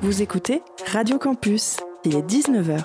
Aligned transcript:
Vous 0.00 0.22
écoutez 0.22 0.62
Radio 0.86 1.18
Campus, 1.18 1.76
il 2.04 2.14
est 2.14 2.22
19h. 2.22 2.84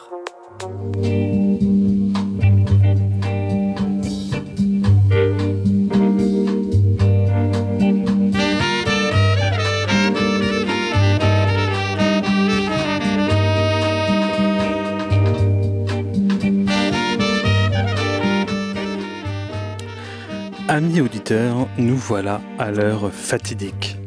Amis 20.67 21.01
auditeurs, 21.01 21.67
nous 21.77 21.95
voilà 21.95 22.41
à 22.57 22.71
l'heure 22.71 23.11
fatidique. 23.13 23.97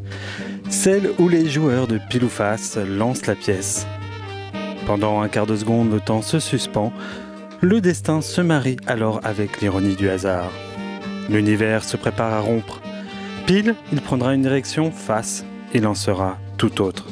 Celle 0.87 1.11
où 1.18 1.29
les 1.29 1.48
joueurs 1.48 1.89
de 1.89 1.98
pile 1.98 2.23
ou 2.23 2.29
face 2.29 2.77
lancent 2.77 3.27
la 3.27 3.34
pièce. 3.34 3.89
Pendant 4.87 5.20
un 5.20 5.28
quart 5.28 5.48
de 5.48 5.56
seconde, 5.56 5.91
le 5.91 5.98
temps 5.98 6.23
se 6.23 6.38
suspend. 6.38 6.92
Le 7.61 7.80
destin 7.80 8.20
se 8.20 8.41
marie 8.41 8.77
alors 8.87 9.19
avec 9.25 9.61
l'ironie 9.61 9.97
du 9.97 10.09
hasard. 10.09 10.52
L'univers 11.28 11.83
se 11.83 11.97
prépare 11.97 12.33
à 12.33 12.38
rompre. 12.38 12.80
Pile, 13.47 13.75
il 13.92 14.01
prendra 14.01 14.33
une 14.33 14.42
direction 14.42 14.92
face 14.92 15.45
et 15.75 15.80
lancera 15.80 16.38
tout 16.56 16.80
autre. 16.80 17.09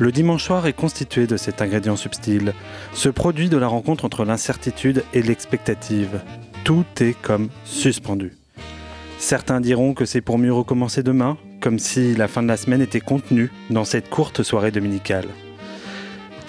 Le 0.00 0.10
dimanche 0.10 0.42
soir 0.42 0.66
est 0.66 0.72
constitué 0.72 1.28
de 1.28 1.36
cet 1.36 1.62
ingrédient 1.62 1.94
subtil, 1.94 2.52
ce 2.94 3.08
produit 3.08 3.48
de 3.48 3.58
la 3.58 3.68
rencontre 3.68 4.06
entre 4.06 4.24
l'incertitude 4.24 5.04
et 5.14 5.22
l'expectative. 5.22 6.20
Tout 6.64 6.84
est 6.98 7.14
comme 7.22 7.48
suspendu. 7.62 8.36
Certains 9.20 9.60
diront 9.60 9.94
que 9.94 10.04
c'est 10.04 10.20
pour 10.20 10.36
mieux 10.36 10.52
recommencer 10.52 11.04
demain, 11.04 11.36
comme 11.60 11.78
si 11.78 12.14
la 12.14 12.28
fin 12.28 12.42
de 12.42 12.48
la 12.48 12.56
semaine 12.56 12.82
était 12.82 13.00
contenue 13.00 13.50
dans 13.70 13.84
cette 13.84 14.10
courte 14.10 14.42
soirée 14.42 14.70
dominicale. 14.70 15.26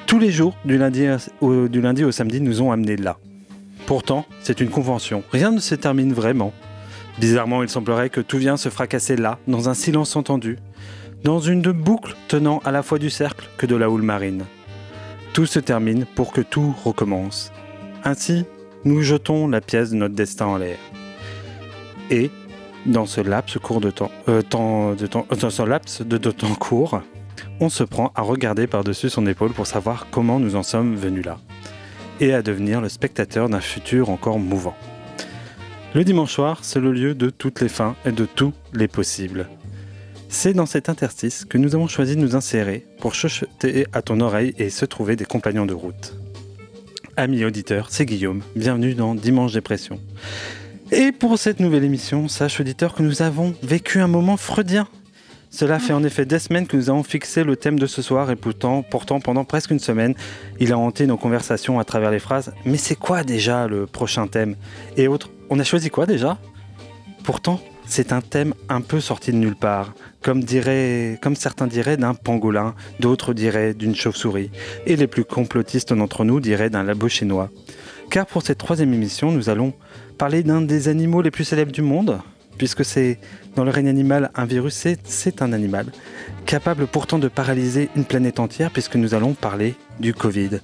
Tous 0.06 0.20
les 0.20 0.32
jours, 0.32 0.58
du 0.66 0.78
lundi, 0.78 1.08
au, 1.42 2.12
samedi, 2.12 2.42
nous 2.42 2.62
ont 2.62 2.72
amenés 2.72 2.98
là. 2.98 3.18
Pourtant, 3.86 4.26
c'est 4.42 4.60
une 4.60 4.70
convention. 4.70 5.24
Rien 5.32 5.52
ne 5.52 5.60
se 5.60 5.76
termine 5.76 6.14
vraiment. 6.14 6.54
Bizarrement, 7.20 7.64
il 7.64 7.70
semblerait 7.70 8.10
que 8.10 8.22
tout 8.22 8.38
vient 8.38 8.58
se 8.58 8.70
fracasser 8.70 9.16
là, 9.16 9.40
dans 9.48 9.70
un 9.70 9.74
silence 9.74 10.16
entendu, 10.16 10.58
dans 11.24 11.40
une 11.40 11.62
boucle 11.62 12.16
tenant 12.28 12.60
à 12.66 12.72
la 12.72 12.82
fois 12.82 12.98
du 12.98 13.10
cercle 13.10 13.50
que 13.58 13.66
de 13.66 13.76
la 13.76 13.90
houle 13.90 14.02
marine. 14.02 14.46
Tout 15.34 15.46
se 15.46 15.60
termine 15.60 16.06
pour 16.06 16.32
que 16.32 16.42
tout 16.42 16.74
recommence. 16.84 17.52
Ainsi, 18.04 18.46
nous 18.86 19.02
jetons 19.02 19.48
la 19.48 19.62
pièce 19.62 19.92
de 19.92 19.96
notre 19.96 20.16
destin 20.16 20.46
en 20.48 20.58
l'air. 20.58 20.78
Et, 22.10 22.32
dans 22.86 23.06
ce 23.06 23.22
laps 23.22 23.58
de 23.58 23.92
temps, 23.92 24.12
de 24.26 26.32
temps 26.32 26.56
court, 26.56 27.02
on 27.60 27.70
se 27.70 27.84
prend 27.84 28.12
à 28.16 28.22
regarder 28.22 28.68
par-dessus 28.68 29.10
son 29.10 29.28
épaule 29.28 29.52
pour 29.52 29.68
savoir 29.68 30.08
comment 30.12 30.40
nous 30.40 30.56
en 30.56 30.64
sommes 30.64 30.96
venus 30.96 31.26
là, 31.26 31.38
et 32.20 32.34
à 32.34 32.42
devenir 32.42 32.82
le 32.82 32.90
spectateur 32.90 33.50
d'un 33.50 33.62
futur 33.62 34.10
encore 34.10 34.40
mouvant. 34.40 34.76
Le 35.96 36.04
dimanche 36.04 36.34
soir, 36.34 36.60
c'est 36.62 36.80
le 36.80 36.92
lieu 36.92 37.16
de 37.16 37.30
toutes 37.30 37.62
les 37.62 37.70
fins 37.70 37.96
et 38.06 38.12
de 38.12 38.26
tous 38.26 38.54
les 38.74 38.88
possibles. 38.88 39.48
C'est 40.30 40.54
dans 40.54 40.68
cet 40.68 40.90
interstice 40.90 41.46
que 41.46 41.58
nous 41.58 41.74
avons 41.74 41.88
choisi 41.88 42.16
de 42.16 42.22
nous 42.22 42.36
insérer 42.36 42.86
pour 43.00 43.16
chuchoter 43.16 43.88
à 43.94 44.04
ton 44.04 44.20
oreille 44.20 44.54
et 44.60 44.70
se 44.70 44.86
trouver 44.86 45.16
des 45.16 45.26
compagnons 45.26 45.66
de 45.66 45.74
route. 45.74 46.16
Amis 47.18 47.44
auditeurs, 47.44 47.88
c'est 47.90 48.06
Guillaume, 48.06 48.44
bienvenue 48.56 48.94
dans 48.94 49.16
Dimanche 49.16 49.54
Dépression. 49.54 50.00
Et 50.92 51.12
pour 51.12 51.38
cette 51.38 51.60
nouvelle 51.60 51.84
émission, 51.84 52.28
sache 52.28 52.60
auditeur 52.60 52.96
que 52.96 53.04
nous 53.04 53.22
avons 53.22 53.54
vécu 53.62 54.00
un 54.00 54.08
moment 54.08 54.38
freudien. 54.38 54.88
Cela 55.52 55.78
fait 55.78 55.94
en 55.94 56.04
effet 56.04 56.26
des 56.26 56.40
semaines 56.40 56.66
que 56.66 56.78
nous 56.78 56.90
avons 56.90 57.04
fixé 57.04 57.44
le 57.44 57.56
thème 57.56 57.78
de 57.78 57.86
ce 57.86 58.02
soir 58.02 58.32
et 58.32 58.36
pourtant, 58.36 58.84
pendant 58.84 59.44
presque 59.46 59.70
une 59.70 59.80
semaine, 59.80 60.16
il 60.60 60.74
a 60.74 60.80
hanté 60.80 61.06
nos 61.06 61.18
conversations 61.18 61.80
à 61.80 61.84
travers 61.84 62.10
les 62.10 62.18
phrases 62.18 62.54
«Mais 62.66 62.78
c'est 62.78 62.96
quoi 62.96 63.24
déjà 63.24 63.68
le 63.68 63.86
prochain 63.86 64.26
thème?» 64.26 64.56
et 64.98 65.08
autres 65.08 65.30
«On 65.52 65.60
a 65.60 65.64
choisi 65.64 65.92
quoi 65.92 66.08
déjà?» 66.08 66.40
Pourtant, 67.24 67.60
c'est 67.86 68.12
un 68.12 68.22
thème 68.22 68.56
un 68.68 68.82
peu 68.82 69.00
sorti 69.00 69.32
de 69.32 69.38
nulle 69.38 69.56
part, 69.56 69.94
comme, 70.24 70.44
dirait, 70.44 71.20
comme 71.22 71.36
certains 71.36 71.68
diraient 71.68 71.98
d'un 71.98 72.16
pangolin, 72.16 72.74
d'autres 73.00 73.34
diraient 73.34 73.76
d'une 73.76 73.96
chauve-souris, 73.96 74.50
et 74.88 74.96
les 74.96 75.08
plus 75.08 75.24
complotistes 75.24 75.94
d'entre 75.94 76.24
nous 76.24 76.40
diraient 76.40 76.72
d'un 76.72 76.84
labo 76.84 77.10
chinois. 77.10 77.50
Car 78.10 78.26
pour 78.26 78.42
cette 78.42 78.58
troisième 78.58 78.94
émission, 78.94 79.32
nous 79.32 79.50
allons 79.50 79.74
parler 80.20 80.44
d'un 80.44 80.62
des 80.62 80.88
animaux 80.90 81.22
les 81.22 81.32
plus 81.32 81.46
célèbres 81.46 81.72
du 81.72 81.82
monde, 81.82 82.20
puisque 82.58 82.84
c'est 82.86 83.18
dans 83.56 83.64
le 83.64 83.72
règne 83.72 83.88
animal 83.88 84.30
un 84.36 84.46
virus, 84.46 84.74
c'est- 85.06 85.42
un 85.42 85.54
animal, 85.54 85.88
capable 86.46 86.86
pourtant 86.88 87.18
de 87.20 87.30
paralyser 87.30 87.90
une 87.96 88.04
planète 88.04 88.40
entière, 88.40 88.70
puisque 88.70 88.96
nous 88.98 89.14
allons 89.16 89.34
parler 89.34 89.76
du 90.00 90.14
Covid. 90.14 90.60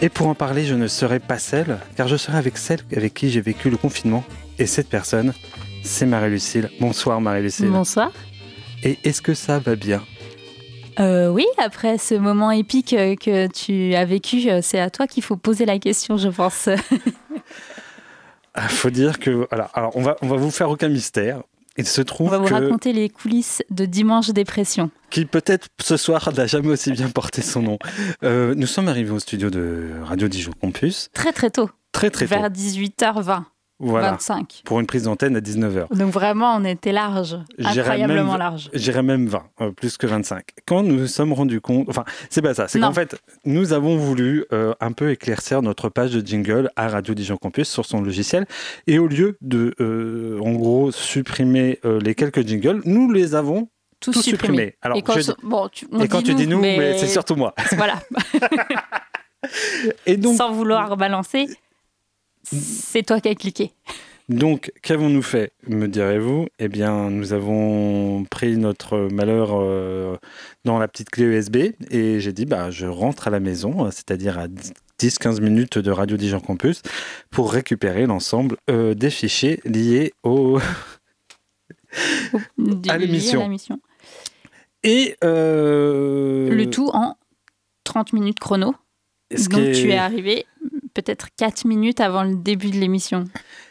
Et 0.00 0.08
pour 0.08 0.28
en 0.28 0.34
parler, 0.36 0.64
je 0.64 0.74
ne 0.76 0.86
serai 0.86 1.18
pas 1.18 1.38
seule, 1.40 1.78
car 1.96 2.06
je 2.08 2.16
serai 2.16 2.38
avec 2.38 2.56
celle 2.56 2.80
avec 2.96 3.14
qui 3.14 3.30
j'ai 3.30 3.40
vécu 3.40 3.68
le 3.68 3.76
confinement, 3.76 4.24
et 4.60 4.66
cette 4.66 4.88
personne, 4.88 5.32
c'est 5.82 6.06
Marie-Lucille. 6.06 6.70
Bonsoir 6.80 7.20
Marie-Lucille. 7.20 7.68
Bonsoir. 7.70 8.12
Et 8.84 8.98
est-ce 9.02 9.20
que 9.22 9.34
ça 9.34 9.58
va 9.58 9.74
bien? 9.76 10.02
Euh, 11.00 11.28
oui, 11.28 11.46
après 11.58 11.98
ce 11.98 12.14
moment 12.14 12.52
épique 12.52 12.92
euh, 12.92 13.16
que 13.16 13.48
tu 13.48 13.96
as 13.96 14.04
vécu, 14.04 14.48
euh, 14.48 14.60
c'est 14.62 14.78
à 14.78 14.90
toi 14.90 15.08
qu'il 15.08 15.24
faut 15.24 15.36
poser 15.36 15.64
la 15.66 15.80
question, 15.80 16.16
je 16.16 16.28
pense. 16.28 16.68
Ah, 18.54 18.68
Faut 18.68 18.90
dire 18.90 19.18
que 19.18 19.30
voilà. 19.50 19.70
Alors 19.74 19.96
on 19.96 20.02
va 20.02 20.16
on 20.22 20.28
va 20.28 20.36
vous 20.36 20.50
faire 20.50 20.70
aucun 20.70 20.88
mystère. 20.88 21.42
Il 21.76 21.86
se 21.86 22.02
On 22.02 22.04
trouve 22.04 22.30
va 22.30 22.38
vous 22.38 22.44
que 22.44 22.54
raconter 22.54 22.92
les 22.92 23.08
coulisses 23.08 23.60
de 23.70 23.84
Dimanche 23.84 24.28
Dépression. 24.30 24.90
qui 25.10 25.24
peut-être 25.24 25.66
ce 25.82 25.96
soir 25.96 26.30
n'a 26.36 26.46
jamais 26.46 26.68
aussi 26.68 26.92
bien 26.92 27.08
porté 27.08 27.42
son 27.42 27.62
nom. 27.62 27.78
Euh, 28.22 28.54
nous 28.54 28.68
sommes 28.68 28.86
arrivés 28.86 29.10
au 29.10 29.18
studio 29.18 29.50
de 29.50 29.90
Radio 30.04 30.28
Dijon 30.28 30.52
Campus 30.60 31.08
Très 31.14 31.32
très 31.32 31.50
tôt, 31.50 31.68
très 31.90 32.10
très 32.10 32.26
tôt. 32.26 32.30
vers 32.30 32.48
18h20, 32.48 33.42
Voilà. 33.80 34.12
25. 34.12 34.62
Pour 34.64 34.78
une 34.80 34.86
prise 34.86 35.02
d'antenne 35.02 35.36
à 35.36 35.40
19h. 35.40 35.94
Donc 35.96 36.12
vraiment, 36.12 36.54
on 36.56 36.64
était 36.64 36.92
large, 36.92 37.36
incroyablement 37.62 38.30
même- 38.32 38.38
large. 38.38 38.70
J'irais 38.72 39.02
même 39.02 39.26
20, 39.26 39.42
euh, 39.60 39.70
plus 39.72 39.96
que 39.96 40.06
25. 40.06 40.44
Quand 40.66 40.82
nous 40.84 40.94
nous 40.96 41.06
sommes 41.08 41.32
rendus 41.32 41.60
compte, 41.60 41.88
enfin, 41.88 42.04
c'est 42.30 42.40
pas 42.40 42.54
ça, 42.54 42.68
c'est 42.68 42.78
qu'en 42.78 42.92
fait, 42.92 43.16
nous 43.44 43.72
avons 43.72 43.96
voulu 43.96 44.44
euh, 44.52 44.72
un 44.80 44.92
peu 44.92 45.10
éclaircir 45.10 45.60
notre 45.60 45.88
page 45.88 46.12
de 46.12 46.24
jingle 46.24 46.70
à 46.76 46.88
Radio 46.88 47.14
Dijon 47.14 47.36
Campus 47.36 47.68
sur 47.68 47.84
son 47.84 48.00
logiciel. 48.00 48.46
Et 48.86 48.98
au 49.00 49.08
lieu 49.08 49.36
de, 49.40 49.74
euh, 49.80 50.38
en 50.40 50.52
gros, 50.52 50.92
supprimer 50.92 51.80
les 51.84 52.14
quelques 52.14 52.46
jingles, 52.46 52.80
nous 52.84 53.10
les 53.10 53.34
avons 53.34 53.68
Tout, 54.00 54.12
supprimés. 54.12 54.76
Alors, 54.82 54.96
et 54.98 55.02
quand, 55.02 55.18
je- 55.18 55.32
bon, 55.42 55.68
tu, 55.68 55.86
et 56.00 56.06
quand 56.08 56.22
tu 56.22 56.34
dis 56.34 56.46
nous, 56.46 56.60
mais, 56.60 56.76
mais 56.78 56.98
c'est 56.98 57.08
surtout 57.08 57.34
moi. 57.34 57.54
Voilà, 57.76 57.98
Et 60.06 60.16
donc, 60.16 60.36
sans 60.36 60.52
vouloir 60.52 60.96
balancer, 60.96 61.46
c'est 62.44 63.04
toi 63.04 63.20
qui 63.20 63.28
as 63.28 63.34
cliqué. 63.34 63.72
Donc, 64.30 64.72
qu'avons-nous 64.82 65.20
fait, 65.22 65.52
me 65.66 65.86
direz-vous? 65.86 66.46
Eh 66.58 66.68
bien, 66.68 67.10
nous 67.10 67.34
avons 67.34 68.24
pris 68.30 68.56
notre 68.56 68.96
malheur 69.12 69.50
euh, 69.52 70.16
dans 70.64 70.78
la 70.78 70.88
petite 70.88 71.10
clé 71.10 71.24
USB 71.26 71.56
et 71.90 72.20
j'ai 72.20 72.32
dit, 72.32 72.46
bah, 72.46 72.70
je 72.70 72.86
rentre 72.86 73.28
à 73.28 73.30
la 73.30 73.40
maison, 73.40 73.84
euh, 73.84 73.90
c'est-à-dire 73.90 74.38
à 74.38 74.46
10-15 74.98 75.42
minutes 75.42 75.76
de 75.78 75.90
Radio 75.90 76.16
Dijon 76.16 76.40
Campus, 76.40 76.80
pour 77.30 77.52
récupérer 77.52 78.06
l'ensemble 78.06 78.56
euh, 78.70 78.94
des 78.94 79.10
fichiers 79.10 79.60
liés 79.64 80.14
au... 80.22 80.58
À 82.88 82.98
l'émission. 82.98 83.48
Et... 84.82 85.16
euh, 85.22 86.48
Le 86.50 86.70
tout 86.70 86.90
en 86.92 87.16
30 87.84 88.14
minutes 88.14 88.40
chrono. 88.40 88.74
Ce 89.36 89.48
Donc 89.48 89.60
est- 89.60 89.72
tu 89.72 89.90
es 89.90 89.96
arrivé 89.96 90.46
peut-être 90.94 91.26
4 91.36 91.64
minutes 91.66 92.00
avant 92.00 92.22
le 92.22 92.36
début 92.36 92.70
de 92.70 92.76
l'émission. 92.76 93.24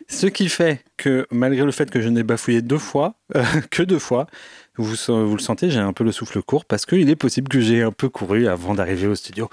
Ce 0.09 0.28
qui 0.28 0.50
fait 0.50 0.84
que, 0.97 1.25
malgré 1.31 1.63
le 1.66 1.72
fait 1.72 1.90
que 1.90 2.01
je 2.01 2.09
n'ai 2.09 2.24
bafouillé 2.24 2.62
deux 2.62 2.78
fois, 2.78 3.16
euh, 3.35 3.44
que 3.72 3.81
deux 3.81 3.97
fois, 4.00 4.28
vous, 4.75 4.96
vous 5.07 5.35
le 5.35 5.41
sentez, 5.41 5.69
j'ai 5.69 5.79
un 5.79 5.94
peu 5.94 6.03
le 6.03 6.12
souffle 6.12 6.41
court 6.41 6.66
parce 6.66 6.85
qu'il 6.85 7.09
est 7.09 7.16
possible 7.16 7.47
que 7.47 7.62
j'ai 7.62 7.81
un 7.84 7.91
peu 7.91 8.09
couru 8.09 8.47
avant 8.47 8.74
d'arriver 8.74 9.07
au 9.07 9.15
studio. 9.15 9.50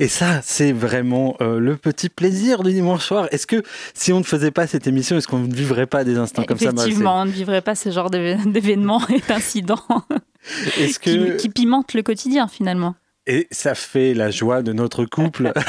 Et 0.00 0.08
ça, 0.08 0.40
c'est 0.42 0.72
vraiment 0.72 1.36
euh, 1.40 1.60
le 1.60 1.76
petit 1.76 2.08
plaisir 2.08 2.64
du 2.64 2.72
dimanche 2.72 3.04
soir. 3.04 3.28
Est-ce 3.30 3.46
que 3.46 3.62
si 3.94 4.12
on 4.12 4.18
ne 4.18 4.24
faisait 4.24 4.50
pas 4.50 4.66
cette 4.66 4.86
émission, 4.88 5.16
est-ce 5.16 5.28
qu'on 5.28 5.38
ne 5.40 5.54
vivrait 5.54 5.86
pas 5.86 6.02
des 6.02 6.16
instants 6.16 6.42
comme 6.42 6.58
ça 6.58 6.70
Effectivement, 6.70 7.20
on 7.20 7.26
ne 7.26 7.30
vivrait 7.30 7.62
pas 7.62 7.76
ce 7.76 7.90
genre 7.90 8.10
d'événements 8.10 9.06
et 9.08 9.20
d'incidents 9.28 9.84
qui, 11.02 11.20
qui 11.38 11.48
pimentent 11.50 11.94
le 11.94 12.02
quotidien 12.02 12.48
finalement. 12.48 12.96
Et 13.26 13.46
ça 13.50 13.74
fait 13.74 14.14
la 14.14 14.30
joie 14.30 14.62
de 14.62 14.72
notre 14.72 15.04
couple 15.04 15.52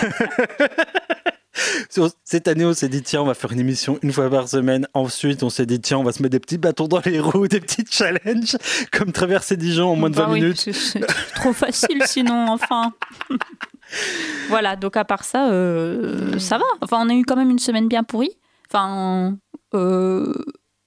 Cette 2.23 2.47
année, 2.47 2.65
on 2.65 2.73
s'est 2.73 2.89
dit, 2.89 3.03
tiens, 3.03 3.21
on 3.21 3.25
va 3.25 3.35
faire 3.35 3.51
une 3.51 3.59
émission 3.59 3.99
une 4.01 4.11
fois 4.11 4.27
par 4.27 4.47
semaine. 4.49 4.87
Ensuite, 4.95 5.43
on 5.43 5.51
s'est 5.51 5.67
dit, 5.67 5.79
tiens, 5.79 5.99
on 5.99 6.03
va 6.03 6.11
se 6.11 6.23
mettre 6.23 6.31
des 6.31 6.39
petits 6.39 6.57
bâtons 6.57 6.87
dans 6.87 7.01
les 7.05 7.19
roues, 7.19 7.47
des 7.47 7.59
petits 7.59 7.85
challenges, 7.89 8.57
comme 8.91 9.11
traverser 9.11 9.55
Dijon 9.55 9.91
en 9.91 9.95
moins 9.95 10.09
de 10.09 10.15
20 10.15 10.23
Bah 10.25 10.29
oui, 10.31 10.41
minutes. 10.41 10.57
c'est- 10.57 10.73
c'est 10.73 11.01
trop 11.35 11.53
facile 11.53 12.01
sinon, 12.07 12.47
enfin. 12.49 12.93
voilà, 14.49 14.75
donc 14.75 14.97
à 14.97 15.05
part 15.05 15.23
ça, 15.23 15.51
euh, 15.51 16.39
ça 16.39 16.57
va. 16.57 16.65
Enfin, 16.81 16.97
on 17.05 17.09
a 17.09 17.13
eu 17.13 17.23
quand 17.23 17.35
même 17.35 17.51
une 17.51 17.59
semaine 17.59 17.87
bien 17.87 18.03
pourrie. 18.03 18.31
Enfin, 18.71 19.37
euh, 19.75 20.33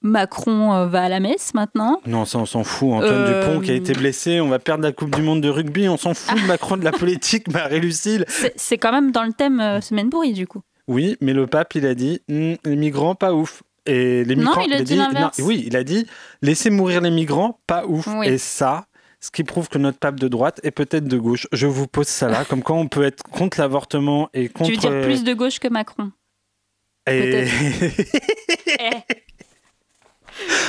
Macron 0.07 0.73
euh, 0.73 0.87
va 0.87 1.03
à 1.03 1.09
la 1.09 1.19
messe 1.19 1.53
maintenant. 1.53 2.01
Non, 2.05 2.25
ça 2.25 2.39
on 2.39 2.45
s'en 2.45 2.63
fout. 2.63 2.93
Antoine 2.93 3.11
Euh, 3.13 3.41
Dupont 3.47 3.61
qui 3.61 3.71
a 3.71 3.75
été 3.75 3.93
blessé, 3.93 4.39
on 4.41 4.47
va 4.47 4.59
perdre 4.59 4.83
la 4.83 4.91
Coupe 4.91 5.15
du 5.15 5.21
Monde 5.21 5.41
de 5.41 5.49
rugby, 5.49 5.87
on 5.89 5.97
s'en 5.97 6.13
fout 6.13 6.39
de 6.41 6.45
Macron 6.47 6.77
de 6.77 6.83
la 6.83 6.91
politique, 6.91 7.47
Marie-Lucille. 7.51 8.25
C'est 8.55 8.77
quand 8.77 8.91
même 8.91 9.11
dans 9.11 9.23
le 9.23 9.33
thème 9.33 9.59
euh, 9.59 9.81
semaine 9.81 10.09
pourrie, 10.09 10.33
du 10.33 10.47
coup. 10.47 10.61
Oui, 10.87 11.17
mais 11.21 11.33
le 11.33 11.47
pape, 11.47 11.75
il 11.75 11.85
a 11.85 11.93
dit 11.95 12.21
Hmm, 12.29 12.53
les 12.63 12.75
migrants, 12.75 13.13
pas 13.15 13.33
ouf. 13.33 13.61
Et 13.85 14.23
les 14.25 14.35
Non, 14.35 14.41
migrants, 14.43 14.61
il 14.61 14.73
a 14.73 14.81
dit 14.81 14.99
oui, 15.41 15.63
il 15.65 15.77
a 15.77 15.83
dit 15.83 16.07
laissez 16.41 16.69
mourir 16.69 16.99
les 17.01 17.11
migrants, 17.11 17.59
pas 17.67 17.85
ouf. 17.85 18.07
Oui. 18.07 18.27
Et 18.27 18.37
ça, 18.37 18.85
ce 19.21 19.31
qui 19.31 19.43
prouve 19.45 19.69
que 19.69 19.77
notre 19.77 19.97
pape 19.97 20.19
de 20.19 20.27
droite 20.27 20.59
est 20.63 20.71
peut-être 20.71 21.07
de 21.07 21.17
gauche. 21.17 21.47
Je 21.53 21.67
vous 21.67 21.87
pose 21.87 22.07
ça 22.07 22.27
là, 22.27 22.43
comme 22.43 22.63
quoi 22.63 22.75
on 22.75 22.87
peut 22.87 23.03
être 23.03 23.23
contre 23.23 23.59
l'avortement 23.61 24.29
et 24.33 24.49
contre. 24.49 24.69
Tu 24.71 24.75
veux 24.75 24.81
dire 24.81 25.01
plus 25.03 25.23
de 25.23 25.33
gauche 25.33 25.59
que 25.59 25.67
Macron 25.69 26.11
Et- 27.09 27.47
Eh, 28.79 28.91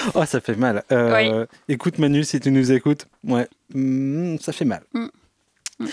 oh, 0.14 0.24
ça 0.24 0.40
fait 0.40 0.56
mal. 0.56 0.84
Euh, 0.92 1.46
Écoute 1.68 1.98
Manu, 1.98 2.24
si 2.24 2.40
tu 2.40 2.50
nous 2.50 2.72
écoutes, 2.72 3.06
ouais, 3.24 3.48
hmm, 3.74 4.36
ça 4.38 4.52
fait 4.52 4.64
mal. 4.64 4.82
Mm. 4.92 5.06
Mm, 5.80 5.86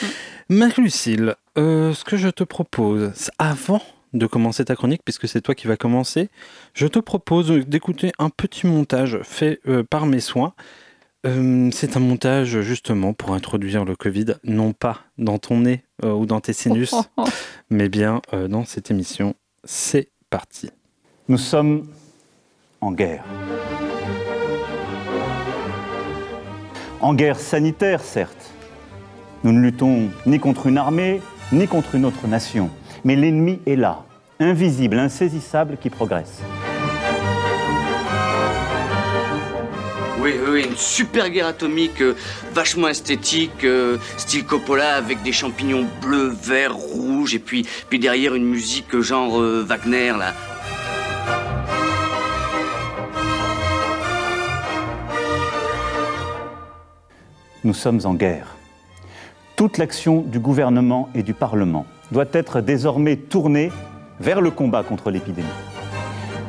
Marie-Lucille, 0.50 1.36
euh, 1.58 1.94
ce 1.94 2.04
que 2.04 2.18
je 2.18 2.30
te 2.30 2.44
propose, 2.44 3.12
avant 3.38 3.82
de 4.14 4.26
commencer 4.28 4.66
ta 4.66 4.76
chronique, 4.76 5.02
puisque 5.04 5.28
c'est 5.28 5.42
toi 5.42 5.56
qui 5.56 5.68
vas 5.68 5.78
commencer, 5.78 6.30
je 6.74 6.88
te 6.88 7.00
propose 7.00 7.50
d'écouter 7.50 8.12
un 8.18 8.30
petit 8.30 8.66
montage 8.66 9.20
fait 9.24 9.60
euh, 9.68 9.84
par 9.84 10.06
mes 10.06 10.22
soins. 10.22 10.54
Euh, 11.26 11.70
c'est 11.72 11.98
un 11.98 12.00
montage 12.00 12.62
justement 12.62 13.14
pour 13.14 13.34
introduire 13.34 13.84
le 13.84 13.96
Covid, 13.96 14.36
non 14.44 14.74
pas 14.74 15.02
dans 15.18 15.40
ton 15.40 15.62
nez 15.62 15.84
euh, 16.04 16.12
ou 16.12 16.26
dans 16.26 16.40
tes 16.40 16.54
sinus, 16.54 16.94
oh, 16.94 17.02
oh, 17.18 17.24
oh. 17.26 17.30
mais 17.70 17.90
bien 17.90 18.22
euh, 18.34 18.48
dans 18.48 18.64
cette 18.64 18.92
émission. 18.92 19.36
C'est 19.64 20.10
parti. 20.30 20.70
Nous 21.28 21.40
sommes 21.40 21.88
en 22.80 22.92
guerre. 22.92 23.24
En 27.02 27.14
guerre 27.14 27.40
sanitaire, 27.40 28.02
certes. 28.02 28.52
Nous 29.44 29.52
ne 29.52 29.60
luttons 29.60 30.10
ni 30.26 30.40
contre 30.40 30.68
une 30.68 30.78
armée, 30.78 31.22
ni 31.52 31.68
contre 31.68 31.96
une 31.96 32.06
autre 32.06 32.28
nation. 32.28 32.70
Mais 33.04 33.16
l'ennemi 33.16 33.60
est 33.68 33.76
là, 33.76 34.04
invisible, 34.40 34.98
insaisissable, 34.98 35.78
qui 35.78 35.90
progresse. 35.90 36.42
Oui, 40.20 40.34
oui, 40.50 40.66
une 40.68 40.78
super 40.78 41.30
guerre 41.30 41.48
atomique, 41.48 42.02
euh, 42.02 42.16
vachement 42.54 42.88
esthétique, 42.88 43.64
euh, 43.64 43.98
style 44.18 44.44
Coppola, 44.46 44.96
avec 44.96 45.22
des 45.22 45.32
champignons 45.32 45.86
bleus, 46.02 46.36
verts, 46.42 46.74
rouges, 46.74 47.36
et 47.36 47.40
puis, 47.40 47.68
puis 47.90 48.00
derrière 48.00 48.34
une 48.34 48.46
musique 48.46 49.00
genre 49.02 49.40
euh, 49.40 49.64
Wagner, 49.68 50.14
là. 50.18 50.34
Nous 57.66 57.74
sommes 57.74 58.02
en 58.04 58.14
guerre. 58.14 58.58
Toute 59.56 59.80
l'action 59.80 60.22
du 60.22 60.38
gouvernement 60.38 61.10
et 61.16 61.24
du 61.24 61.34
Parlement 61.34 61.88
doit 62.12 62.28
être 62.32 62.62
désormais 62.62 63.16
tournée 63.16 63.72
vers 64.20 64.40
le 64.40 64.52
combat 64.52 64.84
contre 64.84 65.10
l'épidémie. 65.10 65.48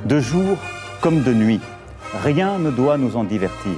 De 0.04 0.20
jour 0.20 0.58
comme 1.00 1.22
de 1.22 1.32
nuit, 1.32 1.60
rien 2.22 2.58
ne 2.58 2.70
doit 2.70 2.98
nous 2.98 3.16
en 3.16 3.24
divertir. 3.24 3.72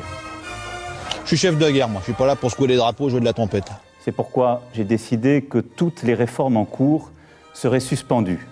Je 1.22 1.28
suis 1.28 1.36
chef 1.36 1.56
de 1.56 1.70
guerre, 1.70 1.88
moi. 1.88 2.00
Je 2.00 2.06
suis 2.06 2.12
pas 2.12 2.26
là 2.26 2.34
pour 2.34 2.50
secouer 2.50 2.66
les 2.66 2.76
drapeaux, 2.76 3.08
jouer 3.08 3.20
de 3.20 3.24
la 3.24 3.32
trompette. 3.32 3.70
C'est 4.00 4.10
pourquoi 4.10 4.62
j'ai 4.74 4.82
décidé 4.82 5.42
que 5.42 5.58
toutes 5.58 6.02
les 6.02 6.14
réformes 6.14 6.56
en 6.56 6.64
cours 6.64 7.12
seraient 7.54 7.78
suspendues, 7.78 8.48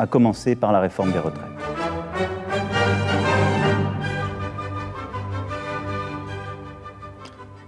à 0.00 0.08
commencer 0.08 0.56
par 0.56 0.72
la 0.72 0.80
réforme 0.80 1.12
des 1.12 1.20
retraites. 1.20 1.73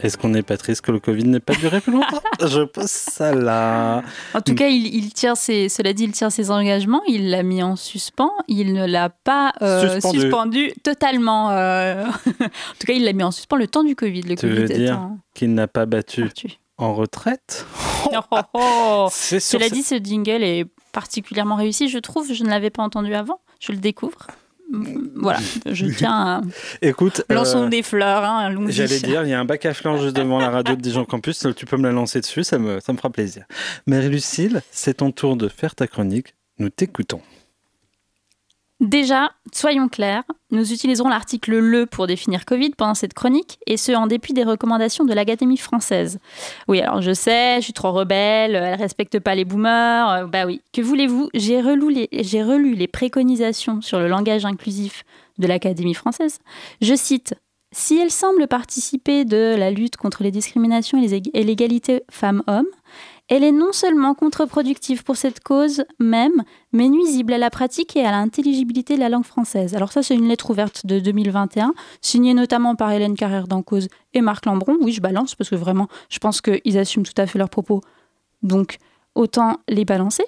Est-ce 0.01 0.19
qu'on 0.19 0.29
n'est 0.29 0.43
pas 0.43 0.57
triste 0.59 0.83
que 0.83 0.93
le 0.93 1.01
Covid 1.01 1.25
n'ait 1.25 1.41
pas 1.41 1.55
duré 1.55 1.81
plus 1.81 1.93
longtemps? 1.93 2.21
Je 2.47 2.63
pose 2.63 2.91
ça 2.91 3.35
là. 3.35 4.03
En 4.35 4.41
tout 4.43 4.55
cas, 4.55 4.69
il, 4.69 4.87
il 4.95 5.13
tient 5.13 5.35
ses, 5.35 5.69
cela 5.71 5.93
dit, 5.95 6.05
il 6.05 6.13
tient 6.13 6.29
ses 6.31 6.51
engagements. 6.51 7.03
Il 7.09 7.31
l'a 7.31 7.43
mis 7.43 7.63
en 7.63 7.77
suspens. 7.77 8.33
Il 8.47 8.75
ne 8.75 8.87
l'a 8.87 9.09
pas 9.09 9.53
euh, 9.63 9.95
Suspendu. 9.95 10.21
suspendu. 10.21 10.73
totalement. 10.83 11.51
euh. 11.51 12.05
en 12.27 12.45
tout 12.79 12.87
cas, 12.87 12.93
il 12.93 13.05
l'a 13.05 13.13
mis 13.15 13.23
en 13.23 13.31
suspens 13.31 13.57
le 13.57 13.67
temps 13.69 13.85
du 13.85 13.97
Covid. 13.97 14.23
Le 14.23 14.37
Tu 14.37 14.47
Covid 14.47 14.55
veux 14.61 14.67
dire 14.67 14.93
étant 14.93 15.19
Qu'il 15.35 15.55
n'a 15.55 15.67
pas 15.67 15.87
battu 15.87 16.29
en 16.79 16.95
retraite? 16.95 17.67
Oh, 18.13 18.19
oh, 18.33 18.39
oh. 18.55 19.09
Cela 19.13 19.41
ce- 19.69 19.73
dit, 19.73 19.83
ce 19.83 19.95
jingle 19.97 20.43
est 20.43 20.67
particulièrement 20.93 21.57
réussi, 21.57 21.89
je 21.89 21.99
trouve. 21.99 22.31
Je 22.33 22.45
ne 22.45 22.51
l'avais 22.51 22.71
pas 22.71 22.83
entendu 22.83 23.15
avant. 23.15 23.41
Je 23.61 23.73
le 23.73 23.79
découvre. 23.79 24.27
Voilà, 25.15 25.39
je 25.71 25.87
tiens 25.87 26.13
à... 26.13 26.41
Écoute, 26.83 27.23
Lançons 27.31 27.65
euh, 27.65 27.69
des 27.69 27.83
fleurs, 27.83 28.25
hein, 28.25 28.55
j'allais 28.69 29.01
dire, 29.01 29.23
il 29.23 29.31
y 29.31 29.33
a 29.33 29.41
un 29.41 29.45
bac 29.45 29.65
à 29.65 29.75
fleurs 29.75 29.97
juste 29.99 30.17
devant 30.17 30.39
la 30.39 30.51
radio 30.51 30.75
de 30.75 30.81
Dijon 30.81 31.05
Campus. 31.05 31.47
Tu 31.57 31.67
peux 31.67 31.77
me 31.77 31.85
la 31.85 31.93
lancer 31.93 32.21
dessus, 32.21 32.45
ça 32.45 32.59
me, 32.59 32.81
ça 32.81 32.93
me 32.93 32.99
fera 32.99 33.11
plaisir. 33.11 33.45
Marie-Lucille, 33.87 34.63
c'est 34.71 34.95
ton 34.95 35.13
tour 35.13 35.37
de 35.37 35.49
faire 35.49 35.75
ta 35.75 35.87
chronique. 35.87 36.35
Nous 36.59 36.69
t'écoutons. 36.69 37.21
Déjà, 38.81 39.31
soyons 39.55 39.89
clairs, 39.89 40.25
nous 40.51 40.71
utiliserons 40.71 41.09
l'article 41.09 41.57
le 41.57 41.87
pour 41.87 42.07
définir 42.07 42.45
Covid 42.45 42.71
pendant 42.77 42.95
cette 42.95 43.15
chronique, 43.15 43.59
et 43.67 43.79
ce 43.79 43.93
en 43.93 44.07
dépit 44.07 44.35
des 44.35 44.45
recommandations 44.45 45.07
de 45.07 45.15
l'Académie 45.15 45.57
française. 45.57 46.19
Oui, 46.69 46.83
alors 46.83 47.01
je 47.01 47.15
sais, 47.15 47.57
je 47.57 47.63
suis 47.63 47.73
trop 47.73 47.93
rebelle, 47.93 48.55
elle 48.55 48.79
respecte 48.79 49.19
pas 49.19 49.35
les 49.35 49.47
boomers, 49.47 50.11
euh, 50.11 50.27
bah 50.27 50.45
oui. 50.45 50.61
Que 50.75 50.83
voulez-vous? 50.83 51.31
J'ai 51.33 51.63
relu, 51.63 52.07
relu 52.13 52.75
les 52.75 52.87
préconisations 52.87 53.81
sur 53.81 53.99
le 53.99 54.09
langage 54.09 54.45
inclusif 54.45 55.05
de 55.39 55.47
l'Académie 55.47 55.95
française. 55.95 56.39
Je 56.83 56.95
cite 56.95 57.35
Si 57.73 57.99
elle 57.99 58.11
semble 58.11 58.47
participer 58.47 59.25
de 59.25 59.57
la 59.59 59.71
lutte 59.71 59.97
contre 59.97 60.23
les 60.23 60.31
discriminations 60.31 61.03
et 61.03 61.45
l'égalité 61.45 62.03
femmes-hommes, 62.11 62.67
elle 63.29 63.43
est 63.43 63.53
non 63.53 63.73
seulement 63.73 64.15
contre-productive 64.15 65.03
pour 65.03 65.17
cette 65.17 65.41
cause 65.41 65.85
même, 65.99 66.45
mais 66.73 66.89
nuisible 66.89 67.33
à 67.33 67.39
la 67.39 67.51
pratique 67.51 67.97
et 67.97 68.05
à 68.05 68.13
l'intelligibilité 68.13 68.95
de 68.95 69.01
la 69.01 69.09
langue 69.09 69.25
française. 69.25 69.75
Alors 69.75 69.91
ça, 69.91 70.03
c'est 70.03 70.15
une 70.15 70.29
lettre 70.29 70.51
ouverte 70.51 70.87
de 70.87 71.01
2021, 71.01 71.75
signée 72.01 72.35
notamment 72.35 72.77
par 72.77 72.93
Hélène 72.93 73.17
Carrère 73.17 73.49
d'Encausse 73.49 73.89
et 74.15 74.21
Marc 74.21 74.47
Lambron. 74.47 74.77
Oui, 74.81 74.93
je 74.93 75.01
balance, 75.01 75.35
parce 75.35 75.51
que 75.51 75.57
vraiment, 75.57 75.89
je 76.09 76.19
pense 76.19 76.41
qu'ils 76.41 76.79
assument 76.79 77.05
tout 77.05 77.21
à 77.21 77.27
fait 77.27 77.39
leurs 77.39 77.51
propos. 77.51 77.81
Donc, 78.43 78.79
autant 79.17 79.57
les 79.69 79.85
balancer. 79.85 80.25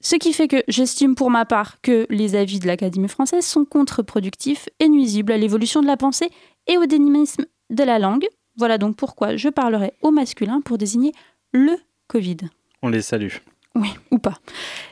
Ce 0.00 0.16
qui 0.16 0.32
fait 0.32 0.48
que 0.48 0.62
j'estime 0.68 1.14
pour 1.14 1.30
ma 1.30 1.46
part 1.46 1.80
que 1.80 2.06
les 2.10 2.34
avis 2.34 2.58
de 2.58 2.66
l'Académie 2.66 3.08
française 3.08 3.46
sont 3.46 3.64
contre-productifs 3.64 4.68
et 4.80 4.88
nuisibles 4.88 5.32
à 5.32 5.38
l'évolution 5.38 5.80
de 5.80 5.86
la 5.86 5.96
pensée 5.96 6.28
et 6.66 6.76
au 6.76 6.86
dynamisme 6.86 7.46
de 7.70 7.84
la 7.84 8.00
langue. 8.00 8.26
Voilà 8.56 8.78
donc 8.78 8.96
pourquoi 8.96 9.36
je 9.36 9.48
parlerai 9.48 9.94
au 10.02 10.10
masculin 10.10 10.60
pour 10.60 10.76
désigner 10.76 11.12
le 11.52 11.76
Covid. 12.12 12.36
On 12.82 12.88
les 12.90 13.00
salue. 13.00 13.32
Oui, 13.74 13.88
ou 14.10 14.18
pas. 14.18 14.34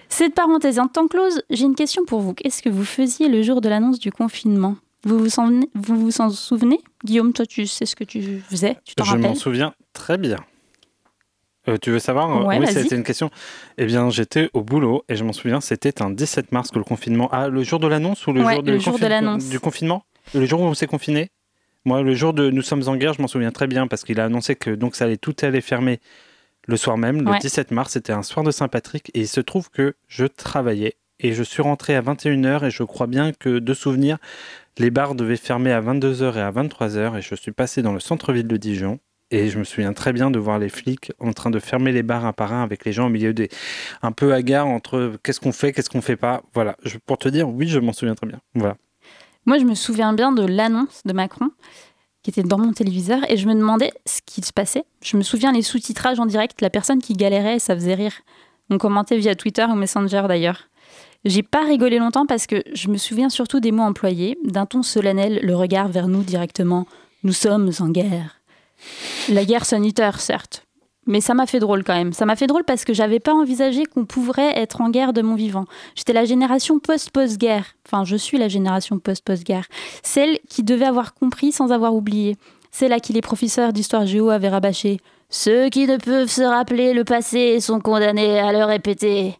Cette 0.09 0.35
parenthèse 0.35 0.79
en 0.79 0.89
temps 0.89 1.07
close, 1.07 1.43
j'ai 1.51 1.65
une 1.65 1.75
question 1.75 2.05
pour 2.07 2.21
vous. 2.21 2.33
Qu'est-ce 2.33 2.63
que 2.63 2.71
vous 2.71 2.85
faisiez 2.85 3.29
le 3.29 3.43
jour 3.43 3.61
de 3.61 3.69
l'annonce 3.69 3.99
du 3.99 4.11
confinement? 4.11 4.77
Vous 5.05 5.19
vous, 5.19 5.39
en, 5.39 5.61
vous 5.75 5.97
vous 6.01 6.21
en 6.23 6.31
souvenez? 6.31 6.81
Guillaume, 7.05 7.33
toi, 7.35 7.45
tu 7.45 7.67
sais 7.67 7.85
ce 7.85 7.95
que 7.95 8.05
tu 8.05 8.41
faisais? 8.49 8.77
Tu 8.85 8.95
Je 9.05 9.17
m'en 9.17 9.35
souviens 9.35 9.75
très 9.93 10.17
bien. 10.17 10.39
Euh, 11.69 11.77
tu 11.77 11.91
veux 11.91 11.99
savoir? 11.99 12.47
Ouais, 12.47 12.59
Oui, 12.59 12.67
c'était 12.69 12.97
une 12.97 13.03
question. 13.05 13.31
Eh 13.77 13.85
bien, 13.85 14.09
j'étais 14.09 14.49
au 14.55 14.63
boulot 14.63 15.05
et 15.11 15.17
je 15.17 15.25
m'en 15.25 15.35
souviens, 15.35 15.61
c'était 15.61 16.01
un 16.01 16.11
17 16.11 16.53
mars 16.53 16.71
que 16.71 16.79
le 16.79 16.85
confinement. 16.85 17.29
Ah, 17.33 17.49
le 17.49 17.63
jour 17.63 17.81
de 17.81 17.87
l'annonce 17.87 18.27
ou 18.27 18.33
le 18.33 18.43
Ouais, 18.43 18.55
jour, 18.55 18.63
de 18.63 18.73
le 18.73 18.79
jour 18.79 18.99
de 18.99 19.51
du 19.51 19.61
confinement? 19.61 20.05
Le 20.35 20.47
jour 20.47 20.61
où 20.61 20.65
on 20.65 20.75
s'est 20.75 20.87
confiné? 20.87 21.31
Moi, 21.85 22.03
le 22.03 22.15
jour 22.15 22.33
de 22.33 22.51
Nous 22.51 22.63
sommes 22.63 22.89
en 22.89 22.97
guerre, 22.97 23.13
je 23.13 23.21
m'en 23.23 23.29
souviens 23.29 23.53
très 23.53 23.67
bien 23.67 23.87
parce 23.87 24.05
qu'il 24.05 24.21
a 24.21 24.25
annoncé 24.25 24.55
que 24.57 24.71
donc 24.71 24.97
ça 24.97 25.05
allait 25.05 25.17
tout 25.19 25.35
allait 25.43 25.61
fermer 25.61 26.01
le 26.71 26.77
soir 26.77 26.97
même. 26.97 27.23
Le 27.25 27.31
Ouais. 27.33 27.39
17 27.39 27.71
mars, 27.71 27.93
c'était 27.93 28.13
un 28.13 28.23
soir 28.23 28.45
de 28.45 28.51
Saint-Patrick 28.51 29.11
et 29.15 29.21
il 29.21 29.29
se 29.29 29.41
trouve 29.41 29.71
que 29.71 29.95
je 30.09 30.25
travaillais 30.25 30.95
et 31.19 31.33
je 31.35 31.43
suis 31.43 31.61
rentré 31.63 31.95
à 31.97 32.01
21h 32.03 32.65
et 32.65 32.71
je 32.71 32.83
crois 32.83 33.07
bien 33.07 33.33
que 33.33 33.59
de 33.59 33.75
souvenir, 33.75 34.17
les 34.79 34.91
bars 34.91 35.15
devaient 35.15 35.37
fermer 35.37 35.73
à 35.73 35.81
22h 35.83 36.37
et 36.37 36.41
à 36.41 36.51
23h 36.51 37.19
et 37.19 37.23
je 37.23 37.35
suis 37.35 37.53
passé 37.53 37.83
dans 37.83 37.93
le 37.93 38.01
centre-ville 38.01 38.47
de 38.49 38.57
Dijon. 38.57 38.99
Et 39.33 39.49
je 39.49 39.61
me 39.61 39.65
souviens 39.65 39.93
très 39.93 40.13
bien 40.13 40.29
de 40.31 40.41
voir 40.41 40.59
les 40.59 40.69
flics 40.69 41.13
en 41.21 41.33
train 41.33 41.51
de 41.51 41.61
fermer 41.61 41.93
les 41.93 42.03
bars 42.03 42.25
un 42.25 42.33
par 42.33 42.53
un 42.53 42.65
avec 42.65 42.85
les 42.85 42.93
gens 42.93 43.07
au 43.07 43.11
milieu 43.11 43.33
des. 43.33 43.49
un 44.03 44.11
peu 44.11 44.35
hagards 44.35 44.67
entre 44.67 45.13
qu'est-ce 45.23 45.39
qu'on 45.39 45.53
fait, 45.53 45.73
qu'est-ce 45.73 45.89
qu'on 45.89 46.01
fait 46.01 46.17
pas? 46.17 46.43
Voilà. 46.53 46.77
Je- 46.85 46.99
pour 46.99 47.17
te 47.17 47.29
dire, 47.29 47.49
oui, 47.49 47.69
je 47.69 47.79
m'en 47.79 47.93
souviens 47.93 48.17
très 48.17 48.27
bien. 48.27 48.41
Voilà. 48.57 48.77
Moi, 49.47 49.59
je 49.59 49.65
me 49.65 49.75
souviens 49.77 50.13
bien 50.15 50.33
de 50.33 50.45
l'annonce 50.45 51.03
de 51.05 51.13
Macron 51.13 51.51
qui 52.23 52.31
était 52.31 52.43
dans 52.43 52.59
mon 52.59 52.73
téléviseur 52.73 53.21
et 53.31 53.37
je 53.37 53.47
me 53.47 53.55
demandais 53.55 53.93
ce 54.07 54.21
qui 54.25 54.43
se 54.43 54.53
passait. 54.53 54.85
Je 55.03 55.17
me 55.17 55.23
souviens 55.23 55.53
les 55.53 55.63
sous-titrages 55.63 56.21
en 56.21 56.27
direct, 56.27 56.61
la 56.61 56.71
personne 56.71 57.01
qui 57.01 57.15
galérait, 57.15 57.59
ça 57.59 57.75
faisait 57.75 57.95
rire. 57.95 58.13
On 58.71 58.79
commentait 58.79 59.19
via 59.19 59.35
Twitter 59.35 59.65
ou 59.65 59.75
Messenger 59.75 60.25
d'ailleurs. 60.29 60.69
J'ai 61.25 61.43
pas 61.43 61.65
rigolé 61.65 61.99
longtemps 61.99 62.27
parce 62.27 62.47
que 62.47 62.63
je 62.73 62.89
me 62.89 62.97
souviens 62.97 63.29
surtout 63.29 63.61
des 63.61 63.73
mots 63.73 63.83
employés, 63.83 64.39
d'un 64.45 64.67
ton 64.67 64.83
solennel, 64.83 65.41
le 65.43 65.55
regard 65.55 65.89
vers 65.89 66.09
nous 66.09 66.23
directement. 66.23 66.87
Nous 67.25 67.33
sommes 67.33 67.71
en 67.81 67.89
guerre. 67.89 68.41
La 69.29 69.45
guerre 69.45 69.67
sanitaire, 69.67 70.21
certes, 70.21 70.65
mais 71.11 71.21
ça 71.21 71.35
m'a 71.35 71.47
fait 71.47 71.59
drôle 71.59 71.83
quand 71.85 71.95
même. 71.95 72.13
Ça 72.13 72.25
m'a 72.25 72.37
fait 72.37 72.47
drôle 72.47 72.65
parce 72.65 72.85
que 72.85 72.95
j'avais 72.95 73.19
pas 73.19 73.35
envisagé 73.35 73.85
qu'on 73.85 74.05
pourrait 74.05 74.57
être 74.57 74.81
en 74.81 74.91
guerre 74.91 75.13
de 75.13 75.23
mon 75.23 75.35
vivant. 75.35 75.65
J'étais 75.97 76.13
la 76.13 76.25
génération 76.25 76.79
post-post-guerre. 76.79 77.75
Enfin, 77.87 78.05
je 78.05 78.17
suis 78.17 78.39
la 78.39 78.49
génération 78.49 78.99
post-post-guerre. 78.99 79.67
Celle 80.03 80.39
qui 80.49 80.63
devait 80.63 80.87
avoir 80.87 81.13
compris 81.13 81.51
sans 81.51 81.73
avoir 81.73 81.95
oublié. 81.95 82.37
Celle 82.71 82.93
à 82.93 83.01
qui 83.01 83.13
les 83.13 83.21
professeurs 83.21 83.73
d'histoire 83.73 84.07
géo 84.07 84.31
avaient 84.31 84.49
rabâché. 84.49 85.01
Ceux 85.33 85.69
qui 85.69 85.87
ne 85.87 85.97
peuvent 85.97 86.31
se 86.31 86.43
rappeler 86.43 86.93
le 86.93 87.05
passé 87.05 87.61
sont 87.61 87.81
condamnés 87.81 88.39
à 88.39 88.53
le 88.53 88.65
répéter. 88.65 89.37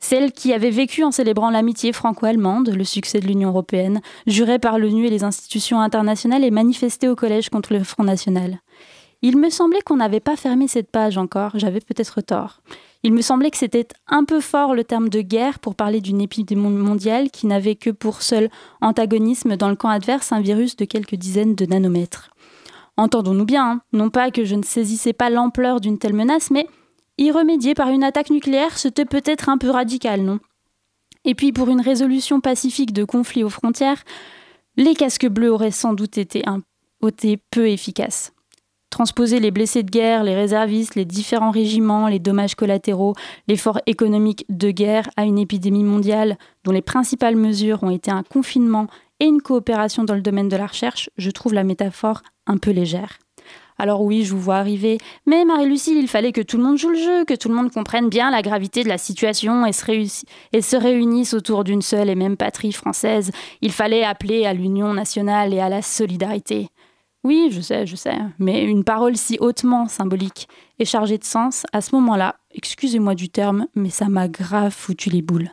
Celle 0.00 0.32
qui 0.32 0.52
avait 0.52 0.70
vécu 0.70 1.04
en 1.04 1.10
célébrant 1.10 1.50
l'amitié 1.50 1.92
franco-allemande, 1.92 2.68
le 2.68 2.84
succès 2.84 3.20
de 3.20 3.26
l'Union 3.26 3.48
européenne, 3.48 4.00
juré 4.26 4.58
par 4.58 4.78
l'ONU 4.78 5.06
et 5.06 5.10
les 5.10 5.24
institutions 5.24 5.80
internationales 5.80 6.44
et 6.44 6.50
manifesté 6.50 7.08
au 7.08 7.14
collège 7.14 7.48
contre 7.48 7.72
le 7.72 7.84
Front 7.84 8.04
National. 8.04 8.58
Il 9.26 9.38
me 9.38 9.48
semblait 9.48 9.80
qu'on 9.80 9.96
n'avait 9.96 10.20
pas 10.20 10.36
fermé 10.36 10.68
cette 10.68 10.90
page 10.90 11.16
encore, 11.16 11.52
j'avais 11.54 11.80
peut-être 11.80 12.20
tort. 12.20 12.60
Il 13.02 13.14
me 13.14 13.22
semblait 13.22 13.50
que 13.50 13.56
c'était 13.56 13.88
un 14.06 14.22
peu 14.24 14.38
fort 14.38 14.74
le 14.74 14.84
terme 14.84 15.08
de 15.08 15.22
guerre 15.22 15.60
pour 15.60 15.76
parler 15.76 16.02
d'une 16.02 16.20
épidémie 16.20 16.68
mondiale 16.68 17.30
qui 17.30 17.46
n'avait 17.46 17.74
que 17.74 17.88
pour 17.88 18.20
seul 18.20 18.50
antagonisme 18.82 19.56
dans 19.56 19.70
le 19.70 19.76
camp 19.76 19.88
adverse 19.88 20.30
un 20.30 20.42
virus 20.42 20.76
de 20.76 20.84
quelques 20.84 21.14
dizaines 21.14 21.54
de 21.54 21.64
nanomètres. 21.64 22.34
Entendons-nous 22.98 23.46
bien, 23.46 23.66
hein. 23.66 23.80
non 23.94 24.10
pas 24.10 24.30
que 24.30 24.44
je 24.44 24.56
ne 24.56 24.62
saisissais 24.62 25.14
pas 25.14 25.30
l'ampleur 25.30 25.80
d'une 25.80 25.96
telle 25.96 26.12
menace, 26.12 26.50
mais 26.50 26.68
y 27.16 27.30
remédier 27.30 27.72
par 27.72 27.88
une 27.88 28.04
attaque 28.04 28.28
nucléaire, 28.28 28.76
c'était 28.76 29.06
peut-être 29.06 29.48
un 29.48 29.56
peu 29.56 29.70
radical, 29.70 30.20
non? 30.20 30.38
Et 31.24 31.34
puis 31.34 31.50
pour 31.50 31.70
une 31.70 31.80
résolution 31.80 32.42
pacifique 32.42 32.92
de 32.92 33.04
conflits 33.04 33.42
aux 33.42 33.48
frontières, 33.48 34.04
les 34.76 34.94
casques 34.94 35.28
bleus 35.28 35.50
auraient 35.50 35.70
sans 35.70 35.94
doute 35.94 36.18
été, 36.18 36.46
un, 36.46 36.60
été 37.02 37.38
peu 37.50 37.70
efficaces 37.70 38.33
transposer 38.94 39.40
les 39.40 39.50
blessés 39.50 39.82
de 39.82 39.90
guerre, 39.90 40.22
les 40.22 40.36
réservistes, 40.36 40.94
les 40.94 41.04
différents 41.04 41.50
régiments, 41.50 42.06
les 42.06 42.20
dommages 42.20 42.54
collatéraux, 42.54 43.14
l'effort 43.48 43.80
économique 43.86 44.46
de 44.48 44.70
guerre 44.70 45.10
à 45.16 45.24
une 45.24 45.36
épidémie 45.36 45.82
mondiale 45.82 46.38
dont 46.62 46.70
les 46.70 46.80
principales 46.80 47.34
mesures 47.34 47.82
ont 47.82 47.90
été 47.90 48.12
un 48.12 48.22
confinement 48.22 48.86
et 49.18 49.24
une 49.24 49.42
coopération 49.42 50.04
dans 50.04 50.14
le 50.14 50.22
domaine 50.22 50.48
de 50.48 50.56
la 50.56 50.68
recherche, 50.68 51.10
je 51.16 51.32
trouve 51.32 51.54
la 51.54 51.64
métaphore 51.64 52.22
un 52.46 52.56
peu 52.56 52.70
légère. 52.70 53.18
Alors 53.78 54.02
oui, 54.02 54.24
je 54.24 54.32
vous 54.32 54.40
vois 54.40 54.58
arriver, 54.58 54.98
mais 55.26 55.44
Marie-Lucille, 55.44 55.98
il 55.98 56.06
fallait 56.06 56.30
que 56.30 56.40
tout 56.40 56.56
le 56.56 56.62
monde 56.62 56.78
joue 56.78 56.90
le 56.90 57.02
jeu, 57.02 57.24
que 57.24 57.34
tout 57.34 57.48
le 57.48 57.56
monde 57.56 57.72
comprenne 57.72 58.08
bien 58.08 58.30
la 58.30 58.42
gravité 58.42 58.84
de 58.84 58.88
la 58.88 58.98
situation 58.98 59.66
et 59.66 59.72
se, 59.72 60.22
et 60.52 60.62
se 60.62 60.76
réunisse 60.76 61.34
autour 61.34 61.64
d'une 61.64 61.82
seule 61.82 62.10
et 62.10 62.14
même 62.14 62.36
patrie 62.36 62.70
française. 62.70 63.32
Il 63.60 63.72
fallait 63.72 64.04
appeler 64.04 64.46
à 64.46 64.54
l'union 64.54 64.94
nationale 64.94 65.52
et 65.52 65.58
à 65.58 65.68
la 65.68 65.82
solidarité. 65.82 66.68
Oui, 67.24 67.48
je 67.50 67.62
sais, 67.62 67.86
je 67.86 67.96
sais, 67.96 68.18
mais 68.38 68.62
une 68.64 68.84
parole 68.84 69.16
si 69.16 69.38
hautement 69.40 69.88
symbolique 69.88 70.46
et 70.78 70.84
chargée 70.84 71.16
de 71.16 71.24
sens, 71.24 71.64
à 71.72 71.80
ce 71.80 71.94
moment-là, 71.94 72.36
excusez-moi 72.52 73.14
du 73.14 73.30
terme, 73.30 73.66
mais 73.74 73.88
ça 73.88 74.10
m'a 74.10 74.28
grave 74.28 74.72
foutu 74.72 75.08
les 75.08 75.22
boules. 75.22 75.50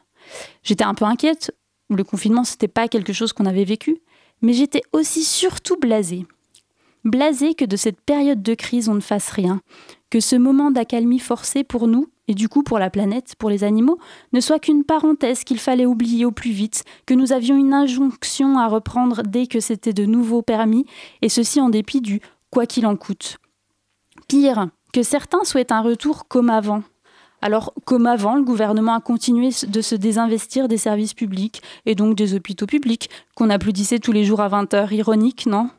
J'étais 0.64 0.84
un 0.84 0.94
peu 0.94 1.06
inquiète, 1.06 1.56
le 1.90 2.04
confinement 2.04 2.44
c'était 2.44 2.68
pas 2.68 2.90
quelque 2.90 3.14
chose 3.14 3.32
qu'on 3.32 3.46
avait 3.46 3.64
vécu, 3.64 4.02
mais 4.42 4.52
j'étais 4.52 4.82
aussi 4.92 5.24
surtout 5.24 5.78
blasée. 5.78 6.26
Blasée 7.06 7.56
que 7.56 7.66
de 7.66 7.78
cette 7.78 8.02
période 8.02 8.44
de 8.44 8.54
crise 8.54 8.90
on 8.90 8.96
ne 8.96 9.00
fasse 9.00 9.30
rien, 9.30 9.62
que 10.10 10.20
ce 10.20 10.36
moment 10.36 10.72
d'accalmie 10.72 11.20
forcé 11.20 11.64
pour 11.64 11.88
nous 11.88 12.11
et 12.28 12.34
du 12.34 12.50
coup 12.50 12.64
pour 12.64 12.80
la 12.80 12.90
planète, 12.90 13.36
pour 13.38 13.50
les 13.50 13.64
animaux, 13.64 13.98
ne 14.34 14.40
soit 14.40 14.60
qu'une 14.60 14.84
parenthèse 14.84 15.44
qu'il 15.44 15.60
fallait 15.60 15.86
oublier 15.86 16.26
au 16.26 16.32
plus 16.32 16.52
vite, 16.52 16.84
que 17.06 17.14
nous 17.14 17.34
avions 17.34 17.58
une 17.58 17.74
injonction 17.74 18.58
à 18.58 18.68
reprendre 18.68 19.24
dès 19.24 19.48
que 19.48 19.60
c'était 19.60 19.94
de 19.94 20.06
nouveau 20.06 20.42
permis, 20.42 20.86
et 21.22 21.30
ceci 21.30 21.60
en 21.60 21.70
dépit 21.70 22.02
du 22.02 22.22
quoi 22.50 22.66
qu'il 22.66 22.86
en 22.86 22.96
coûte. 22.96 23.38
Pire, 24.28 24.68
que 24.94 25.04
certains 25.04 25.44
souhaitent 25.44 25.72
un 25.72 25.82
retour 25.82 26.28
comme 26.28 26.50
avant. 26.50 26.84
Alors, 27.42 27.74
comme 27.86 28.06
avant, 28.06 28.36
le 28.36 28.44
gouvernement 28.44 28.94
a 28.94 29.02
continué 29.02 29.50
de 29.68 29.82
se 29.82 29.96
désinvestir 29.96 30.68
des 30.68 30.78
services 30.78 31.16
publics 31.16 31.62
et 31.88 31.96
donc 31.96 32.16
des 32.16 32.36
hôpitaux 32.36 32.68
publics, 32.68 33.10
qu'on 33.36 33.50
applaudissait 33.50 34.00
tous 34.00 34.12
les 34.12 34.24
jours 34.24 34.42
à 34.42 34.50
20h. 34.50 34.94
Ironique, 34.94 35.48
non? 35.48 35.70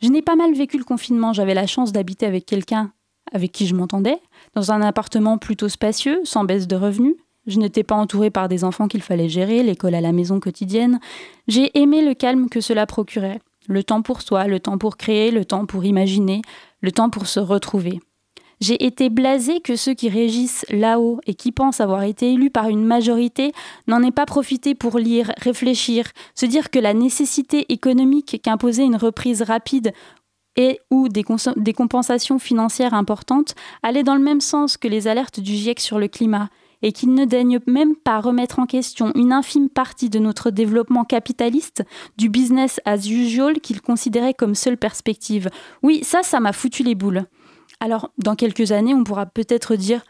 Je 0.00 0.08
n'ai 0.08 0.22
pas 0.22 0.36
mal 0.36 0.54
vécu 0.54 0.78
le 0.78 0.84
confinement, 0.84 1.32
j'avais 1.32 1.54
la 1.54 1.66
chance 1.66 1.90
d'habiter 1.90 2.26
avec 2.26 2.46
quelqu'un 2.46 2.92
avec 3.32 3.52
qui 3.52 3.66
je 3.66 3.74
m'entendais, 3.74 4.18
dans 4.54 4.72
un 4.72 4.82
appartement 4.82 5.38
plutôt 5.38 5.68
spacieux, 5.68 6.20
sans 6.24 6.44
baisse 6.44 6.66
de 6.66 6.76
revenus. 6.76 7.14
Je 7.46 7.58
n'étais 7.58 7.82
pas 7.82 7.94
entourée 7.94 8.30
par 8.30 8.48
des 8.48 8.62
enfants 8.62 8.88
qu'il 8.88 9.02
fallait 9.02 9.28
gérer, 9.28 9.62
l'école 9.62 9.94
à 9.94 10.00
la 10.00 10.12
maison 10.12 10.38
quotidienne. 10.38 11.00
J'ai 11.46 11.76
aimé 11.78 12.02
le 12.02 12.14
calme 12.14 12.48
que 12.48 12.60
cela 12.60 12.86
procurait. 12.86 13.40
Le 13.68 13.82
temps 13.82 14.02
pour 14.02 14.22
soi, 14.22 14.46
le 14.46 14.60
temps 14.60 14.78
pour 14.78 14.96
créer, 14.96 15.30
le 15.30 15.44
temps 15.44 15.66
pour 15.66 15.84
imaginer, 15.84 16.42
le 16.80 16.92
temps 16.92 17.10
pour 17.10 17.26
se 17.26 17.40
retrouver. 17.40 18.00
J'ai 18.60 18.84
été 18.84 19.08
blasée 19.08 19.60
que 19.60 19.76
ceux 19.76 19.94
qui 19.94 20.08
régissent 20.08 20.66
là-haut 20.68 21.20
et 21.26 21.34
qui 21.34 21.52
pensent 21.52 21.80
avoir 21.80 22.02
été 22.02 22.32
élus 22.32 22.50
par 22.50 22.68
une 22.68 22.84
majorité 22.84 23.52
n'en 23.86 24.02
aient 24.02 24.10
pas 24.10 24.26
profité 24.26 24.74
pour 24.74 24.98
lire, 24.98 25.30
réfléchir, 25.38 26.06
se 26.34 26.44
dire 26.44 26.70
que 26.70 26.80
la 26.80 26.92
nécessité 26.92 27.72
économique 27.72 28.40
qu'imposait 28.42 28.84
une 28.84 28.96
reprise 28.96 29.42
rapide 29.42 29.92
et 30.58 30.80
ou 30.90 31.08
des, 31.08 31.22
compensations 31.72 32.38
financières 32.40 32.92
importantes 32.92 33.54
allaient 33.84 34.02
dans 34.02 34.16
le 34.16 34.22
même 34.22 34.40
sens 34.40 34.76
que 34.76 34.88
les 34.88 35.06
alertes 35.06 35.40
du 35.40 35.52
GIEC 35.52 35.78
sur 35.78 36.00
le 36.00 36.08
climat 36.08 36.50
et 36.82 36.92
qu'il 36.92 37.14
ne 37.14 37.24
daigne 37.24 37.60
même 37.66 37.94
pas 37.94 38.20
remettre 38.20 38.58
en 38.58 38.66
question 38.66 39.12
une 39.14 39.32
infime 39.32 39.68
partie 39.68 40.10
de 40.10 40.18
notre 40.18 40.50
développement 40.50 41.04
capitaliste, 41.04 41.84
du 42.16 42.28
business 42.28 42.80
as 42.84 43.08
usual 43.08 43.60
qu'il 43.60 43.80
considérait 43.80 44.34
comme 44.34 44.56
seule 44.56 44.76
perspective. 44.76 45.48
Oui, 45.82 46.00
ça, 46.02 46.22
ça 46.22 46.40
m'a 46.40 46.52
foutu 46.52 46.82
les 46.82 46.96
boules. 46.96 47.24
Alors, 47.80 48.10
dans 48.18 48.34
quelques 48.34 48.72
années, 48.72 48.94
on 48.94 49.04
pourra 49.04 49.26
peut-être 49.26 49.76
dire 49.76 50.02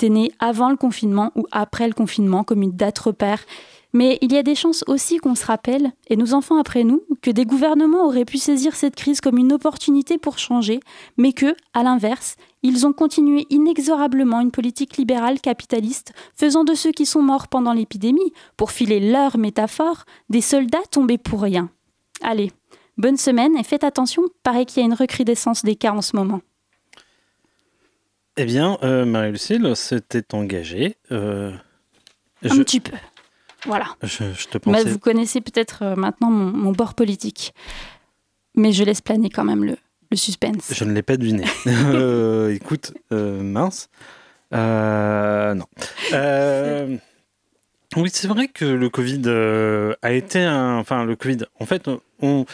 t'es 0.00 0.08
né 0.08 0.32
avant 0.38 0.70
le 0.70 0.78
confinement 0.78 1.30
ou 1.36 1.46
après 1.52 1.86
le 1.86 1.92
confinement 1.92 2.42
comme 2.42 2.62
une 2.62 2.72
date 2.72 2.98
repère. 2.98 3.44
Mais 3.92 4.16
il 4.22 4.32
y 4.32 4.38
a 4.38 4.42
des 4.42 4.54
chances 4.54 4.82
aussi 4.86 5.18
qu'on 5.18 5.34
se 5.34 5.44
rappelle, 5.44 5.92
et 6.08 6.16
nos 6.16 6.32
enfants 6.32 6.58
après 6.58 6.84
nous, 6.84 7.02
que 7.20 7.30
des 7.30 7.44
gouvernements 7.44 8.06
auraient 8.06 8.24
pu 8.24 8.38
saisir 8.38 8.74
cette 8.76 8.94
crise 8.94 9.20
comme 9.20 9.36
une 9.36 9.52
opportunité 9.52 10.16
pour 10.16 10.38
changer, 10.38 10.80
mais 11.18 11.34
que, 11.34 11.54
à 11.74 11.82
l'inverse, 11.82 12.36
ils 12.62 12.86
ont 12.86 12.94
continué 12.94 13.46
inexorablement 13.50 14.40
une 14.40 14.52
politique 14.52 14.96
libérale 14.96 15.40
capitaliste, 15.40 16.14
faisant 16.34 16.64
de 16.64 16.74
ceux 16.74 16.92
qui 16.92 17.04
sont 17.04 17.20
morts 17.20 17.48
pendant 17.48 17.74
l'épidémie, 17.74 18.32
pour 18.56 18.70
filer 18.70 19.00
leur 19.00 19.36
métaphore, 19.36 20.04
des 20.30 20.40
soldats 20.40 20.78
tombés 20.90 21.18
pour 21.18 21.42
rien. 21.42 21.68
Allez, 22.22 22.52
bonne 22.96 23.18
semaine 23.18 23.54
et 23.58 23.64
faites 23.64 23.84
attention, 23.84 24.22
paraît 24.44 24.64
qu'il 24.64 24.80
y 24.80 24.82
a 24.84 24.86
une 24.86 24.94
recrudescence 24.94 25.62
des 25.62 25.76
cas 25.76 25.92
en 25.92 26.00
ce 26.00 26.16
moment. 26.16 26.40
Eh 28.36 28.44
bien, 28.44 28.78
euh, 28.82 29.04
Marie-Lucille 29.04 29.74
s'était 29.74 30.34
engagée. 30.34 30.96
Euh, 31.12 31.52
Un 32.42 32.58
petit 32.58 32.80
peu. 32.80 32.96
Voilà. 33.66 33.86
Je, 34.02 34.46
te 34.48 34.58
pensais... 34.58 34.84
vous 34.84 34.98
connaissez 34.98 35.40
peut-être 35.40 35.82
euh, 35.82 35.96
maintenant 35.96 36.30
mon, 36.30 36.72
bord 36.72 36.94
politique. 36.94 37.54
Mais 38.56 38.72
je 38.72 38.84
laisse 38.84 39.00
planer 39.00 39.28
quand 39.30 39.44
même 39.44 39.64
le, 39.64 39.76
suspense. 40.16 40.72
Je 40.72 40.84
ne 40.84 40.92
l'ai 40.92 41.02
pas 41.02 41.16
deviné. 41.16 41.44
Écoute, 42.54 42.92
mince. 43.10 43.88
non. 44.52 45.66
oui, 47.96 48.10
c'est 48.12 48.28
vrai 48.28 48.48
que 48.48 48.64
le 48.64 48.88
Covid 48.88 49.28
a 50.02 50.12
été 50.12 50.40
un. 50.42 50.78
Enfin, 50.78 51.04
le 51.04 51.14
Covid. 51.16 51.44
En 51.60 51.66
fait, 51.66 51.88
on, 52.22 52.46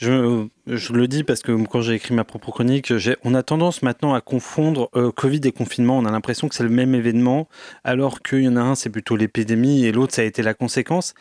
je, 0.00 0.92
le 0.92 1.08
dis 1.08 1.24
parce 1.24 1.42
que 1.42 1.52
quand 1.66 1.82
j'ai 1.82 1.94
écrit 1.94 2.14
ma 2.14 2.24
propre 2.24 2.50
chronique, 2.50 2.92
on 3.22 3.34
a 3.34 3.42
tendance 3.42 3.82
maintenant 3.82 4.14
à 4.14 4.22
confondre 4.22 4.88
euh, 4.96 5.12
Covid 5.12 5.40
et 5.44 5.52
confinement. 5.52 5.98
On 5.98 6.06
a 6.06 6.10
l'impression 6.10 6.48
que 6.48 6.54
c'est 6.54 6.62
le 6.62 6.70
même 6.70 6.94
événement, 6.94 7.48
alors 7.84 8.22
qu'il 8.22 8.42
y 8.42 8.48
en 8.48 8.56
a 8.56 8.62
un, 8.62 8.74
c'est 8.74 8.88
plutôt 8.88 9.16
l'épidémie, 9.16 9.84
et 9.84 9.92
l'autre, 9.92 10.14
ça 10.14 10.22
a 10.22 10.24
été 10.24 10.42
la 10.42 10.54
conséquence. 10.54 11.14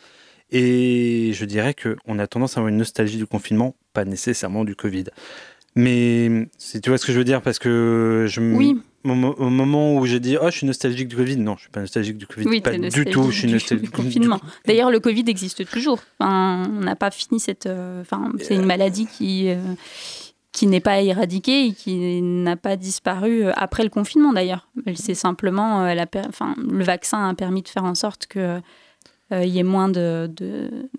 Et 0.51 1.31
je 1.33 1.45
dirais 1.45 1.75
qu'on 1.75 2.19
a 2.19 2.27
tendance 2.27 2.55
à 2.55 2.61
avoir 2.61 2.69
une 2.69 2.77
nostalgie 2.77 3.17
du 3.17 3.27
confinement, 3.27 3.75
pas 3.93 4.05
nécessairement 4.05 4.63
du 4.63 4.75
Covid. 4.75 5.05
Mais 5.75 6.47
tu 6.81 6.89
vois 6.89 6.97
ce 6.97 7.05
que 7.05 7.11
je 7.11 7.17
veux 7.17 7.25
dire, 7.25 7.41
parce 7.41 7.59
que 7.59 8.25
je 8.27 8.41
oui. 8.41 8.77
Au, 9.05 9.13
moment 9.13 9.95
où 9.95 10.05
j'ai 10.05 10.19
dit 10.19 10.37
oh 10.41 10.45
je 10.47 10.57
suis 10.57 10.67
nostalgique 10.67 11.07
du 11.07 11.15
Covid, 11.15 11.37
non 11.37 11.55
je 11.55 11.61
suis 11.61 11.69
pas 11.69 11.81
nostalgique 11.81 12.17
du 12.17 12.27
Covid, 12.27 12.47
oui, 12.47 12.61
pas 12.61 12.77
du 12.77 13.05
tout, 13.05 13.31
je 13.31 13.39
suis 13.39 13.51
nostalgique 13.51 13.85
du 13.85 13.91
confinement. 13.91 14.39
D'ailleurs 14.65 14.91
le 14.91 14.99
Covid 14.99 15.23
existe 15.27 15.69
toujours. 15.69 15.99
Enfin, 16.19 16.69
on 16.69 16.81
n'a 16.81 16.95
pas 16.95 17.11
fini 17.11 17.39
cette, 17.39 17.65
euh, 17.65 18.01
enfin 18.01 18.31
c'est 18.39 18.55
une 18.55 18.65
maladie 18.65 19.07
qui 19.07 19.49
euh, 19.49 19.57
qui 20.51 20.67
n'est 20.67 20.79
pas 20.81 20.99
éradiquée 21.01 21.67
et 21.67 21.73
qui 21.73 22.21
n'a 22.21 22.57
pas 22.57 22.75
disparu 22.75 23.45
euh, 23.45 23.51
après 23.55 23.83
le 23.83 23.89
confinement 23.89 24.33
d'ailleurs. 24.33 24.67
C'est 24.95 25.15
simplement 25.15 25.85
la, 25.93 26.05
enfin 26.27 26.55
le 26.57 26.83
vaccin 26.83 27.29
a 27.29 27.33
permis 27.35 27.61
de 27.61 27.69
faire 27.69 27.85
en 27.85 27.95
sorte 27.95 28.27
que 28.27 28.59
il 29.31 29.47
y 29.47 29.59
ait 29.59 29.63
moins 29.63 29.89
de 29.89 30.29
de, 30.35 30.89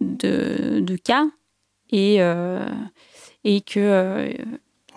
de, 0.00 0.80
de 0.80 0.96
cas 0.96 1.26
et 1.90 2.18
et 3.44 3.60
que 3.60 4.34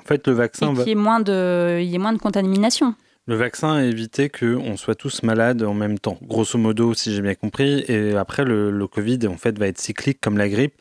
fait 0.08 0.26
le 0.28 0.34
vaccin 0.34 0.74
qu'il 0.74 0.88
y 0.88 0.92
ait 0.92 0.96
moins 0.96 1.20
de 1.20 1.80
il 1.80 1.88
y 1.88 1.96
ait 1.96 2.00
moins 2.00 2.14
de 2.14 2.18
contamination 2.18 2.96
Le 3.28 3.36
vaccin 3.36 3.76
a 3.76 3.84
évité 3.84 4.30
qu'on 4.30 4.78
soit 4.78 4.96
tous 4.96 5.22
malades 5.24 5.62
en 5.64 5.74
même 5.74 6.00
temps, 6.00 6.18
grosso 6.24 6.58
modo, 6.58 6.94
si 6.94 7.14
j'ai 7.14 7.22
bien 7.22 7.36
compris. 7.36 7.84
Et 7.88 8.16
après, 8.16 8.46
le, 8.46 8.72
le, 8.72 8.88
Covid, 8.88 9.28
en 9.28 9.38
fait, 9.38 9.60
va 9.60 9.68
être 9.68 9.80
cyclique 9.80 10.20
comme 10.22 10.38
la 10.38 10.48
grippe. 10.48 10.76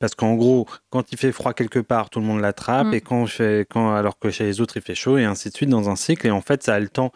Parce 0.00 0.14
qu'en 0.16 0.34
gros, 0.34 0.66
quand 0.90 1.12
il 1.12 1.18
fait 1.18 1.30
froid 1.30 1.54
quelque 1.54 1.78
part, 1.78 2.10
tout 2.10 2.18
le 2.18 2.26
monde 2.26 2.40
l'attrape. 2.40 2.88
Mm. 2.88 2.94
Et 2.94 3.00
quand, 3.00 3.26
fait, 3.26 3.66
quand, 3.70 3.94
alors 3.94 4.18
que 4.18 4.30
chez 4.30 4.44
les 4.44 4.60
autres, 4.60 4.76
il 4.76 4.82
fait 4.82 4.96
chaud, 4.96 5.16
et 5.16 5.24
ainsi 5.24 5.48
de 5.48 5.54
suite, 5.54 5.68
dans 5.68 5.88
un 5.88 5.96
cycle. 5.96 6.26
Et 6.26 6.32
en 6.32 6.40
fait, 6.40 6.64
ça 6.64 6.74
a 6.74 6.80
le 6.80 6.88
temps 6.88 7.12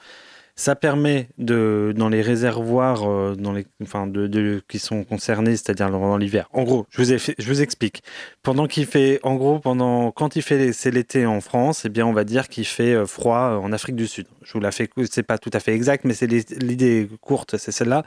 ça 0.59 0.75
permet 0.75 1.29
de, 1.37 1.93
dans 1.95 2.09
les 2.09 2.23
réservoirs 2.23 3.09
euh, 3.09 3.35
dans 3.35 3.53
les, 3.53 3.67
enfin 3.83 4.07
de, 4.07 4.63
qui 4.69 4.79
sont 4.79 5.05
concernés, 5.05 5.53
c'est-à-dire 5.53 5.91
dans 5.91 6.17
l'hiver. 6.17 6.49
En 6.55 6.65
gros, 6.65 6.87
je 6.89 7.03
vous, 7.03 7.61
explique. 7.61 8.03
Pendant 8.43 8.67
qu'il 8.67 8.87
fait, 8.87 9.21
en 9.23 9.35
gros, 9.35 9.59
pendant 9.59 10.11
quand 10.13 10.35
il 10.35 10.41
fait, 10.43 10.73
c'est 10.73 10.91
l'été 10.91 11.27
en 11.27 11.43
France, 11.43 11.83
eh 11.85 11.91
bien, 11.91 12.07
on 12.07 12.15
va 12.15 12.25
dire 12.25 12.49
qu'il 12.49 12.65
fait 12.65 12.95
euh, 12.95 13.05
froid 13.05 13.61
en 13.63 13.71
Afrique 13.71 13.97
du 13.97 14.07
Sud. 14.07 14.27
Je 14.43 14.55
vous 14.55 14.61
la 14.61 14.73
fais, 14.73 14.89
c'est 15.11 15.23
pas 15.23 15.37
tout 15.37 15.51
à 15.53 15.61
fait 15.61 15.75
exact, 15.75 16.07
mais 16.07 16.15
c'est 16.15 16.27
l'idée 16.27 17.07
courte, 17.21 17.59
c'est 17.59 17.73
celle-là. 17.73 18.05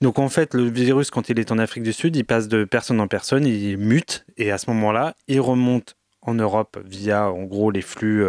Donc 0.00 0.20
en 0.20 0.28
fait, 0.28 0.54
le 0.54 0.70
virus, 0.70 1.10
quand 1.10 1.28
il 1.28 1.40
est 1.40 1.50
en 1.50 1.58
Afrique 1.58 1.82
du 1.82 1.92
Sud, 1.92 2.14
il 2.14 2.24
passe 2.24 2.46
de 2.46 2.62
personne 2.64 3.00
en 3.00 3.08
personne, 3.08 3.46
il 3.46 3.76
mute, 3.78 4.24
et 4.36 4.52
à 4.52 4.58
ce 4.58 4.70
moment-là, 4.70 5.16
il 5.26 5.40
remonte 5.40 5.96
en 6.22 6.34
Europe 6.34 6.78
via, 6.86 7.30
en 7.30 7.42
gros, 7.44 7.72
les 7.72 7.82
flux. 7.82 8.26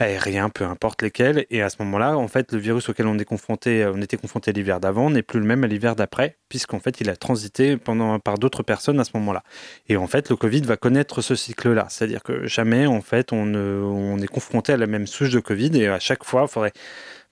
Euh, 0.00 0.04
aériens, 0.04 0.48
peu 0.48 0.64
importe 0.64 1.02
lesquels. 1.02 1.46
Et 1.50 1.62
à 1.62 1.70
ce 1.70 1.76
moment-là, 1.80 2.16
en 2.16 2.28
fait, 2.28 2.52
le 2.52 2.58
virus 2.58 2.88
auquel 2.88 3.06
on 3.06 3.18
est 3.18 3.24
confronté, 3.24 3.86
on 3.86 4.00
était 4.00 4.16
confronté 4.16 4.52
l'hiver 4.52 4.80
d'avant 4.80 5.10
n'est 5.10 5.22
plus 5.22 5.40
le 5.40 5.46
même 5.46 5.64
à 5.64 5.66
l'hiver 5.66 5.96
d'après, 5.96 6.36
puisqu'en 6.48 6.78
fait, 6.78 7.00
il 7.00 7.10
a 7.10 7.16
transité 7.16 7.76
pendant, 7.76 8.18
par 8.18 8.38
d'autres 8.38 8.62
personnes 8.62 9.00
à 9.00 9.04
ce 9.04 9.10
moment-là. 9.14 9.42
Et 9.88 9.96
en 9.96 10.06
fait, 10.06 10.30
le 10.30 10.36
Covid 10.36 10.62
va 10.62 10.76
connaître 10.76 11.20
ce 11.22 11.34
cycle-là. 11.34 11.86
C'est-à-dire 11.88 12.22
que 12.22 12.46
jamais, 12.46 12.86
en 12.86 13.00
fait, 13.00 13.32
on, 13.32 13.54
on 13.54 14.18
est 14.18 14.26
confronté 14.26 14.72
à 14.72 14.76
la 14.76 14.86
même 14.86 15.06
souche 15.06 15.30
de 15.30 15.40
Covid 15.40 15.70
et 15.80 15.88
à 15.88 15.98
chaque 15.98 16.24
fois, 16.24 16.42
il 16.42 16.48
faudrait 16.48 16.72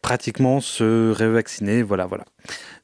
pratiquement 0.02 0.60
se 0.60 1.12
révacciner. 1.12 1.82
Voilà, 1.82 2.06
voilà. 2.06 2.24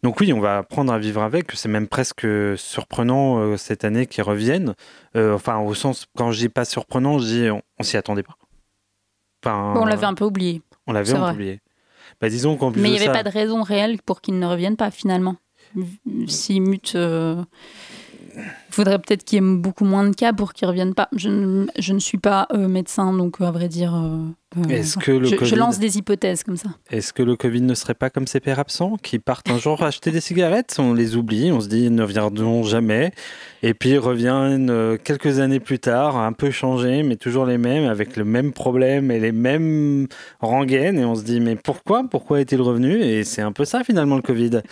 Donc 0.02 0.20
oui, 0.20 0.32
on 0.32 0.40
va 0.40 0.58
apprendre 0.58 0.92
à 0.92 0.99
vivre 0.99 1.23
avec. 1.23 1.52
C'est 1.52 1.68
même 1.68 1.88
presque 1.88 2.26
surprenant 2.56 3.38
euh, 3.38 3.56
cette 3.56 3.85
année 3.85 4.06
qu'ils 4.06 4.23
reviennent. 4.23 4.75
Euh, 5.16 5.35
enfin, 5.35 5.58
au 5.58 5.75
sens, 5.75 6.06
quand 6.16 6.30
je 6.30 6.38
dis 6.38 6.49
pas 6.49 6.64
surprenant, 6.64 7.18
je 7.18 7.25
dis 7.25 7.50
on, 7.50 7.62
on 7.78 7.82
s'y 7.82 7.97
attendait 7.97 8.23
pas. 8.23 8.37
Enfin, 9.45 9.75
bon, 9.75 9.83
on 9.83 9.85
l'avait 9.85 10.07
un 10.07 10.14
peu 10.14 10.25
oublié. 10.25 10.62
On 10.87 10.92
l'avait 10.92 11.12
un 11.12 11.28
peu 11.28 11.35
oublié. 11.35 11.61
Bah, 12.21 12.28
disons 12.28 12.57
qu'en 12.57 12.73
plus 12.73 12.80
Mais 12.80 12.88
il 12.88 12.92
n'y 12.92 12.99
avait 12.99 13.07
ça... 13.07 13.12
pas 13.12 13.23
de 13.23 13.28
raison 13.28 13.62
réelle 13.62 13.99
pour 14.04 14.21
qu'ils 14.21 14.38
ne 14.38 14.47
reviennent 14.47 14.76
pas 14.76 14.90
finalement. 14.90 15.37
S'ils 16.26 16.62
mutent, 16.62 16.95
euh... 16.97 17.45
il 18.37 18.42
faudrait 18.71 18.99
peut-être 18.99 19.25
qu'il 19.25 19.37
y 19.37 19.47
ait 19.47 19.57
beaucoup 19.57 19.85
moins 19.85 20.09
de 20.09 20.14
cas 20.14 20.33
pour 20.33 20.52
qu'ils 20.52 20.66
ne 20.66 20.71
reviennent 20.71 20.95
pas. 20.95 21.09
Je 21.14 21.28
ne, 21.28 21.66
je 21.78 21.92
ne 21.92 21.99
suis 21.99 22.18
pas 22.18 22.49
euh, 22.52 22.68
médecin, 22.68 23.12
donc 23.12 23.40
à 23.40 23.50
vrai 23.50 23.68
dire, 23.68 23.95
euh, 23.95 24.25
est-ce 24.70 24.96
que 24.96 25.12
le 25.12 25.26
je, 25.26 25.36
COVID... 25.36 25.50
je, 25.50 25.56
lance 25.56 25.78
des 25.78 25.98
hypothèses 25.98 26.42
comme 26.42 26.56
ça. 26.56 26.70
Est-ce 26.90 27.12
que 27.12 27.22
le 27.22 27.36
Covid 27.36 27.60
ne 27.60 27.74
serait 27.74 27.94
pas 27.94 28.08
comme 28.08 28.26
ces 28.26 28.40
pères 28.40 28.58
absents 28.58 28.96
qui 29.02 29.18
partent 29.18 29.50
un 29.50 29.58
jour 29.58 29.82
acheter 29.82 30.10
des 30.10 30.22
cigarettes? 30.22 30.76
On 30.78 30.94
les 30.94 31.16
oublie, 31.16 31.52
on 31.52 31.60
se 31.60 31.68
dit 31.68 31.84
ils 31.84 31.94
ne 31.94 32.02
reviendront 32.02 32.62
jamais. 32.62 33.12
Et 33.62 33.74
puis 33.74 33.90
ils 33.90 33.98
reviennent 33.98 34.70
euh, 34.70 34.96
quelques 34.96 35.38
années 35.38 35.60
plus 35.60 35.78
tard, 35.78 36.16
un 36.16 36.32
peu 36.32 36.50
changés, 36.50 37.02
mais 37.02 37.16
toujours 37.16 37.44
les 37.44 37.58
mêmes, 37.58 37.84
avec 37.84 38.16
le 38.16 38.24
même 38.24 38.52
problème 38.52 39.10
et 39.10 39.20
les 39.20 39.32
mêmes 39.32 40.06
rengaines. 40.40 40.98
Et 40.98 41.04
on 41.04 41.14
se 41.14 41.24
dit 41.24 41.40
mais 41.40 41.56
pourquoi? 41.56 42.04
Pourquoi 42.10 42.40
est-il 42.40 42.62
revenu? 42.62 43.02
Et 43.02 43.24
c'est 43.24 43.42
un 43.42 43.52
peu 43.52 43.66
ça 43.66 43.84
finalement 43.84 44.16
le 44.16 44.22
Covid. 44.22 44.62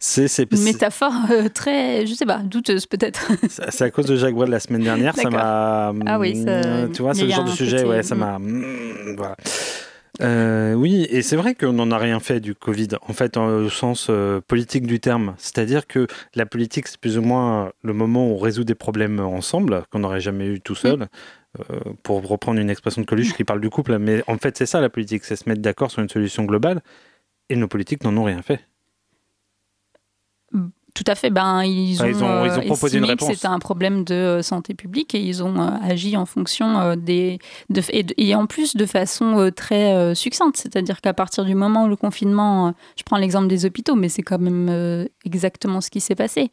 C'est 0.00 0.26
une 0.50 0.62
métaphore 0.64 1.14
euh, 1.30 1.48
très, 1.48 2.04
je 2.04 2.14
sais 2.14 2.26
pas, 2.26 2.38
douteuse 2.38 2.86
peut-être. 2.86 3.30
C'est 3.70 3.84
à 3.84 3.90
cause 3.90 4.06
de 4.06 4.16
Jacques 4.16 4.34
Bois 4.34 4.46
de 4.46 4.50
la 4.50 4.60
semaine 4.60 4.82
dernière. 4.82 5.14
Ça 5.14 5.30
m'a. 5.30 5.92
Ah 6.06 6.18
oui, 6.18 6.42
ça... 6.42 6.88
tu 6.88 7.02
vois, 7.02 7.14
c'est 7.14 7.24
le 7.24 7.30
genre 7.30 7.44
de 7.44 7.50
sujet, 7.50 7.84
ouais, 7.84 8.02
ça 8.02 8.14
m'a. 8.14 8.38
Euh, 10.20 10.74
oui, 10.74 11.06
et 11.10 11.22
c'est 11.22 11.36
vrai 11.36 11.54
qu'on 11.54 11.72
n'en 11.72 11.90
a 11.90 11.98
rien 11.98 12.20
fait 12.20 12.40
du 12.40 12.54
Covid, 12.54 12.88
en 13.08 13.12
fait, 13.12 13.36
au 13.36 13.70
sens 13.70 14.08
euh, 14.10 14.40
politique 14.40 14.86
du 14.86 15.00
terme. 15.00 15.34
C'est-à-dire 15.38 15.86
que 15.86 16.06
la 16.34 16.46
politique, 16.46 16.88
c'est 16.88 17.00
plus 17.00 17.16
ou 17.16 17.22
moins 17.22 17.72
le 17.82 17.92
moment 17.92 18.28
où 18.28 18.34
on 18.34 18.38
résout 18.38 18.64
des 18.64 18.74
problèmes 18.74 19.20
ensemble, 19.20 19.84
qu'on 19.90 20.00
n'aurait 20.00 20.20
jamais 20.20 20.46
eu 20.46 20.60
tout 20.60 20.74
seul. 20.74 21.08
Euh, 21.58 21.80
pour 22.04 22.24
reprendre 22.28 22.60
une 22.60 22.70
expression 22.70 23.02
de 23.02 23.06
Coluche 23.06 23.34
qui 23.34 23.42
parle 23.42 23.60
du 23.60 23.70
couple, 23.70 23.98
mais 23.98 24.22
en 24.28 24.38
fait, 24.38 24.56
c'est 24.56 24.66
ça 24.66 24.80
la 24.80 24.88
politique, 24.88 25.24
c'est 25.24 25.34
se 25.34 25.48
mettre 25.48 25.60
d'accord 25.60 25.90
sur 25.90 26.00
une 26.00 26.08
solution 26.08 26.44
globale, 26.44 26.80
et 27.48 27.56
nos 27.56 27.66
politiques 27.66 28.04
n'en 28.04 28.16
ont 28.16 28.22
rien 28.22 28.40
fait. 28.40 28.60
Tout 30.94 31.04
à 31.06 31.14
fait. 31.14 31.30
Ben, 31.30 31.62
ils, 31.64 32.02
ont, 32.02 32.06
ils 32.06 32.24
ont, 32.24 32.44
ils 32.44 32.58
ont 32.58 32.66
proposé 32.66 32.98
une 32.98 33.04
réponse. 33.04 33.32
C'était 33.32 33.46
un 33.46 33.58
problème 33.58 34.04
de 34.04 34.40
santé 34.42 34.74
publique 34.74 35.14
et 35.14 35.20
ils 35.20 35.42
ont 35.42 35.60
euh, 35.60 35.70
agi 35.82 36.16
en 36.16 36.26
fonction 36.26 36.78
euh, 36.78 36.96
des. 36.96 37.38
De, 37.68 37.82
et, 37.90 38.02
de, 38.02 38.14
et, 38.16 38.34
en 38.34 38.46
plus 38.46 38.76
de 38.76 38.86
façon 38.86 39.38
euh, 39.38 39.50
très 39.50 40.14
succincte. 40.14 40.56
C'est-à-dire 40.56 41.00
qu'à 41.00 41.14
partir 41.14 41.44
du 41.44 41.54
moment 41.54 41.84
où 41.84 41.88
le 41.88 41.96
confinement. 41.96 42.74
je 42.96 43.02
prends 43.02 43.18
l'exemple 43.18 43.48
des 43.48 43.64
hôpitaux, 43.64 43.94
mais 43.94 44.08
c'est 44.08 44.22
quand 44.22 44.38
même 44.38 45.08
exactement 45.24 45.80
ce 45.80 45.90
qui 45.90 46.00
s'est 46.00 46.14
passé 46.14 46.50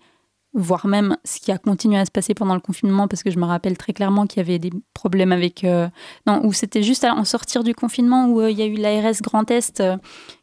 voire 0.58 0.88
même 0.88 1.18
ce 1.24 1.40
qui 1.40 1.52
a 1.52 1.60
continué 1.60 2.00
à 2.00 2.06
se 2.06 2.12
passer 2.12 2.34
pendant 2.34 2.56
le 2.56 2.60
confinement, 2.60 3.08
parce 3.08 3.22
que 3.22 3.30
je 3.30 3.38
me 3.38 3.46
rappelle 3.46 3.78
très 3.78 3.94
clairement 3.94 4.26
qu'il 4.26 4.40
y 4.40 4.46
avait 4.46 4.58
des 4.58 4.72
problèmes 4.94 5.32
avec... 5.32 5.64
Euh, 5.64 5.88
non, 6.26 6.42
où 6.44 6.52
c'était 6.52 6.82
juste 6.82 7.04
à 7.04 7.14
en 7.14 7.24
sortir 7.26 7.64
du 7.64 7.76
confinement, 7.76 8.28
où 8.28 8.42
euh, 8.42 8.50
il 8.50 8.58
y 8.58 8.64
a 8.64 8.66
eu 8.66 8.76
l'ARS 8.76 9.22
Grand 9.22 9.50
Est 9.52 9.80
euh, 9.80 9.98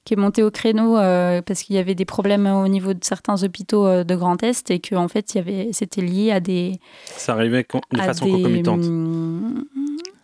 qui 0.05 0.15
est 0.15 0.17
monté 0.17 0.43
au 0.43 0.51
créneau, 0.51 0.95
parce 0.95 1.63
qu'il 1.63 1.75
y 1.75 1.79
avait 1.79 1.97
des 1.97 2.05
problèmes 2.05 2.47
au 2.47 2.69
niveau 2.69 2.95
de 2.95 3.03
certains 3.03 3.43
hôpitaux 3.43 4.05
de 4.05 4.15
Grand 4.15 4.41
Est, 4.43 4.71
et 4.71 4.79
que 4.79 4.95
en 4.95 5.09
fait, 5.09 5.35
il 5.35 5.39
y 5.39 5.41
avait, 5.41 5.69
c'était 5.73 6.03
lié 6.03 6.31
à 6.31 6.41
des... 6.41 6.79
Ça 7.17 7.33
arrivait 7.33 7.67
de 7.91 7.99
façon 7.99 8.27
des, 8.27 8.33
concomitante. 8.33 8.85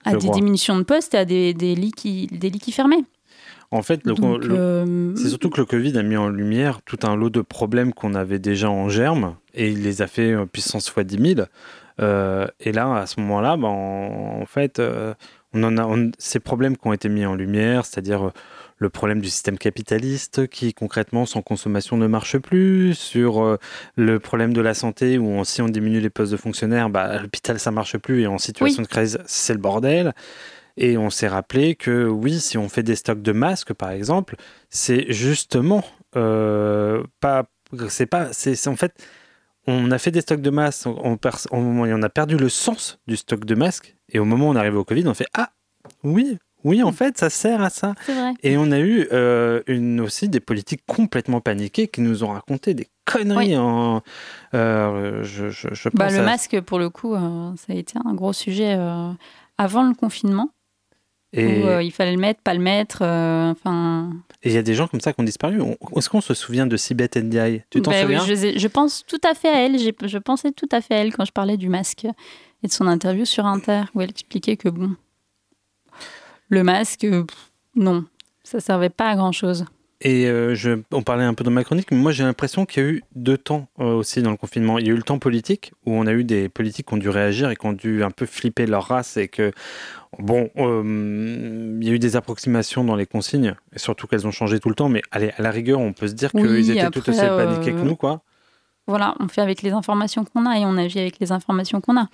À 0.05 0.15
des 0.15 0.29
diminutions 0.29 0.79
de 0.79 0.83
postes 0.85 1.15
et 1.15 1.19
à 1.19 1.25
des, 1.25 1.55
des, 1.55 1.75
lits 1.75 1.93
qui, 1.93 2.27
des 2.27 2.51
lits 2.51 2.61
qui 2.61 2.73
fermaient. 2.73 3.05
En 3.73 3.83
fait, 3.83 4.01
euh, 4.07 5.15
c'est 5.15 5.29
surtout 5.29 5.49
que 5.49 5.61
le 5.61 5.65
Covid 5.65 5.97
a 5.97 6.03
mis 6.03 6.17
en 6.17 6.29
lumière 6.29 6.81
tout 6.83 6.99
un 7.05 7.15
lot 7.15 7.31
de 7.31 7.41
problèmes 7.41 7.93
qu'on 7.93 8.15
avait 8.15 8.41
déjà 8.41 8.69
en 8.69 8.89
germe 8.89 9.37
et 9.55 9.69
il 9.71 9.83
les 9.83 10.03
a 10.03 10.09
fait 10.09 10.35
puissance 10.47 10.91
fois 10.91 11.05
10 11.05 11.35
000. 11.37 11.47
Euh, 12.01 12.47
et 12.61 12.73
là, 12.73 12.95
à 12.97 13.07
ce 13.07 13.21
moment-là, 13.21 13.57
ben, 13.57 13.69
en, 13.69 14.41
en, 14.41 14.47
fait, 14.47 14.79
euh, 14.79 15.15
on 15.53 15.63
en 15.63 15.77
a 15.77 15.85
on, 15.85 16.11
ces 16.19 16.41
problèmes 16.41 16.77
qui 16.77 16.87
ont 16.87 16.93
été 16.93 17.09
mis 17.09 17.27
en 17.27 17.35
lumière, 17.35 17.85
c'est-à-dire 17.85 18.33
le 18.79 18.89
problème 18.89 19.21
du 19.21 19.29
système 19.29 19.59
capitaliste 19.59 20.49
qui 20.49 20.73
concrètement 20.73 21.27
sans 21.27 21.43
consommation 21.43 21.99
ne 21.99 22.07
marche 22.07 22.39
plus, 22.39 22.95
sur 22.95 23.45
euh, 23.45 23.59
le 23.97 24.19
problème 24.19 24.55
de 24.55 24.61
la 24.63 24.73
santé 24.73 25.19
où 25.19 25.27
on, 25.27 25.45
si 25.45 25.61
on 25.61 25.69
diminue 25.69 26.01
les 26.01 26.11
postes 26.11 26.33
de 26.33 26.39
fonctionnaires, 26.39 26.89
bah, 26.89 27.03
à 27.03 27.19
l'hôpital 27.21 27.59
ça 27.59 27.71
marche 27.71 27.99
plus 27.99 28.23
et 28.23 28.27
en 28.27 28.39
situation 28.39 28.83
Oui. 28.83 28.89
de 28.89 28.91
crise 28.91 29.19
c'est 29.27 29.53
le 29.53 29.59
bordel. 29.59 30.15
Et 30.77 30.97
on 30.97 31.11
s'est 31.11 31.29
rappelé 31.29 31.75
que 31.75 32.07
oui, 32.07 32.41
si 32.41 32.59
on 32.59 32.69
fait 32.69 32.83
des 32.83 32.97
stocks 32.97 33.23
de 33.23 33.33
masques, 33.33 33.73
par 33.73 33.91
exemple, 33.91 34.37
c'est 34.69 35.13
justement 35.13 35.85
euh, 36.17 37.03
pas, 37.21 37.45
c'est 37.89 38.07
pas, 38.07 38.33
c'est 38.33 38.69
en 38.69 38.77
fait, 38.77 38.95
on 39.67 39.91
a 39.91 39.99
fait 39.99 40.11
des 40.11 40.21
stocks 40.21 40.41
de 40.41 40.51
masques, 40.51 40.87
on, 40.87 41.19
on, 41.51 41.59
on, 41.61 42.03
a 42.03 42.09
perdu 42.09 42.37
le 42.37 42.49
sens 42.49 42.99
du 43.07 43.17
stock 43.17 43.45
de 43.45 43.55
masques, 43.55 43.97
et 44.09 44.19
au 44.19 44.25
moment 44.25 44.49
où 44.49 44.53
on 44.53 44.57
arrive 44.57 44.77
au 44.77 44.85
Covid, 44.85 45.07
on 45.07 45.15
fait 45.15 45.29
ah 45.35 45.51
oui, 46.03 46.39
oui, 46.65 46.83
en 46.83 46.93
fait, 46.93 47.17
ça 47.17 47.31
sert 47.31 47.63
à 47.63 47.71
ça. 47.71 47.95
Vrai. 48.07 48.35
Et 48.43 48.59
on 48.59 48.71
a 48.71 48.79
eu 48.81 49.07
euh, 49.13 49.63
une, 49.67 50.01
aussi 50.01 50.29
des 50.29 50.41
politiques 50.41 50.83
complètement 50.87 51.41
paniquées 51.41 51.89
qui 51.89 52.03
nous 52.03 52.23
ont 52.23 52.33
raconté 52.33 52.75
des 52.75 52.89
conneries. 53.07 53.49
Oui. 53.49 53.57
En, 53.57 54.03
euh, 54.53 55.23
je, 55.23 55.49
je, 55.49 55.69
je 55.73 55.89
bah, 55.95 56.11
le 56.11 56.19
à... 56.19 56.23
masque, 56.23 56.61
pour 56.61 56.79
le 56.79 56.91
coup, 56.91 57.15
ça 57.15 57.73
a 57.73 57.75
été 57.75 57.99
un 58.05 58.13
gros 58.13 58.35
sujet 58.35 58.79
avant 59.57 59.85
le 59.85 59.95
confinement. 59.95 60.51
Et 61.33 61.47
où 61.47 61.67
euh, 61.67 61.83
il 61.83 61.93
fallait 61.93 62.13
le 62.13 62.19
mettre, 62.21 62.41
pas 62.43 62.55
le 62.55 62.61
mettre. 62.61 63.03
euh, 63.03 63.51
Enfin. 63.53 64.11
il 64.43 64.51
y 64.53 64.57
a 64.57 64.63
des 64.63 64.75
gens 64.75 64.89
comme 64.89 65.01
ça 65.01 65.13
qui 65.13 65.21
ont 65.21 65.25
disparu. 65.25 65.61
On- 65.61 65.77
Est-ce 65.97 66.09
qu'on 66.11 66.21
se 66.21 66.35
souvient 66.35 66.67
de 66.67 66.77
Sibeth 66.77 67.17
Ndiaye? 67.17 67.63
Tu 67.71 67.81
t'en 67.83 67.93
oui, 67.93 68.01
souviens? 68.01 68.25
je, 68.27 68.59
je 68.59 68.67
pense 68.69 69.05
tout 69.07 69.21
à 69.25 69.35
fait 69.35 69.49
à 69.49 69.65
elle. 69.65 69.79
Je 69.79 70.19
pensais 70.19 70.51
tout 70.51 70.69
à 70.73 70.81
fait 70.81 70.95
à 70.95 70.99
elle 70.99 71.15
quand 71.15 71.25
je 71.25 71.33
parlais 71.33 71.57
du 71.57 71.69
masque 71.69 72.05
et 72.63 72.67
de 72.67 72.73
son 72.73 72.87
interview 72.89 73.25
sur 73.25 73.47
Inter 73.47 73.83
où 73.95 74.01
elle 74.01 74.11
expliquait 74.11 74.57
que 74.57 74.69
bon, 74.69 74.97
le 76.49 76.63
masque, 76.65 77.05
euh, 77.05 77.23
pff, 77.25 77.51
non, 77.77 78.05
ça 78.43 78.59
servait 78.59 78.89
pas 78.91 79.11
à 79.11 79.15
grand 79.17 79.33
chose. 79.33 79.65
Et 80.03 80.27
euh, 80.27 80.55
je, 80.55 80.81
on 80.93 81.03
parlait 81.03 81.25
un 81.25 81.35
peu 81.35 81.45
dans 81.45 81.51
ma 81.51 81.63
chronique, 81.63 81.91
mais 81.91 81.99
moi 81.99 82.11
j'ai 82.11 82.23
l'impression 82.23 82.65
qu'il 82.65 82.83
y 82.83 82.87
a 82.87 82.89
eu 82.89 83.03
deux 83.15 83.37
temps 83.37 83.69
euh, 83.81 83.93
aussi 83.93 84.23
dans 84.23 84.31
le 84.31 84.39
confinement. 84.39 84.79
Il 84.79 84.87
y 84.87 84.89
a 84.89 84.93
eu 84.93 84.97
le 84.97 85.03
temps 85.03 85.19
politique, 85.19 85.73
où 85.85 85.93
on 85.93 86.07
a 86.07 86.13
eu 86.13 86.25
des 86.25 86.49
politiques 86.49 86.87
qui 86.87 86.95
ont 86.95 86.99
dû 86.99 87.11
réagir 87.11 87.51
et 87.51 87.57
qui 87.57 87.67
ont 87.67 87.75
dû 87.75 88.03
un 88.03 88.11
peu 88.11 88.25
flipper 88.25 88.65
leur 88.65 88.85
race 88.85 89.19
et 89.19 89.29
que, 89.29 89.53
bon, 90.19 90.49
euh, 90.57 91.79
il 91.81 91.87
y 91.87 91.91
a 91.91 91.93
eu 91.93 91.99
des 91.99 92.17
approximations 92.17 92.83
dans 92.83 92.97
les 92.97 93.05
consignes, 93.05 93.55
et 93.75 93.79
surtout 93.79 94.07
qu'elles 94.07 94.27
ont 94.27 94.31
changé 94.31 94.59
tout 94.59 94.71
le 94.71 94.75
temps, 94.75 94.89
mais 94.89 95.03
allez, 95.11 95.33
à 95.37 95.43
la 95.43 95.51
rigueur, 95.51 95.81
on 95.81 95.93
peut 95.93 96.09
se 96.09 96.15
dire 96.15 96.31
Oui, 96.33 96.43
qu'ils 96.43 96.71
étaient 96.71 96.81
après, 96.81 97.01
tout 97.01 97.11
aussi 97.11 97.21
paniqués 97.21 97.73
que 97.73 97.79
euh, 97.79 97.85
nous, 97.85 97.97
quoi. 97.97 98.23
Voilà, 98.87 99.15
on 99.21 99.29
fait 99.29 99.43
avec 99.43 99.61
les 99.61 99.73
informations 99.73 100.25
qu'on 100.25 100.47
a 100.47 100.59
et 100.59 100.65
on 100.65 100.79
agit 100.79 100.99
avec 100.99 101.21
les 101.21 101.31
informations 101.31 101.83
qu'on 101.83 101.99
a. 101.99 102.09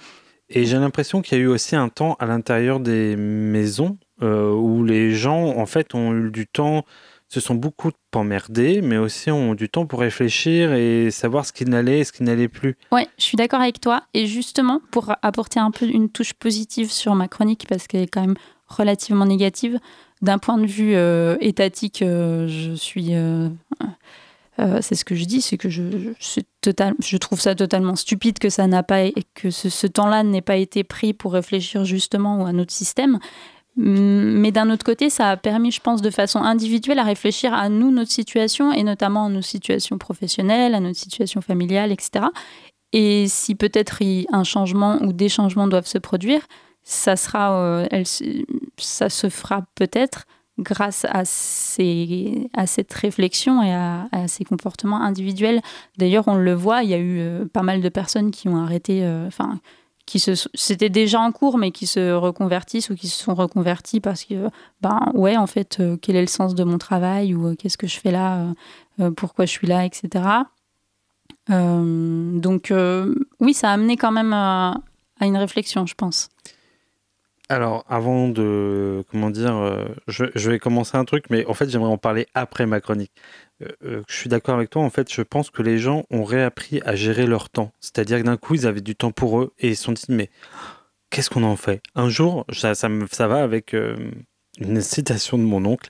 Et 0.49 0.65
j'ai 0.65 0.77
l'impression 0.77 1.23
qu'il 1.23 1.39
y 1.39 1.41
a 1.41 1.45
eu 1.45 1.49
aussi 1.49 1.75
un 1.75 1.89
temps 1.89 2.17
à 2.21 2.27
l'intérieur 2.27 2.81
des 2.81 3.17
maisons 3.17 3.99
euh, 4.23 4.51
où 4.53 4.85
les 4.85 5.13
gens, 5.13 5.57
en 5.57 5.67
fait, 5.67 5.95
ont 5.95 6.15
eu 6.15 6.31
du 6.31 6.47
temps, 6.47 6.85
se 7.29 7.41
sont 7.41 7.55
beaucoup 7.55 7.91
emmerdés, 8.15 8.81
mais 8.83 8.97
aussi 8.97 9.31
ont 9.31 9.55
du 9.55 9.69
temps 9.69 9.87
pour 9.87 10.01
réfléchir 10.01 10.73
et 10.73 11.11
savoir 11.11 11.45
ce 11.45 11.53
qui 11.53 11.65
n'allait 11.65 12.01
et 12.01 12.05
ce 12.05 12.13
qui 12.13 12.23
n'allait 12.23 12.49
plus. 12.49 12.77
Ouais, 12.93 13.07
je 13.19 13.25
suis 13.25 13.37
d'accord 13.37 13.61
avec 13.61 13.81
toi. 13.81 14.03
Et 14.15 14.27
justement, 14.27 14.81
pour 14.91 15.13
apporter 15.23 15.61
un 15.61 15.71
peu 15.71 15.87
une 15.87 16.09
touche 16.09 16.35
positive 16.35 16.91
sur 16.91 17.15
ma 17.15 17.29
chronique, 17.29 17.67
parce 17.69 17.87
qu'elle 17.87 18.03
est 18.03 18.07
quand 18.07 18.21
même 18.21 18.37
relativement 18.69 19.27
négative, 19.27 19.79
d'un 20.23 20.39
point 20.39 20.57
de 20.57 20.67
vue 20.67 20.95
étatique, 21.41 21.99
je 22.01 22.75
suis 22.75 23.13
euh, 24.59 24.79
c'est 24.81 24.95
ce 24.95 25.05
que 25.05 25.15
je 25.15 25.25
dis, 25.25 25.43
c'est 25.43 25.59
que 25.59 25.69
je, 25.69 27.17
trouve 27.19 27.41
ça 27.41 27.55
totalement 27.55 27.95
stupide 27.95 28.39
que 28.39 28.49
ça 28.49 28.67
n'a 28.67 28.83
pas 28.83 29.11
que 29.35 29.51
ce, 29.51 29.87
temps-là 29.87 30.23
n'ait 30.23 30.41
pas 30.41 30.57
été 30.57 30.83
pris 30.83 31.13
pour 31.13 31.33
réfléchir 31.35 31.85
justement 31.85 32.47
à 32.47 32.53
notre 32.53 32.73
système. 32.73 33.19
Mais 33.77 34.53
d'un 34.53 34.71
autre 34.71 34.85
côté, 34.85 35.11
ça 35.11 35.31
a 35.31 35.37
permis, 35.37 35.71
je 35.71 35.81
pense, 35.81 36.01
de 36.01 36.11
façon 36.11 36.39
individuelle 36.39 36.99
à 36.99 37.05
réfléchir 37.05 37.53
à 37.53 37.69
nous, 37.69 37.91
notre 37.91 38.11
situation, 38.11 38.73
et 38.73 38.83
notamment 38.83 39.27
à 39.27 39.29
nos 39.29 39.43
situations 39.43 39.99
professionnelles, 39.99 40.75
à 40.75 40.81
notre 40.81 40.99
situation 40.99 41.43
familiale, 41.43 41.93
etc. 41.93 42.27
Et 42.93 43.27
si 43.29 43.55
peut-être 43.55 44.03
un 44.33 44.45
changement 44.45 44.99
ou 45.03 45.13
des 45.13 45.29
changements 45.29 45.69
doivent 45.69 45.87
se 45.87 45.99
produire, 45.99 46.41
ça 46.83 47.17
sera, 47.17 47.61
euh, 47.61 48.05
ça 48.79 49.11
se 49.11 49.29
fera 49.29 49.67
peut-être 49.75 50.25
grâce 50.59 51.05
à, 51.11 51.25
cette 51.25 52.95
réflexion 52.95 53.63
et 53.63 53.75
à, 53.75 54.29
ces 54.29 54.45
comportements 54.45 55.03
individuels. 55.03 55.61
D'ailleurs, 55.99 56.29
on 56.29 56.37
le 56.37 56.55
voit, 56.55 56.83
il 56.83 56.91
y 56.91 56.95
a 56.95 56.99
eu 56.99 57.19
euh, 57.19 57.45
pas 57.45 57.63
mal 57.63 57.81
de 57.81 57.89
personnes 57.89 58.31
qui 58.31 58.49
ont 58.49 58.57
arrêté, 58.57 59.05
euh, 59.05 59.29
qui 60.07 60.21
se, 60.21 60.49
c'était 60.55 60.89
déjà 60.89 61.21
en 61.21 61.33
cours, 61.33 61.59
mais 61.59 61.73
qui 61.73 61.87
se 61.87 62.13
reconvertissent 62.13 62.91
ou 62.91 62.95
qui 62.95 63.09
se 63.09 63.23
sont 63.23 63.35
reconvertis 63.35 64.01
parce 64.01 64.25
que, 64.25 64.49
ben 64.81 65.01
ouais, 65.15 65.37
en 65.37 65.47
fait, 65.47 65.79
euh, 65.81 65.97
quel 66.01 66.17
est 66.17 66.21
le 66.21 66.27
sens 66.29 66.55
de 66.55 66.65
mon 66.65 66.79
travail 66.79 67.35
ou 67.35 67.55
qu'est-ce 67.57 67.77
que 67.77 67.87
je 67.87 67.99
fais 67.99 68.13
là, 68.13 68.47
pourquoi 69.17 69.45
je 69.45 69.51
suis 69.51 69.67
là, 69.67 69.85
etc. 69.85 70.25
donc, 71.49 72.73
oui, 73.41 73.55
ça 73.55 73.71
a 73.71 73.73
amené 73.73 73.97
quand 73.97 74.13
même 74.13 74.33
à 74.33 74.81
une 75.21 75.37
réflexion, 75.37 75.87
je 75.87 75.95
pense. 75.95 76.31
Alors, 77.49 77.85
avant 77.89 78.29
de, 78.29 79.05
comment 79.11 79.31
dire, 79.31 79.55
euh, 79.55 79.85
je, 80.09 80.51
vais 80.51 80.59
commencer 80.59 80.97
un 80.97 81.05
truc, 81.05 81.27
mais 81.31 81.47
en 81.47 81.55
fait, 81.55 81.69
j'aimerais 81.69 81.91
en 81.91 81.99
parler 81.99 82.27
après 82.35 82.67
ma 82.67 82.81
chronique. 82.81 83.13
Euh, 83.63 83.69
euh, 83.85 84.03
je 84.09 84.17
suis 84.17 84.29
d'accord 84.29 84.57
avec 84.57 84.71
toi. 84.71 84.83
En 84.83 84.91
fait, 84.91 85.13
je 85.13 85.23
pense 85.23 85.51
que 85.51 85.63
les 85.63 85.79
gens 85.79 86.05
ont 86.11 86.25
réappris 86.25 86.81
à 86.85 86.95
gérer 86.95 87.27
leur 87.27 87.49
temps. 87.51 87.73
C'est-à-dire 87.81 88.19
que 88.19 88.25
d'un 88.25 88.37
coup, 88.37 88.55
ils 88.55 88.67
avaient 88.67 88.81
du 88.81 88.97
temps 88.97 89.13
pour 89.13 89.41
eux 89.41 89.53
et 89.59 89.69
ils 89.69 89.77
se 89.77 89.85
sont 89.85 89.93
dit, 89.93 90.05
mais 90.09 90.31
qu'est-ce 91.11 91.31
qu'on 91.31 91.45
en 91.45 91.57
fait? 91.57 91.83
Un 91.95 92.09
jour, 92.09 92.45
ça, 92.53 92.75
va 93.27 93.43
avec 93.43 93.75
une 94.59 94.81
citation 94.81 95.39
de 95.39 95.43
mon 95.43 95.65
oncle 95.65 95.89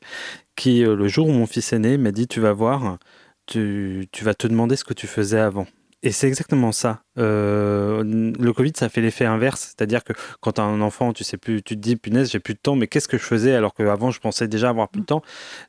qui, 0.54 0.80
le 0.80 1.08
jour 1.08 1.28
où 1.28 1.32
mon 1.32 1.46
fils 1.46 1.72
est 1.72 1.78
né, 1.78 1.98
m'a 1.98 2.12
dit, 2.12 2.28
tu 2.28 2.40
vas 2.40 2.52
voir, 2.52 2.98
tu 3.46 4.08
vas 4.22 4.34
te 4.34 4.46
demander 4.46 4.76
ce 4.76 4.84
que 4.84 4.94
tu 4.94 5.06
faisais 5.06 5.40
avant. 5.40 5.66
Et 6.02 6.12
c'est 6.12 6.28
exactement 6.28 6.72
ça. 6.72 7.02
Euh, 7.18 8.04
le 8.04 8.52
Covid, 8.52 8.72
ça 8.76 8.88
fait 8.88 9.00
l'effet 9.00 9.24
inverse. 9.24 9.62
C'est-à-dire 9.62 10.04
que 10.04 10.12
quand 10.40 10.52
tu 10.52 10.60
as 10.60 10.64
un 10.64 10.80
enfant, 10.80 11.12
tu 11.12 11.24
sais 11.24 11.38
plus, 11.38 11.62
tu 11.62 11.74
te 11.74 11.80
dis, 11.80 11.96
punaise, 11.96 12.30
j'ai 12.30 12.38
plus 12.38 12.54
de 12.54 12.58
temps, 12.60 12.76
mais 12.76 12.86
qu'est-ce 12.86 13.08
que 13.08 13.18
je 13.18 13.24
faisais 13.24 13.54
alors 13.54 13.74
qu'avant, 13.74 14.10
je 14.10 14.20
pensais 14.20 14.46
déjà 14.46 14.68
avoir 14.68 14.88
plus 14.88 15.00
de 15.00 15.06
temps? 15.06 15.22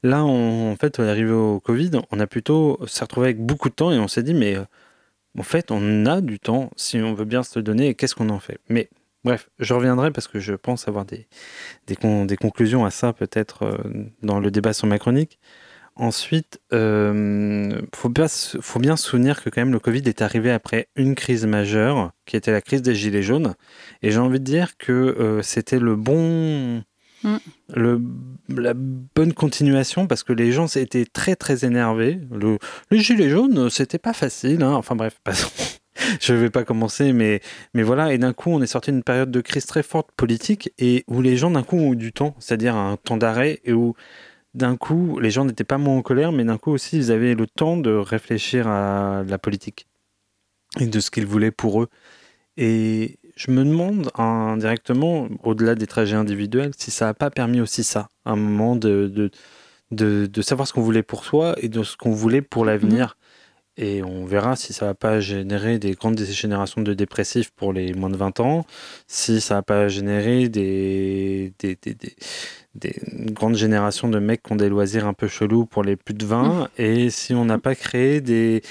Là, 0.03 0.23
en 0.23 0.75
fait, 0.75 0.99
on 0.99 1.03
est 1.03 1.09
arrivé 1.09 1.31
au 1.31 1.59
Covid, 1.59 1.91
on 2.11 2.19
a 2.19 2.27
plutôt 2.27 2.79
s'est 2.87 3.03
retrouvé 3.05 3.27
avec 3.27 3.39
beaucoup 3.39 3.69
de 3.69 3.73
temps 3.73 3.91
et 3.91 3.97
on 3.97 4.07
s'est 4.07 4.21
dit, 4.23 4.33
mais 4.33 4.55
euh, 4.55 4.65
en 5.37 5.43
fait, 5.43 5.71
on 5.71 6.05
a 6.05 6.21
du 6.21 6.39
temps 6.39 6.71
si 6.75 6.97
on 6.97 7.13
veut 7.13 7.25
bien 7.25 7.43
se 7.43 7.57
le 7.57 7.63
donner 7.63 7.87
et 7.87 7.95
qu'est-ce 7.95 8.15
qu'on 8.15 8.29
en 8.29 8.39
fait? 8.39 8.59
Mais 8.69 8.89
bref, 9.23 9.49
je 9.59 9.73
reviendrai 9.73 10.11
parce 10.11 10.27
que 10.27 10.39
je 10.39 10.53
pense 10.53 10.87
avoir 10.87 11.05
des, 11.05 11.27
des, 11.87 11.95
des 12.25 12.37
conclusions 12.37 12.85
à 12.85 12.91
ça 12.91 13.13
peut-être 13.13 13.63
euh, 13.63 13.77
dans 14.23 14.39
le 14.39 14.51
débat 14.51 14.73
sur 14.73 14.87
ma 14.87 14.99
chronique. 14.99 15.39
Ensuite, 15.99 16.59
il 16.71 16.77
euh, 16.77 17.81
faut, 17.95 18.09
bien, 18.09 18.27
faut 18.27 18.79
bien 18.79 18.95
souvenir 18.95 19.43
que 19.43 19.49
quand 19.49 19.61
même 19.61 19.71
le 19.71 19.79
Covid 19.79 20.03
est 20.05 20.21
arrivé 20.21 20.51
après 20.51 20.89
une 20.95 21.15
crise 21.15 21.47
majeure, 21.47 22.11
qui 22.27 22.35
était 22.35 22.51
la 22.51 22.61
crise 22.61 22.83
des 22.83 22.93
Gilets 22.93 23.23
jaunes. 23.23 23.55
Et 24.03 24.11
j'ai 24.11 24.19
envie 24.19 24.39
de 24.39 24.45
dire 24.45 24.77
que 24.77 24.91
euh, 24.91 25.41
c'était 25.41 25.79
le 25.79 25.95
bon... 25.95 26.83
Mm. 27.23 27.37
Le, 27.73 27.99
la 28.49 28.73
bonne 28.75 29.33
continuation 29.33 30.05
parce 30.05 30.23
que 30.23 30.33
les 30.33 30.51
gens 30.51 30.67
étaient 30.67 31.05
très 31.05 31.35
très 31.35 31.65
énervés. 31.65 32.19
Le, 32.31 32.59
les 32.91 32.99
gilets 32.99 33.31
jaunes, 33.31 33.71
c'était 33.71 33.97
pas 33.97 34.13
facile. 34.13 34.61
Hein. 34.61 34.73
Enfin 34.73 34.95
bref, 34.95 35.19
je 36.21 36.33
ne 36.33 36.37
vais 36.37 36.51
pas 36.51 36.63
commencer, 36.63 37.13
mais, 37.13 37.41
mais 37.73 37.81
voilà. 37.81 38.13
Et 38.13 38.19
d'un 38.19 38.33
coup, 38.33 38.51
on 38.51 38.61
est 38.61 38.67
sorti 38.67 38.91
d'une 38.91 39.01
période 39.03 39.31
de 39.31 39.41
crise 39.41 39.65
très 39.65 39.81
forte 39.81 40.11
politique 40.15 40.71
et 40.77 41.03
où 41.07 41.23
les 41.23 41.37
gens 41.37 41.49
d'un 41.49 41.63
coup 41.63 41.77
ont 41.77 41.93
eu 41.93 41.97
du 41.97 42.13
temps, 42.13 42.35
c'est-à-dire 42.37 42.75
un 42.75 42.97
temps 42.97 43.17
d'arrêt 43.17 43.61
et 43.65 43.73
où 43.73 43.95
d'un 44.57 44.75
coup, 44.75 45.19
les 45.19 45.29
gens 45.29 45.45
n'étaient 45.45 45.63
pas 45.63 45.77
moins 45.77 45.97
en 45.97 46.01
colère, 46.01 46.31
mais 46.31 46.43
d'un 46.43 46.57
coup 46.57 46.71
aussi, 46.71 46.97
ils 46.97 47.11
avaient 47.11 47.35
le 47.35 47.47
temps 47.47 47.77
de 47.77 47.91
réfléchir 47.91 48.67
à 48.67 49.23
la 49.27 49.37
politique 49.37 49.87
et 50.79 50.87
de 50.87 50.99
ce 50.99 51.11
qu'ils 51.11 51.27
voulaient 51.27 51.51
pour 51.51 51.83
eux. 51.83 51.89
Et 52.57 53.19
je 53.35 53.51
me 53.51 53.63
demande 53.63 54.09
indirectement, 54.15 55.27
au-delà 55.43 55.75
des 55.75 55.85
trajets 55.85 56.15
individuels, 56.15 56.71
si 56.75 56.89
ça 56.89 57.05
n'a 57.05 57.13
pas 57.13 57.29
permis 57.29 57.61
aussi 57.61 57.83
ça, 57.83 58.09
un 58.25 58.35
moment 58.35 58.75
de, 58.75 59.29
de, 59.91 60.41
savoir 60.41 60.67
ce 60.67 60.73
qu'on 60.73 60.81
voulait 60.81 61.03
pour 61.03 61.23
soi 61.23 61.55
et 61.59 61.69
de 61.69 61.83
ce 61.83 61.95
qu'on 61.95 62.11
voulait 62.11 62.41
pour 62.41 62.65
l'avenir. 62.65 63.16
Et 63.77 64.01
on 64.01 64.25
verra 64.25 64.55
si 64.55 64.73
ça 64.73 64.87
va 64.87 64.93
pas 64.95 65.19
générer 65.19 65.77
des 65.77 65.91
grandes 65.91 66.19
générations 66.19 66.81
de 66.81 66.93
dépressifs 66.93 67.51
pour 67.51 67.73
les 67.73 67.93
moins 67.93 68.09
de 68.09 68.17
20 68.17 68.39
ans, 68.39 68.65
si 69.07 69.39
ça 69.39 69.55
va 69.55 69.61
pas 69.61 69.87
générer 69.87 70.49
des, 70.49 71.53
des, 71.59 71.77
des, 71.81 71.95
des, 72.75 72.95
grandes 73.31 73.55
générations 73.55 74.07
de 74.07 74.17
mecs 74.17 74.41
qui 74.41 74.51
ont 74.51 74.55
des 74.55 74.69
loisirs 74.69 75.05
un 75.05 75.13
peu 75.13 75.27
chelous 75.27 75.65
pour 75.65 75.83
les 75.83 75.95
plus 75.95 76.15
de 76.15 76.25
20, 76.25 76.43
mmh. 76.43 76.67
et 76.79 77.09
si 77.11 77.35
on 77.35 77.45
n'a 77.45 77.59
pas 77.59 77.75
créé 77.75 78.19
des, 78.19 78.63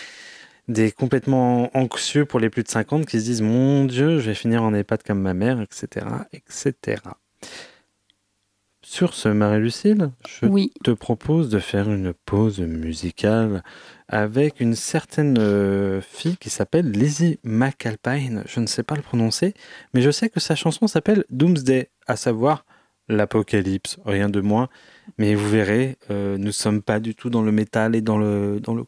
des 0.68 0.90
complètement 0.90 1.70
anxieux 1.76 2.24
pour 2.24 2.40
les 2.40 2.50
plus 2.50 2.62
de 2.62 2.68
50 2.68 3.06
qui 3.06 3.20
se 3.20 3.24
disent 3.24 3.42
Mon 3.42 3.84
Dieu, 3.84 4.18
je 4.18 4.26
vais 4.26 4.34
finir 4.34 4.62
en 4.62 4.74
EHPAD 4.74 5.02
comme 5.02 5.20
ma 5.20 5.34
mère, 5.34 5.60
etc. 5.60 6.06
etc. 6.32 7.02
Sur 8.82 9.14
ce, 9.14 9.28
Marie-Lucille, 9.28 10.10
je 10.28 10.46
te 10.84 10.92
propose 10.92 11.48
de 11.48 11.58
faire 11.58 11.90
une 11.90 12.12
pause 12.12 12.60
musicale 12.60 13.64
avec 14.08 14.60
une 14.60 14.74
certaine 14.74 15.36
euh, 15.38 16.00
fille 16.00 16.36
qui 16.36 16.50
s'appelle 16.50 16.90
Lizzie 16.90 17.38
McAlpine. 17.42 18.44
Je 18.46 18.60
ne 18.60 18.66
sais 18.66 18.82
pas 18.82 18.94
le 18.94 19.02
prononcer, 19.02 19.54
mais 19.94 20.02
je 20.02 20.10
sais 20.10 20.28
que 20.28 20.40
sa 20.40 20.54
chanson 20.54 20.86
s'appelle 20.86 21.24
Doomsday, 21.30 21.90
à 22.06 22.16
savoir 22.16 22.64
l'apocalypse, 23.08 23.98
rien 24.04 24.28
de 24.28 24.40
moins. 24.40 24.68
Mais 25.18 25.34
vous 25.34 25.48
verrez, 25.48 25.96
euh, 26.10 26.36
nous 26.38 26.46
ne 26.46 26.50
sommes 26.50 26.82
pas 26.82 27.00
du 27.00 27.14
tout 27.14 27.30
dans 27.30 27.42
le 27.42 27.52
métal 27.52 27.94
et 27.94 28.00
dans 28.00 28.18
le, 28.18 28.60
dans, 28.60 28.74
le, 28.74 28.84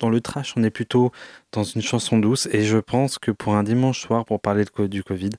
dans 0.00 0.10
le 0.10 0.20
trash, 0.20 0.54
on 0.56 0.62
est 0.62 0.70
plutôt 0.70 1.12
dans 1.52 1.64
une 1.64 1.82
chanson 1.82 2.18
douce. 2.18 2.48
Et 2.52 2.62
je 2.62 2.78
pense 2.78 3.18
que 3.18 3.30
pour 3.30 3.54
un 3.54 3.62
dimanche 3.62 4.00
soir, 4.00 4.24
pour 4.24 4.40
parler 4.40 4.64
du 4.88 5.02
Covid, 5.02 5.30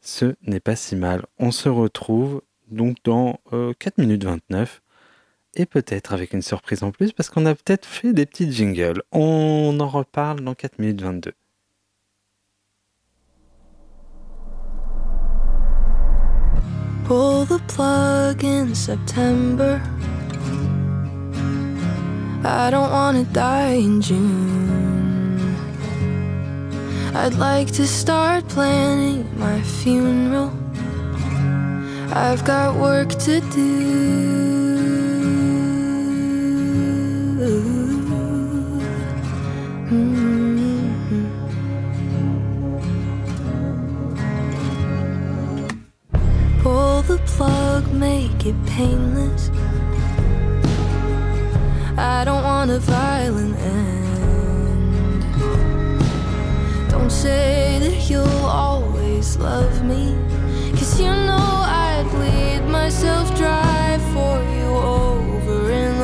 ce 0.00 0.34
n'est 0.46 0.60
pas 0.60 0.76
si 0.76 0.96
mal. 0.96 1.24
On 1.38 1.50
se 1.50 1.68
retrouve 1.68 2.42
donc 2.70 2.96
dans 3.04 3.40
4 3.50 3.52
euh, 3.52 3.74
minutes 3.98 4.24
29 4.24 4.82
et 5.54 5.66
peut-être 5.66 6.12
avec 6.12 6.32
une 6.32 6.42
surprise 6.42 6.82
en 6.82 6.90
plus 6.90 7.12
parce 7.12 7.30
qu'on 7.30 7.46
a 7.46 7.54
peut-être 7.54 7.86
fait 7.86 8.12
des 8.12 8.26
petits 8.26 8.50
jingles. 8.52 9.02
On 9.12 9.76
en 9.80 9.88
reparle 9.88 10.40
dans 10.40 10.54
4 10.54 10.78
minutes 10.78 11.02
22. 11.02 11.32
Pull 17.04 17.46
the 17.46 17.60
plug 17.66 18.44
in 18.44 18.74
September. 18.74 19.80
I 22.44 22.70
don't 22.70 22.90
wanna 22.90 23.24
die 23.32 23.74
in 23.74 24.00
June. 24.00 25.38
I'd 27.14 27.34
like 27.34 27.70
to 27.72 27.86
start 27.86 28.48
planning 28.48 29.26
my 29.38 29.60
funeral. 29.62 30.50
I've 32.14 32.44
got 32.44 32.76
work 32.76 33.10
to 33.26 33.40
do. 33.54 34.41
Myself 62.92 63.34
dry 63.36 63.98
for 64.12 64.42
you 64.54 64.66
over 64.66 65.70
and 65.70 66.01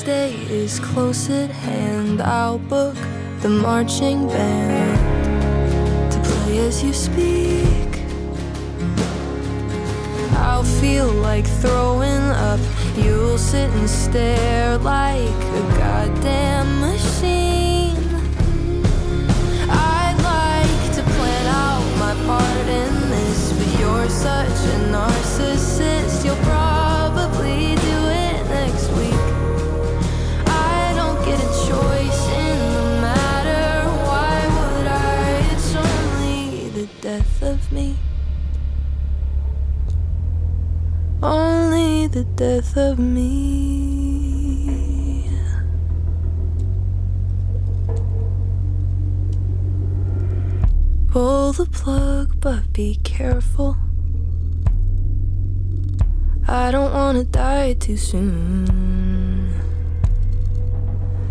Doomsday 0.00 0.32
is 0.48 0.80
close 0.80 1.28
at 1.28 1.50
hand. 1.50 2.22
I'll 2.22 2.58
book 2.58 2.96
the 3.40 3.50
marching 3.50 4.26
band 4.28 6.12
to 6.12 6.18
play 6.20 6.58
as 6.60 6.82
you 6.82 6.94
speak. 6.94 8.00
I'll 10.38 10.64
feel 10.80 11.06
like 11.06 11.46
throwing 11.46 12.30
up 12.48 12.60
you'll 12.96 13.36
sit 13.36 13.68
and 13.68 13.90
stare 13.90 14.78
like 14.78 15.18
a 15.28 15.62
goddamn 15.78 16.80
machine. 16.80 17.49
The 42.10 42.24
death 42.24 42.76
of 42.76 42.98
me. 42.98 44.00
Pull 51.08 51.52
the 51.52 51.66
plug, 51.66 52.40
but 52.40 52.72
be 52.72 52.96
careful. 53.04 53.76
I 56.48 56.72
don't 56.72 56.92
wanna 56.92 57.22
die 57.24 57.74
too 57.74 57.96
soon. 57.96 59.54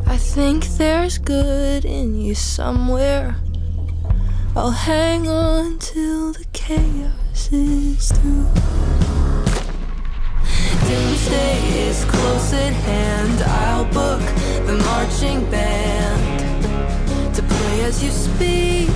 I 0.05 0.15
think 0.15 0.65
there's 0.77 1.17
good 1.17 1.83
in 1.83 2.15
you 2.15 2.35
somewhere. 2.35 3.35
I'll 4.55 4.71
hang 4.71 5.27
on 5.27 5.77
till 5.79 6.31
the 6.31 6.45
chaos 6.53 7.49
is 7.51 8.11
through. 8.13 8.98
Doomsday 11.29 11.87
is 11.87 12.05
close 12.05 12.53
at 12.53 12.73
hand. 12.73 13.43
I'll 13.43 13.85
book 13.85 14.21
the 14.65 14.81
marching 14.85 15.45
band 15.51 17.35
to 17.35 17.43
play 17.43 17.83
as 17.83 18.03
you 18.03 18.09
speak. 18.09 18.89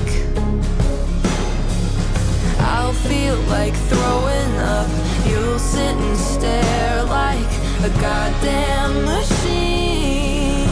I'll 2.60 2.94
feel 2.94 3.36
like 3.58 3.76
throwing 3.90 4.56
up. 4.58 4.90
You'll 5.28 5.60
sit 5.60 5.96
and 5.96 6.18
stare 6.18 7.04
like 7.04 7.52
a 7.84 7.90
goddamn 8.02 9.06
machine. 9.06 10.70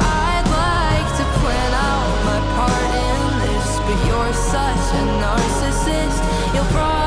I'd 0.00 0.48
like 0.50 1.10
to 1.18 1.24
plan 1.38 1.72
out 1.90 2.10
my 2.28 2.40
part 2.56 2.90
in 3.08 3.20
this, 3.44 3.68
but 3.86 3.98
you're 4.08 4.34
such 4.34 4.84
a 4.98 5.04
narcissist. 5.22 6.18
You'll 6.54 6.72
probably 6.72 7.03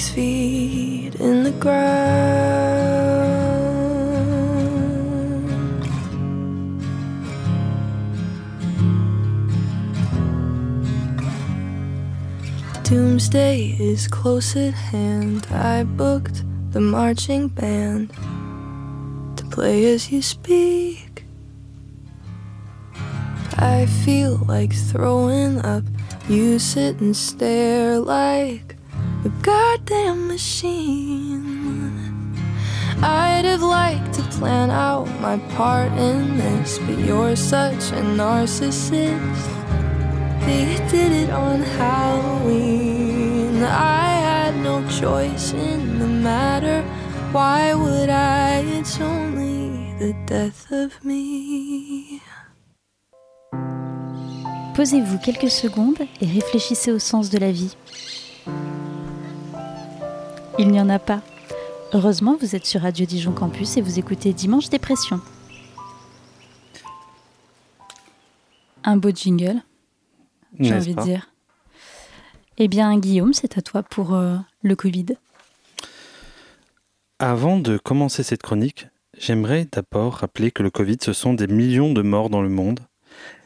Six 0.00 0.14
feet 0.14 1.14
in 1.16 1.42
the 1.42 1.50
ground. 1.50 1.84
Doomsday 12.82 13.76
is 13.78 14.08
close 14.08 14.56
at 14.56 14.72
hand. 14.72 15.46
I 15.50 15.84
booked 15.84 16.44
the 16.70 16.80
marching 16.80 17.48
band 17.48 18.08
to 19.36 19.44
play 19.50 19.84
as 19.92 20.10
you 20.10 20.22
speak. 20.22 21.24
I 23.58 23.84
feel 24.02 24.38
like 24.48 24.72
throwing 24.72 25.58
up. 25.58 25.84
You 26.26 26.58
sit 26.58 27.00
and 27.00 27.14
stare 27.14 27.98
like 27.98 28.69
a 29.24 29.28
goddamn 29.42 30.28
machine. 30.28 32.34
I'd 33.02 33.44
have 33.44 33.62
liked 33.62 34.14
to 34.14 34.22
plan 34.38 34.70
out 34.70 35.08
my 35.20 35.38
part 35.56 35.92
in 35.92 36.38
this, 36.38 36.78
but 36.78 36.98
you're 36.98 37.36
such 37.36 37.92
a 37.92 38.02
narcissist. 38.02 39.48
They 40.46 40.76
did 40.90 41.12
it 41.12 41.30
on 41.30 41.60
Halloween. 41.60 43.62
I 43.62 44.08
had 44.28 44.56
no 44.62 44.86
choice 44.88 45.52
in 45.52 45.98
the 45.98 46.06
matter. 46.06 46.82
Why 47.32 47.74
would 47.74 48.08
I? 48.08 48.60
It's 48.78 48.98
only 49.00 49.94
the 49.98 50.14
death 50.26 50.70
of 50.72 51.04
me. 51.04 52.22
Posez-vous 54.74 55.18
quelques 55.18 55.50
secondes 55.50 56.00
et 56.22 56.26
réfléchissez 56.26 56.90
au 56.90 56.98
sens 56.98 57.28
de 57.28 57.38
la 57.38 57.52
vie. 57.52 57.76
Il 60.60 60.68
n'y 60.68 60.78
en 60.78 60.90
a 60.90 60.98
pas. 60.98 61.22
Heureusement, 61.94 62.36
vous 62.38 62.54
êtes 62.54 62.66
sur 62.66 62.82
Radio 62.82 63.06
Dijon 63.06 63.32
Campus 63.32 63.78
et 63.78 63.80
vous 63.80 63.98
écoutez 63.98 64.34
Dimanche 64.34 64.68
Dépression. 64.68 65.18
Un 68.84 68.98
beau 68.98 69.08
jingle, 69.08 69.62
j'ai 70.58 70.74
envie 70.74 70.94
de 70.94 71.00
dire. 71.00 71.30
Eh 72.58 72.68
bien, 72.68 72.98
Guillaume, 72.98 73.32
c'est 73.32 73.56
à 73.56 73.62
toi 73.62 73.82
pour 73.82 74.12
euh, 74.12 74.36
le 74.62 74.76
Covid. 74.76 75.06
Avant 77.18 77.58
de 77.58 77.78
commencer 77.78 78.22
cette 78.22 78.42
chronique, 78.42 78.88
j'aimerais 79.16 79.66
d'abord 79.72 80.16
rappeler 80.16 80.50
que 80.50 80.62
le 80.62 80.68
Covid, 80.68 80.98
ce 81.00 81.14
sont 81.14 81.32
des 81.32 81.46
millions 81.46 81.94
de 81.94 82.02
morts 82.02 82.28
dans 82.28 82.42
le 82.42 82.50
monde, 82.50 82.80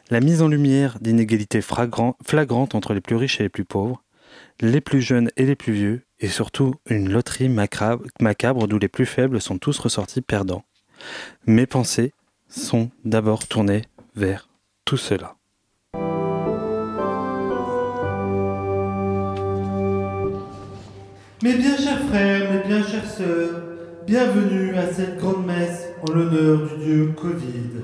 la 0.09 0.19
mise 0.19 0.41
en 0.41 0.49
lumière 0.49 0.99
d'inégalités 0.99 1.61
flagrantes 1.61 2.75
entre 2.75 2.93
les 2.93 2.99
plus 2.99 3.15
riches 3.15 3.39
et 3.39 3.43
les 3.43 3.49
plus 3.49 3.63
pauvres, 3.63 4.03
les 4.59 4.81
plus 4.81 5.01
jeunes 5.01 5.31
et 5.37 5.45
les 5.45 5.55
plus 5.55 5.71
vieux, 5.71 6.04
et 6.19 6.27
surtout 6.27 6.75
une 6.89 7.11
loterie 7.11 7.49
macabre 7.49 8.67
d'où 8.67 8.79
les 8.79 8.87
plus 8.87 9.05
faibles 9.05 9.41
sont 9.41 9.57
tous 9.57 9.77
ressortis 9.79 10.21
perdants. 10.21 10.63
Mes 11.45 11.65
pensées 11.65 12.13
sont 12.47 12.89
d'abord 13.03 13.47
tournées 13.47 13.83
vers 14.15 14.49
tout 14.85 14.97
cela. 14.97 15.35
Mes 21.43 21.53
bien 21.53 21.77
chers 21.77 22.01
frères, 22.07 22.51
mes 22.51 22.67
bien 22.67 22.81
chères 22.81 23.09
sœurs, 23.09 23.61
bienvenue 24.07 24.75
à 24.75 24.91
cette 24.91 25.17
grande 25.19 25.45
messe 25.45 25.89
en 26.01 26.11
l'honneur 26.13 26.69
du 26.69 26.83
Dieu 26.83 27.13
Covid. 27.15 27.83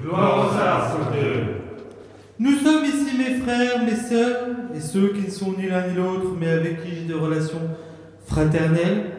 Nous 2.39 2.57
sommes 2.57 2.85
ici 2.85 3.17
mes 3.17 3.35
frères, 3.41 3.83
mes 3.83 3.95
sœurs, 3.95 4.47
et 4.73 4.79
ceux 4.79 5.09
qui 5.13 5.27
ne 5.27 5.29
sont 5.29 5.53
ni 5.57 5.67
l'un 5.67 5.87
ni 5.87 5.95
l'autre, 5.95 6.35
mais 6.39 6.49
avec 6.49 6.83
qui 6.83 6.95
j'ai 6.95 7.05
des 7.05 7.13
relations 7.13 7.69
fraternelles, 8.31 9.11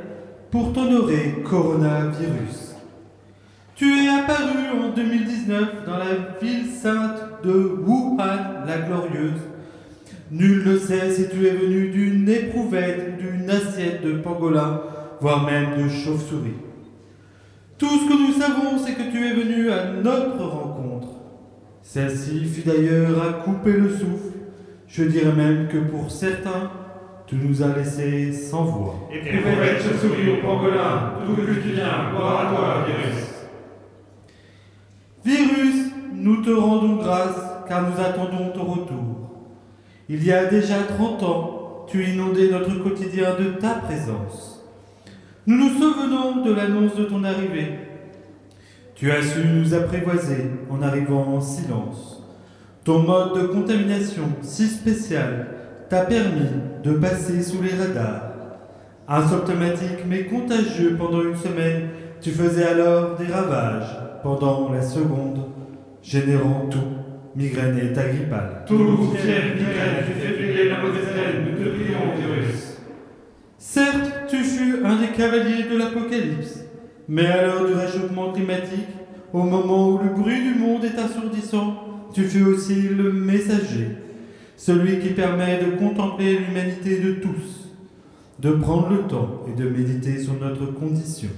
pour 0.51 0.73
t'honorer, 0.73 1.43
coronavirus. 1.45 2.77
Tu 3.75 3.87
es 3.87 4.09
apparu 4.09 4.81
en 4.83 4.95
2019 4.95 5.85
dans 5.87 5.99
la 5.99 6.39
ville 6.41 6.67
sainte 6.67 7.21
de 7.45 7.53
Wuhan, 7.53 8.65
la 8.67 8.79
glorieuse. 8.79 9.41
Nul 10.31 10.67
ne 10.67 10.79
sait 10.79 11.11
si 11.11 11.29
tu 11.29 11.47
es 11.47 11.51
venu 11.51 11.91
d'une 11.91 12.27
éprouvette, 12.29 13.19
d'une 13.19 13.51
assiette 13.51 14.03
de 14.03 14.13
pangolin, 14.13 14.81
voire 15.21 15.45
même 15.45 15.83
de 15.83 15.89
chauve-souris. 15.89 16.57
Tout 17.77 17.89
ce 17.89 18.09
que 18.09 18.15
nous 18.15 18.41
savons, 18.41 18.79
c'est 18.79 18.95
que 18.95 19.11
tu 19.11 19.27
es 19.27 19.35
venu 19.35 19.71
à 19.71 19.93
notre 19.93 20.43
rencontre. 20.43 21.09
Celle-ci 21.83 22.47
fut 22.47 22.67
d'ailleurs 22.67 23.23
à 23.23 23.43
couper 23.43 23.73
le 23.73 23.91
souffle. 23.91 24.39
Je 24.89 25.05
dirais 25.05 25.35
même 25.35 25.69
que 25.69 25.79
pour 25.79 26.11
certains, 26.11 26.71
tu 27.27 27.37
nous 27.37 27.63
as 27.63 27.77
laissés 27.77 28.33
sans 28.33 28.65
voix. 28.65 29.09
Et 29.13 29.21
fais 29.21 29.81
chauve-souris 29.81 30.31
au 30.31 30.47
pangolin, 30.47 31.15
d'où 31.27 31.35
que 31.35 31.53
tu 31.61 31.71
viens, 31.71 32.11
gloire 32.11 32.47
à 32.47 32.55
toi, 32.55 32.87
virus. 32.87 33.33
Virus, 35.25 35.93
nous 36.15 36.43
te 36.43 36.51
rendons 36.51 36.97
grâce 36.97 37.37
car 37.69 37.89
nous 37.89 38.01
attendons 38.01 38.51
ton 38.51 38.65
retour. 38.65 39.31
Il 40.09 40.25
y 40.25 40.33
a 40.33 40.47
déjà 40.47 40.83
30 40.83 41.23
ans, 41.23 41.87
tu 41.89 42.05
inondais 42.05 42.51
notre 42.51 42.83
quotidien 42.83 43.35
de 43.39 43.59
ta 43.61 43.75
présence. 43.75 44.63
Nous 45.47 45.57
nous 45.57 45.71
souvenons 45.71 46.45
de 46.45 46.53
l'annonce 46.53 46.95
de 46.97 47.05
ton 47.05 47.25
arrivée. 47.25 47.79
Tu 48.95 49.11
as 49.11 49.23
su 49.23 49.41
nous 49.47 49.75
apprivoiser 49.75 50.51
en 50.71 50.83
arrivant 50.83 51.35
en 51.35 51.41
silence. 51.41 52.23
Ton 52.85 53.01
mode 53.01 53.41
de 53.41 53.47
contamination 53.47 54.25
si 54.43 54.67
spécial 54.67 55.62
t'a 55.93 56.07
permis 56.07 56.49
de 56.83 56.93
passer 56.93 57.43
sous 57.43 57.61
les 57.61 57.75
radars. 57.75 58.33
Asymptomatique 59.07 60.07
mais 60.09 60.25
contagieux 60.25 60.97
pendant 60.99 61.21
une 61.21 61.37
semaine, 61.37 61.91
tu 62.23 62.31
faisais 62.31 62.65
alors 62.65 63.15
des 63.17 63.27
ravages 63.27 63.99
pendant 64.23 64.73
la 64.73 64.81
seconde, 64.81 65.51
générant 66.03 66.67
tout, 66.71 66.79
migraine 67.37 67.77
et 67.77 67.99
agrippale. 67.99 68.65
Tout 68.67 69.13
fièvre, 69.15 69.55
migraine, 69.55 70.05
tu 70.07 70.19
fais 70.19 70.33
briller 70.33 70.71
la 70.71 70.81
mauvaise 70.81 71.09
haleine, 71.13 71.45
nous 71.51 71.63
te 71.63 71.69
prions, 71.69 72.17
virus. 72.17 72.79
Certes, 73.59 74.13
tu 74.31 74.39
fus 74.39 74.77
un 74.87 74.97
des 74.97 75.09
cavaliers 75.09 75.65
de 75.71 75.77
l'Apocalypse, 75.77 76.65
mais 77.07 77.27
à 77.27 77.43
l'heure 77.43 77.67
du 77.67 77.75
réchauffement 77.75 78.33
climatique, 78.33 78.89
au 79.35 79.43
moment 79.43 79.91
où 79.91 79.99
le 79.99 80.09
bruit 80.09 80.41
du 80.41 80.59
monde 80.59 80.87
est 80.87 80.99
assourdissant, 80.99 81.75
tu 82.15 82.25
fus 82.25 82.45
aussi 82.45 82.89
le 82.89 83.13
messager, 83.13 84.02
celui 84.63 85.01
qui 85.01 85.09
permet 85.09 85.59
de 85.59 85.77
contempler 85.77 86.39
l'humanité 86.39 87.01
de 87.01 87.15
tous, 87.15 87.69
de 88.39 88.53
prendre 88.53 88.91
le 88.91 88.99
temps 89.09 89.43
et 89.49 89.61
de 89.61 89.69
méditer 89.69 90.21
sur 90.21 90.35
notre 90.35 90.67
condition. 90.67 91.31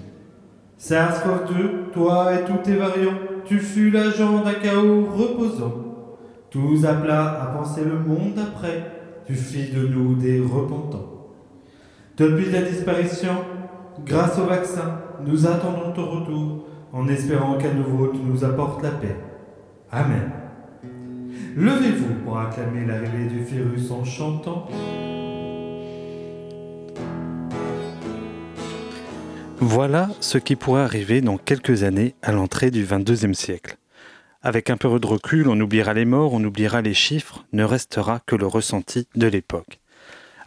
SARS-CoV-2, 0.79 1.91
toi 1.95 2.35
et 2.35 2.45
tous 2.45 2.59
tes 2.63 2.75
variants, 2.75 3.17
tu 3.47 3.61
fus 3.61 3.91
l'agent 3.91 4.43
d'un 4.43 4.53
chaos 4.53 5.07
reposant. 5.07 5.73
Tous 6.51 6.85
à 6.85 6.93
plat 6.93 7.41
à 7.43 7.47
penser 7.47 7.81
le 7.83 7.99
monde 7.99 8.35
d'après, 8.37 8.85
tu 9.27 9.35
fis 9.35 9.73
de 9.73 9.87
nous 9.87 10.17
des 10.17 10.41
repentants. 10.41 11.31
Depuis 12.19 12.51
ta 12.51 12.61
disparition, 12.61 13.37
grâce 14.05 14.39
au 14.39 14.45
vaccin, 14.45 15.01
nous 15.27 15.47
attendons 15.47 15.93
ton 15.95 16.11
retour 16.11 16.67
en 16.93 17.09
espérant 17.09 17.57
qu'à 17.57 17.73
nouveau 17.73 18.09
tu 18.09 18.19
nous 18.19 18.45
apportes 18.45 18.83
la 18.83 18.91
paix. 18.91 19.17
Amen. 19.91 20.43
Levez-vous 21.57 22.14
pour 22.25 22.37
acclamer 22.37 22.85
l'arrivée 22.85 23.27
du 23.27 23.45
virus 23.45 23.88
en 23.93 24.05
chantant. 24.05 24.69
Voilà 29.61 30.11
ce 30.19 30.38
qui 30.38 30.57
pourrait 30.57 30.83
arriver 30.83 31.21
dans 31.21 31.38
quelques 31.38 31.85
années 31.85 32.17
à 32.23 32.33
l'entrée 32.33 32.73
du 32.73 32.85
22e 32.85 33.35
siècle. 33.35 33.77
Avec 34.43 34.69
un 34.69 34.77
peu 34.77 34.99
de 34.99 35.07
recul, 35.07 35.49
on 35.49 35.61
oubliera 35.61 35.95
les 35.95 36.05
morts, 36.05 36.33
on 36.33 36.43
oubliera 36.43 36.83
les 36.83 36.93
chiffres, 36.93 37.47
ne 37.53 37.62
restera 37.62 38.21
que 38.27 38.35
le 38.35 38.49
ressenti 38.49 39.07
de 39.14 39.29
l'époque. 39.29 39.79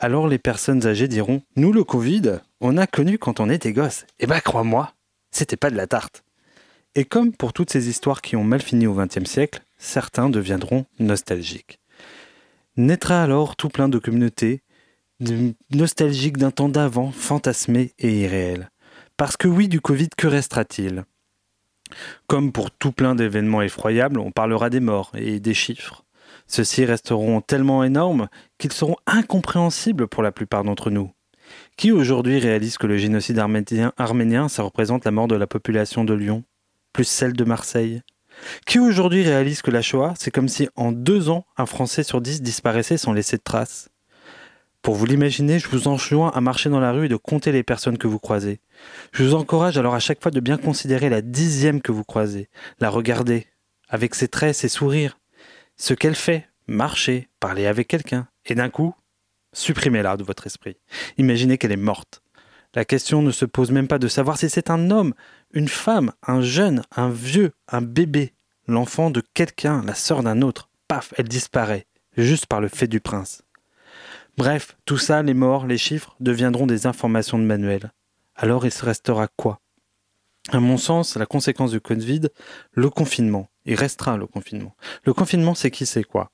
Alors 0.02 0.28
les 0.28 0.38
personnes 0.38 0.86
âgées 0.86 1.08
diront 1.08 1.42
Nous, 1.56 1.72
le 1.72 1.86
Covid, 1.86 2.40
on 2.60 2.76
a 2.76 2.86
connu 2.86 3.18
quand 3.18 3.40
on 3.40 3.50
était 3.50 3.72
gosse. 3.72 4.06
Eh 4.20 4.28
ben, 4.28 4.42
crois-moi, 4.42 4.92
c'était 5.32 5.56
pas 5.56 5.70
de 5.70 5.78
la 5.78 5.88
tarte. 5.88 6.26
Et 6.96 7.06
comme 7.06 7.32
pour 7.32 7.54
toutes 7.54 7.72
ces 7.72 7.88
histoires 7.88 8.22
qui 8.22 8.36
ont 8.36 8.44
mal 8.44 8.62
fini 8.62 8.88
au 8.88 8.94
XXe 8.94 9.24
siècle, 9.24 9.62
certains 9.78 10.30
deviendront 10.30 10.86
nostalgiques. 11.00 11.80
Naîtra 12.76 13.24
alors 13.24 13.56
tout 13.56 13.70
plein 13.70 13.90
de 13.90 14.00
communautés 14.00 14.62
nostalgiques 15.74 16.38
d'un 16.38 16.52
temps 16.52 16.70
d'avant, 16.70 17.12
fantasmé 17.12 17.94
et 17.98 18.22
irréel. 18.22 18.70
Parce 19.18 19.36
que 19.36 19.48
oui, 19.48 19.68
du 19.68 19.82
Covid, 19.82 20.10
que 20.16 20.28
restera-t-il? 20.28 21.06
Comme 22.28 22.52
pour 22.52 22.70
tout 22.70 22.92
plein 22.92 23.16
d'événements 23.16 23.64
effroyables, 23.64 24.20
on 24.20 24.32
parlera 24.32 24.70
des 24.70 24.80
morts 24.80 25.12
et 25.16 25.40
des 25.40 25.54
chiffres. 25.56 26.04
Ceux-ci 26.46 26.86
resteront 26.86 27.42
tellement 27.42 27.84
énormes 27.84 28.28
qu'ils 28.58 28.74
seront 28.74 28.98
incompréhensibles 29.08 30.08
pour 30.08 30.22
la 30.22 30.32
plupart 30.32 30.64
d'entre 30.64 30.92
nous. 30.92 31.12
Qui 31.78 31.92
aujourd'hui 31.92 32.40
réalise 32.40 32.78
que 32.78 32.88
le 32.88 32.98
génocide 32.98 33.40
arménien, 33.40 34.50
ça 34.50 34.64
représente 34.64 35.06
la 35.06 35.12
mort 35.12 35.28
de 35.28 35.36
la 35.36 35.48
population 35.48 36.04
de 36.04 36.14
Lyon, 36.14 36.44
plus 36.94 37.06
celle 37.06 37.34
de 37.34 37.44
Marseille? 37.44 38.02
Qui 38.66 38.80
aujourd'hui 38.80 39.24
réalise 39.24 39.62
que 39.62 39.72
la 39.72 39.82
Shoah, 39.82 40.14
c'est 40.18 40.32
comme 40.32 40.48
si 40.48 40.70
en 40.76 40.92
deux 40.92 41.30
ans, 41.30 41.46
un 41.58 41.66
Français 41.66 42.04
sur 42.04 42.22
dix 42.22 42.42
disparaissait 42.42 42.98
sans 42.98 43.14
laisser 43.14 43.38
de 43.38 43.44
traces 43.44 43.90
Pour 44.82 44.96
vous 44.96 45.06
l'imaginer, 45.06 45.60
je 45.60 45.68
vous 45.68 45.88
enjoins 45.88 46.32
à 46.32 46.42
marcher 46.42 46.70
dans 46.70 46.80
la 46.80 46.92
rue 46.92 47.06
et 47.06 47.10
de 47.10 47.16
compter 47.16 47.52
les 47.52 47.64
personnes 47.64 47.98
que 47.98 48.08
vous 48.08 48.20
croisez. 48.20 48.60
Je 49.12 49.24
vous 49.24 49.34
encourage 49.34 49.78
alors 49.78 49.96
à 49.96 50.00
chaque 50.00 50.22
fois 50.22 50.32
de 50.32 50.40
bien 50.40 50.58
considérer 50.58 51.10
la 51.10 51.22
dixième 51.22 51.82
que 51.82 51.92
vous 51.92 52.04
croisez, 52.04 52.50
la 52.80 52.90
regarder, 52.90 53.48
avec 53.90 54.16
ses 54.16 54.28
traits, 54.28 54.56
ses 54.56 54.70
sourires, 54.70 55.18
ce 55.78 55.94
qu'elle 55.94 56.16
fait, 56.16 56.48
marcher, 56.68 57.30
parler 57.40 57.66
avec 57.66 57.88
quelqu'un, 57.88 58.28
et 58.46 58.56
d'un 58.56 58.70
coup, 58.70 58.94
supprimez-la 59.54 60.18
de 60.18 60.24
votre 60.24 60.46
esprit. 60.48 60.78
Imaginez 61.18 61.58
qu'elle 61.58 61.72
est 61.72 61.78
morte. 61.78 62.22
La 62.76 62.86
question 62.86 63.22
ne 63.22 63.32
se 63.32 63.46
pose 63.46 63.72
même 63.72 63.88
pas 63.88 64.00
de 64.00 64.08
savoir 64.08 64.38
si 64.38 64.50
c'est 64.50 64.70
un 64.70 64.92
homme, 64.92 65.14
une 65.52 65.68
femme, 65.70 66.12
un 66.26 66.42
jeune, 66.42 66.84
un 66.96 67.10
vieux, 67.10 67.52
un 67.68 67.82
bébé, 67.82 68.34
l'enfant 68.68 69.10
de 69.10 69.22
quelqu'un, 69.34 69.84
la 69.86 69.96
sœur 69.96 70.24
d'un 70.24 70.42
autre. 70.42 70.70
Paf, 70.88 71.14
elle 71.18 71.28
disparaît, 71.28 71.88
juste 72.18 72.46
par 72.46 72.62
le 72.62 72.68
fait 72.68 72.88
du 72.88 73.00
prince. 73.00 73.44
Bref, 74.38 74.78
tout 74.86 74.98
ça, 74.98 75.24
les 75.24 75.34
morts, 75.34 75.66
les 75.66 75.78
chiffres, 75.78 76.16
deviendront 76.20 76.68
des 76.68 76.86
informations 76.86 77.40
de 77.40 77.44
manuel. 77.44 77.92
Alors 78.36 78.66
il 78.66 78.72
se 78.72 78.86
restera 78.86 79.28
quoi? 79.36 79.60
À 80.50 80.60
mon 80.60 80.78
sens, 80.78 81.18
la 81.18 81.26
conséquence 81.26 81.72
du 81.72 81.82
Covid, 81.82 82.22
le 82.72 82.90
confinement. 82.90 83.50
Il 83.66 83.76
restera 83.76 84.16
le 84.16 84.28
confinement. 84.28 84.76
Le 85.04 85.14
confinement, 85.14 85.56
c'est 85.56 85.72
qui, 85.72 85.86
c'est 85.86 86.04
quoi? 86.04 86.32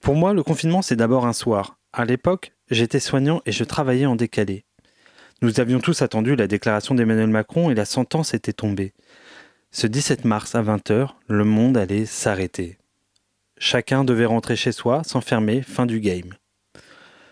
Pour 0.00 0.16
moi, 0.16 0.32
le 0.32 0.42
confinement, 0.42 0.82
c'est 0.82 0.96
d'abord 0.96 1.26
un 1.26 1.32
soir. 1.32 1.78
À 1.92 2.04
l'époque, 2.04 2.54
j'étais 2.70 2.98
soignant 2.98 3.40
et 3.46 3.52
je 3.52 3.62
travaillais 3.62 4.06
en 4.06 4.16
décalé. 4.16 4.64
Nous 5.42 5.58
avions 5.58 5.80
tous 5.80 6.02
attendu 6.02 6.36
la 6.36 6.46
déclaration 6.46 6.94
d'Emmanuel 6.94 7.26
Macron 7.26 7.68
et 7.68 7.74
la 7.74 7.84
sentence 7.84 8.32
était 8.32 8.52
tombée. 8.52 8.92
Ce 9.72 9.88
17 9.88 10.24
mars 10.24 10.54
à 10.54 10.62
20h, 10.62 11.08
le 11.26 11.44
monde 11.44 11.76
allait 11.76 12.06
s'arrêter. 12.06 12.78
Chacun 13.58 14.04
devait 14.04 14.24
rentrer 14.24 14.54
chez 14.54 14.70
soi, 14.70 15.02
s'enfermer, 15.02 15.62
fin 15.62 15.84
du 15.84 15.98
game. 15.98 16.34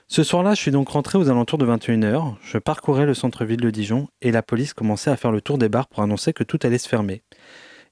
Ce 0.09 0.25
soir-là, 0.25 0.55
je 0.55 0.61
suis 0.61 0.73
donc 0.73 0.89
rentré 0.89 1.19
aux 1.19 1.29
alentours 1.29 1.59
de 1.59 1.67
21h, 1.67 2.35
je 2.43 2.59
parcourais 2.59 3.07
le 3.07 3.15
centre-ville 3.15 3.61
de 3.61 3.71
Dijon 3.71 4.09
et 4.23 4.33
la 4.33 4.43
police 4.43 4.75
commençait 4.75 5.11
à 5.11 5.17
faire 5.17 5.31
le 5.31 5.41
tour 5.41 5.57
des 5.57 5.69
bars 5.69 5.87
pour 5.87 6.03
annoncer 6.03 6.33
que 6.33 6.43
tout 6.43 6.59
allait 6.65 6.79
se 6.79 6.89
fermer 6.89 7.23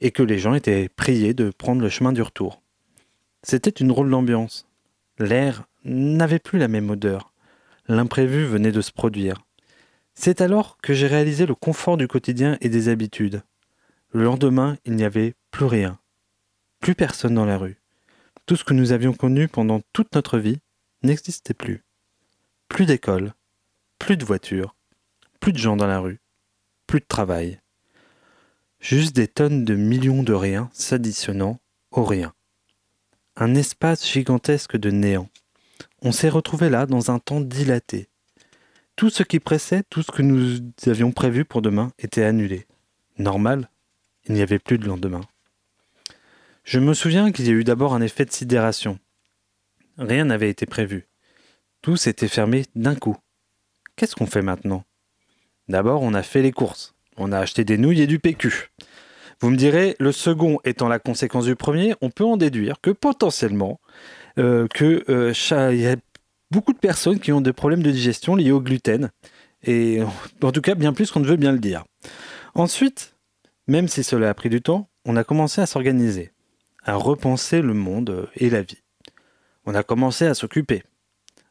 et 0.00 0.10
que 0.10 0.24
les 0.24 0.40
gens 0.40 0.54
étaient 0.54 0.88
priés 0.88 1.32
de 1.32 1.52
prendre 1.56 1.80
le 1.80 1.88
chemin 1.88 2.12
du 2.12 2.22
retour. 2.22 2.60
C'était 3.44 3.70
une 3.70 3.86
drôle 3.86 4.10
d'ambiance. 4.10 4.66
L'air 5.20 5.62
n'avait 5.84 6.40
plus 6.40 6.58
la 6.58 6.66
même 6.66 6.90
odeur. 6.90 7.32
L'imprévu 7.86 8.46
venait 8.46 8.72
de 8.72 8.80
se 8.80 8.90
produire. 8.90 9.44
C'est 10.20 10.40
alors 10.40 10.78
que 10.82 10.94
j'ai 10.94 11.06
réalisé 11.06 11.46
le 11.46 11.54
confort 11.54 11.96
du 11.96 12.08
quotidien 12.08 12.58
et 12.60 12.68
des 12.68 12.88
habitudes. 12.88 13.44
Le 14.10 14.24
lendemain, 14.24 14.76
il 14.84 14.96
n'y 14.96 15.04
avait 15.04 15.36
plus 15.52 15.66
rien. 15.66 16.00
Plus 16.80 16.96
personne 16.96 17.36
dans 17.36 17.44
la 17.44 17.56
rue. 17.56 17.80
Tout 18.44 18.56
ce 18.56 18.64
que 18.64 18.74
nous 18.74 18.90
avions 18.90 19.12
connu 19.12 19.46
pendant 19.46 19.80
toute 19.92 20.12
notre 20.16 20.40
vie 20.40 20.58
n'existait 21.04 21.54
plus. 21.54 21.84
Plus 22.66 22.84
d'école, 22.84 23.32
plus 24.00 24.16
de 24.16 24.24
voitures, 24.24 24.74
plus 25.38 25.52
de 25.52 25.58
gens 25.58 25.76
dans 25.76 25.86
la 25.86 26.00
rue, 26.00 26.18
plus 26.88 26.98
de 26.98 27.06
travail. 27.06 27.60
Juste 28.80 29.14
des 29.14 29.28
tonnes 29.28 29.64
de 29.64 29.76
millions 29.76 30.24
de 30.24 30.32
rien 30.32 30.68
s'additionnant 30.72 31.60
au 31.92 32.02
rien. 32.02 32.34
Un 33.36 33.54
espace 33.54 34.04
gigantesque 34.04 34.76
de 34.76 34.90
néant. 34.90 35.30
On 36.02 36.10
s'est 36.10 36.28
retrouvé 36.28 36.70
là 36.70 36.86
dans 36.86 37.12
un 37.12 37.20
temps 37.20 37.40
dilaté. 37.40 38.08
Tout 38.98 39.10
ce 39.10 39.22
qui 39.22 39.38
pressait, 39.38 39.84
tout 39.88 40.02
ce 40.02 40.10
que 40.10 40.22
nous 40.22 40.58
avions 40.86 41.12
prévu 41.12 41.44
pour 41.44 41.62
demain 41.62 41.92
était 42.00 42.24
annulé. 42.24 42.66
Normal, 43.16 43.70
il 44.26 44.34
n'y 44.34 44.42
avait 44.42 44.58
plus 44.58 44.76
de 44.76 44.88
lendemain. 44.88 45.20
Je 46.64 46.80
me 46.80 46.94
souviens 46.94 47.30
qu'il 47.30 47.46
y 47.46 47.50
a 47.50 47.52
eu 47.52 47.62
d'abord 47.62 47.94
un 47.94 48.00
effet 48.00 48.24
de 48.24 48.32
sidération. 48.32 48.98
Rien 49.98 50.24
n'avait 50.24 50.50
été 50.50 50.66
prévu. 50.66 51.06
Tout 51.80 51.96
s'était 51.96 52.26
fermé 52.26 52.64
d'un 52.74 52.96
coup. 52.96 53.16
Qu'est-ce 53.94 54.16
qu'on 54.16 54.26
fait 54.26 54.42
maintenant? 54.42 54.82
D'abord, 55.68 56.02
on 56.02 56.12
a 56.12 56.24
fait 56.24 56.42
les 56.42 56.50
courses. 56.50 56.96
On 57.16 57.30
a 57.30 57.38
acheté 57.38 57.62
des 57.62 57.78
nouilles 57.78 58.02
et 58.02 58.08
du 58.08 58.18
PQ. 58.18 58.72
Vous 59.40 59.50
me 59.50 59.56
direz, 59.56 59.94
le 60.00 60.10
second 60.10 60.58
étant 60.64 60.88
la 60.88 60.98
conséquence 60.98 61.44
du 61.44 61.54
premier, 61.54 61.94
on 62.00 62.10
peut 62.10 62.24
en 62.24 62.36
déduire 62.36 62.80
que 62.80 62.90
potentiellement, 62.90 63.78
euh, 64.38 64.66
que 64.66 65.04
euh, 65.08 65.32
beaucoup 66.50 66.72
de 66.72 66.78
personnes 66.78 67.18
qui 67.18 67.32
ont 67.32 67.40
des 67.40 67.52
problèmes 67.52 67.82
de 67.82 67.90
digestion 67.90 68.36
liés 68.36 68.52
au 68.52 68.60
gluten. 68.60 69.10
Et 69.64 70.00
en 70.42 70.52
tout 70.52 70.60
cas, 70.60 70.74
bien 70.74 70.92
plus 70.92 71.10
qu'on 71.10 71.20
ne 71.20 71.26
veut 71.26 71.36
bien 71.36 71.52
le 71.52 71.58
dire. 71.58 71.84
Ensuite, 72.54 73.14
même 73.66 73.88
si 73.88 74.02
cela 74.02 74.30
a 74.30 74.34
pris 74.34 74.48
du 74.48 74.60
temps, 74.62 74.88
on 75.04 75.16
a 75.16 75.24
commencé 75.24 75.60
à 75.60 75.66
s'organiser, 75.66 76.32
à 76.84 76.94
repenser 76.94 77.60
le 77.62 77.74
monde 77.74 78.28
et 78.36 78.50
la 78.50 78.62
vie. 78.62 78.82
On 79.66 79.74
a 79.74 79.82
commencé 79.82 80.26
à 80.26 80.34
s'occuper. 80.34 80.82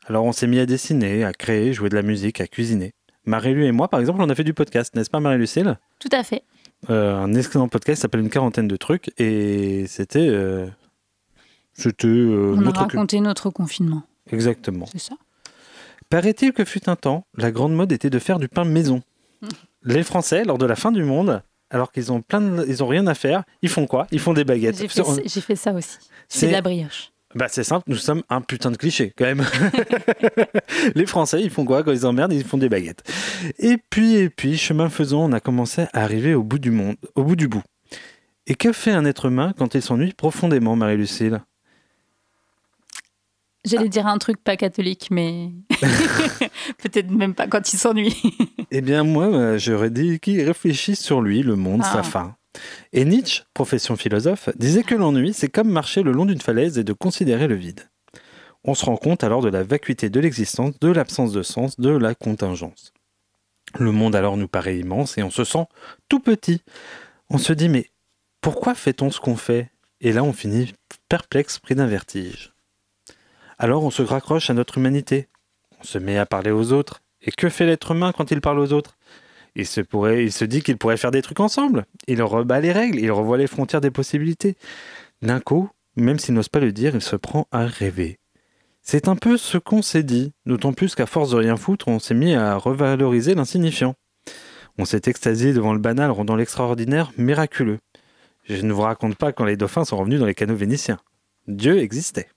Alors 0.07 0.23
on 0.25 0.31
s'est 0.31 0.47
mis 0.47 0.59
à 0.59 0.65
dessiner, 0.65 1.23
à 1.23 1.33
créer, 1.33 1.73
jouer 1.73 1.89
de 1.89 1.95
la 1.95 2.01
musique, 2.01 2.39
à 2.41 2.47
cuisiner. 2.47 2.93
Marie-Lu 3.25 3.65
et 3.65 3.71
moi, 3.73 3.89
par 3.89 3.99
exemple, 3.99 4.21
on 4.21 4.29
a 4.29 4.35
fait 4.35 4.45
du 4.45 4.53
podcast, 4.53 4.95
n'est-ce 4.95 5.09
pas 5.09 5.19
Marie-Lucille? 5.19 5.77
Tout 5.99 6.09
à 6.13 6.23
fait. 6.23 6.43
Euh, 6.89 7.15
Un 7.17 7.33
excellent 7.33 7.67
podcast 7.67 8.01
s'appelle 8.03 8.21
Une 8.21 8.29
quarantaine 8.29 8.67
de 8.69 8.77
trucs 8.77 9.11
et 9.19 9.85
c'était... 9.87 10.27
euh, 10.29 10.67
c'était 11.73 12.07
euh, 12.07 12.53
On 12.55 12.59
a 12.59 12.61
notre... 12.61 12.81
occu- 12.83 12.95
raconté 12.95 13.19
notre 13.19 13.49
confinement. 13.49 14.03
Exactement. 14.31 14.85
C'est 14.91 14.99
ça. 14.99 15.15
Paraît-il 16.09 16.53
que 16.53 16.63
fut 16.65 16.87
un 16.89 16.95
temps, 16.95 17.25
la 17.37 17.51
grande 17.51 17.75
mode 17.75 17.91
était 17.91 18.09
de 18.09 18.19
faire 18.19 18.39
du 18.39 18.47
pain 18.47 18.63
maison. 18.65 19.01
les 19.83 20.03
Français, 20.03 20.43
lors 20.45 20.57
de 20.57 20.65
la 20.65 20.75
fin 20.75 20.91
du 20.91 21.03
monde, 21.03 21.41
alors 21.69 21.91
qu'ils 21.91 22.11
ont 22.11 22.21
plein 22.21 22.39
de- 22.41 22.65
ils 22.67 22.83
ont 22.83 22.87
rien 22.87 23.05
à 23.07 23.13
faire, 23.13 23.43
ils 23.61 23.69
font 23.69 23.85
quoi? 23.87 24.07
Ils 24.11 24.19
font 24.19 24.33
des 24.33 24.45
baguettes. 24.45 24.77
J'ai 24.77 24.87
fait, 24.87 25.01
On- 25.01 25.17
j'ai 25.25 25.41
fait 25.41 25.55
ça 25.55 25.73
aussi. 25.73 25.97
C'est- 26.29 26.39
C'est 26.39 26.47
de 26.47 26.51
la 26.53 26.61
brioche. 26.61 27.11
Bah 27.35 27.47
c'est 27.49 27.65
simple, 27.65 27.83
nous 27.87 27.97
sommes 27.97 28.23
un 28.29 28.39
putain 28.41 28.71
de 28.71 28.77
cliché 28.77 29.11
quand 29.17 29.25
même. 29.25 29.43
les 30.95 31.05
Français, 31.05 31.41
ils 31.41 31.49
font 31.49 31.65
quoi 31.65 31.83
quand 31.83 31.91
ils 31.91 32.05
emmerdent? 32.05 32.31
Ils 32.33 32.43
font 32.45 32.57
des 32.57 32.69
baguettes. 32.69 33.03
Et 33.59 33.77
puis, 33.89 34.15
et 34.15 34.29
puis, 34.29 34.57
chemin 34.57 34.89
faisant, 34.89 35.25
on 35.25 35.31
a 35.33 35.39
commencé 35.41 35.83
à 35.93 36.03
arriver 36.03 36.33
au 36.33 36.43
bout 36.43 36.57
du 36.57 36.71
monde, 36.71 36.95
au 37.15 37.23
bout 37.23 37.35
du 37.35 37.47
bout. 37.49 37.63
Et 38.47 38.55
que 38.55 38.71
fait 38.71 38.91
un 38.91 39.03
être 39.03 39.25
humain 39.25 39.53
quand 39.57 39.75
il 39.75 39.81
s'ennuie 39.81 40.13
profondément, 40.13 40.75
Marie-Lucille? 40.77 41.41
J'allais 43.67 43.89
dire 43.89 44.07
un 44.07 44.17
truc 44.17 44.37
pas 44.43 44.55
catholique, 44.57 45.07
mais 45.11 45.51
peut-être 46.83 47.09
même 47.11 47.33
pas 47.33 47.47
quand 47.47 47.71
il 47.73 47.77
s'ennuie. 47.77 48.15
Eh 48.71 48.81
bien, 48.81 49.03
moi, 49.03 49.25
euh, 49.27 49.57
j'aurais 49.57 49.89
dit 49.89 50.19
qu'il 50.19 50.41
réfléchit 50.41 50.95
sur 50.95 51.21
lui, 51.21 51.43
le 51.43 51.55
monde, 51.55 51.81
Ah. 51.83 51.91
sa 51.93 52.03
fin. 52.03 52.35
Et 52.93 53.05
Nietzsche, 53.05 53.43
profession 53.53 53.95
philosophe, 53.95 54.49
disait 54.55 54.83
que 54.83 54.95
l'ennui, 54.95 55.33
c'est 55.33 55.49
comme 55.49 55.69
marcher 55.69 56.01
le 56.01 56.11
long 56.11 56.25
d'une 56.25 56.41
falaise 56.41 56.77
et 56.79 56.83
de 56.83 56.93
considérer 56.93 57.47
le 57.47 57.55
vide. 57.55 57.81
On 58.63 58.73
se 58.73 58.85
rend 58.85 58.97
compte 58.97 59.23
alors 59.23 59.41
de 59.41 59.49
la 59.49 59.63
vacuité 59.63 60.09
de 60.09 60.19
l'existence, 60.19 60.79
de 60.79 60.91
l'absence 60.91 61.31
de 61.31 61.43
sens, 61.43 61.79
de 61.79 61.89
la 61.89 62.15
contingence. 62.15 62.93
Le 63.77 63.91
monde 63.91 64.15
alors 64.15 64.37
nous 64.37 64.47
paraît 64.47 64.79
immense 64.79 65.17
et 65.17 65.23
on 65.23 65.29
se 65.29 65.43
sent 65.43 65.65
tout 66.09 66.19
petit. 66.19 66.61
On 67.29 67.37
se 67.37 67.53
dit, 67.53 67.69
mais 67.69 67.91
pourquoi 68.41 68.73
fait-on 68.75 69.11
ce 69.11 69.19
qu'on 69.19 69.35
fait? 69.35 69.69
Et 70.01 70.11
là, 70.13 70.23
on 70.23 70.33
finit 70.33 70.73
perplexe, 71.09 71.59
pris 71.59 71.75
d'un 71.75 71.85
vertige. 71.87 72.53
Alors 73.57 73.83
on 73.83 73.89
se 73.89 74.01
raccroche 74.01 74.49
à 74.49 74.53
notre 74.53 74.77
humanité. 74.77 75.27
On 75.79 75.83
se 75.83 75.97
met 75.97 76.17
à 76.17 76.25
parler 76.25 76.51
aux 76.51 76.73
autres. 76.73 77.01
Et 77.21 77.31
que 77.31 77.49
fait 77.49 77.65
l'être 77.65 77.91
humain 77.91 78.11
quand 78.15 78.31
il 78.31 78.41
parle 78.41 78.59
aux 78.59 78.73
autres? 78.73 78.97
Il 79.55 79.65
se, 79.65 80.43
dit 80.45 80.61
qu'il 80.61 80.77
pourrait 80.77 80.97
faire 80.97 81.09
des 81.09 81.23
trucs 81.23 81.39
ensemble. 81.39 81.85
Il 82.07 82.21
rebat 82.21 82.59
les 82.59 82.71
règles, 82.71 82.99
il 82.99 83.11
revoit 83.11 83.37
les 83.37 83.47
frontières 83.47 83.81
des 83.81 83.89
possibilités. 83.89 84.55
D'un 85.23 85.39
coup, 85.39 85.69
même 85.95 86.19
s'il 86.19 86.35
n'ose 86.35 86.49
pas 86.49 86.59
le 86.59 86.71
dire, 86.71 86.93
il 86.93 87.01
se 87.01 87.15
prend 87.15 87.47
à 87.51 87.65
rêver. 87.65 88.19
C'est 88.83 89.07
un 89.07 89.15
peu 89.15 89.35
ce 89.35 89.57
qu'on 89.57 89.81
s'est 89.81 90.03
dit, 90.03 90.31
d'autant 90.45 90.73
plus 90.73 90.93
qu'à 90.93 91.07
force 91.07 91.31
de 91.31 91.37
rien 91.37 91.57
foutre, 91.57 91.87
on 91.87 91.97
s'est 91.97 92.13
mis 92.13 92.35
à 92.35 92.55
revaloriser 92.55 93.33
l'insignifiant. 93.33 93.95
On 94.77 94.85
s'est 94.85 95.01
extasié 95.07 95.53
devant 95.53 95.73
le 95.73 95.79
banal, 95.79 96.11
rendant 96.11 96.35
l'extraordinaire 96.35 97.11
miraculeux. 97.17 97.79
Je 98.43 98.61
ne 98.61 98.71
vous 98.71 98.83
raconte 98.83 99.15
pas 99.15 99.31
quand 99.31 99.43
les 99.43 99.57
dauphins 99.57 99.85
sont 99.85 99.97
revenus 99.97 100.19
dans 100.19 100.27
les 100.27 100.35
canaux 100.35 100.55
vénitiens. 100.55 100.99
Dieu 101.47 101.79
existait. 101.79 102.29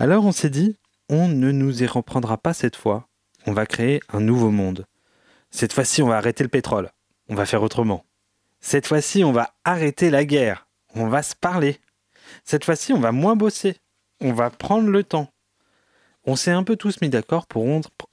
Alors 0.00 0.24
on 0.24 0.32
s'est 0.32 0.48
dit, 0.48 0.78
on 1.10 1.28
ne 1.28 1.52
nous 1.52 1.82
y 1.82 1.86
reprendra 1.86 2.38
pas 2.38 2.54
cette 2.54 2.74
fois. 2.74 3.10
On 3.46 3.52
va 3.52 3.66
créer 3.66 4.00
un 4.08 4.20
nouveau 4.20 4.50
monde. 4.50 4.86
Cette 5.50 5.74
fois-ci, 5.74 6.00
on 6.00 6.08
va 6.08 6.16
arrêter 6.16 6.42
le 6.42 6.48
pétrole. 6.48 6.90
On 7.28 7.34
va 7.34 7.44
faire 7.44 7.62
autrement. 7.62 8.06
Cette 8.60 8.86
fois-ci, 8.86 9.24
on 9.24 9.32
va 9.32 9.52
arrêter 9.62 10.08
la 10.08 10.24
guerre. 10.24 10.66
On 10.94 11.08
va 11.08 11.22
se 11.22 11.36
parler. 11.36 11.80
Cette 12.44 12.64
fois-ci, 12.64 12.94
on 12.94 12.98
va 12.98 13.12
moins 13.12 13.36
bosser. 13.36 13.76
On 14.22 14.32
va 14.32 14.48
prendre 14.48 14.88
le 14.88 15.04
temps. 15.04 15.28
On 16.24 16.34
s'est 16.34 16.50
un 16.50 16.62
peu 16.62 16.76
tous 16.76 17.02
mis 17.02 17.10
d'accord 17.10 17.46
pour 17.46 17.66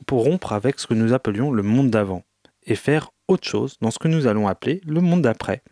rompre, 0.10 0.52
avec 0.52 0.82
ce 0.82 0.88
que 0.88 0.94
nous 0.94 1.14
appelions 1.14 1.52
le 1.52 1.64
monde 1.64 1.90
d'avant 1.90 2.26
et 2.64 2.76
faire 2.76 3.12
autre 3.30 3.48
chose 3.48 3.78
dans 3.80 3.92
ce 3.92 4.00
que 4.00 4.10
nous 4.10 4.28
allons 4.28 4.50
appeler 4.50 4.82
le 4.86 5.00
monde 5.00 5.22
d'après. 5.22 5.64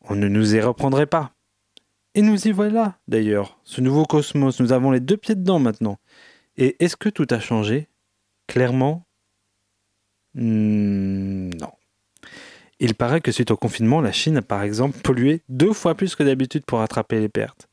On 0.00 0.16
ne 0.16 0.26
nous 0.26 0.56
y 0.56 0.60
reprendrait 0.60 1.06
pas. 1.06 1.33
Et 2.14 2.22
nous 2.22 2.46
y 2.46 2.52
voilà, 2.52 2.98
d'ailleurs, 3.08 3.58
ce 3.64 3.80
nouveau 3.80 4.04
cosmos. 4.04 4.60
Nous 4.60 4.72
avons 4.72 4.90
les 4.90 5.00
deux 5.00 5.16
pieds 5.16 5.34
dedans 5.34 5.58
maintenant. 5.58 5.98
Et 6.56 6.76
est-ce 6.82 6.96
que 6.96 7.08
tout 7.08 7.26
a 7.30 7.40
changé? 7.40 7.88
Clairement, 8.46 9.04
Hmm, 10.34 11.50
non. 11.60 11.70
Il 12.80 12.94
paraît 12.94 13.20
que 13.20 13.30
suite 13.30 13.52
au 13.52 13.56
confinement, 13.56 14.00
la 14.00 14.12
Chine 14.12 14.38
a 14.38 14.42
par 14.42 14.62
exemple 14.62 14.98
pollué 14.98 15.42
deux 15.48 15.72
fois 15.72 15.94
plus 15.94 16.16
que 16.16 16.24
d'habitude 16.24 16.64
pour 16.66 16.80
rattraper 16.80 17.20
les 17.20 17.28
pertes. 17.28 17.68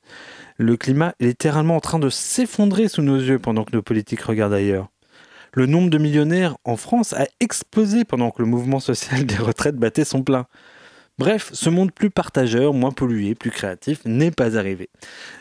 Le 0.58 0.78
climat 0.78 1.16
est 1.20 1.26
littéralement 1.26 1.76
en 1.76 1.80
train 1.80 1.98
de 1.98 2.10
s'effondrer 2.10 2.88
sous 2.88 3.02
nos 3.02 3.18
yeux 3.18 3.40
pendant 3.40 3.64
que 3.64 3.76
nos 3.76 3.82
politiques 3.82 4.22
regardent 4.22 4.54
ailleurs. 4.54 4.90
Le 5.54 5.66
nombre 5.66 5.90
de 5.90 5.98
millionnaires 5.98 6.56
en 6.64 6.78
France 6.78 7.14
a 7.14 7.26
explosé 7.40 8.06
pendant 8.06 8.30
que 8.32 8.42
le 8.42 8.48
mouvement 8.48 8.80
social 8.80 9.26
des 9.26 9.38
retraites 9.38 9.76
battait 9.76 10.06
son 10.06 10.24
plein. 10.24 10.46
Bref, 11.18 11.52
ce 11.54 11.70
monde 11.70 11.92
plus 11.92 12.10
partageur, 12.10 12.74
moins 12.74 12.92
pollué, 12.92 13.36
plus 13.36 13.52
créatif 13.52 14.00
n'est 14.06 14.32
pas 14.32 14.58
arrivé. 14.58 14.90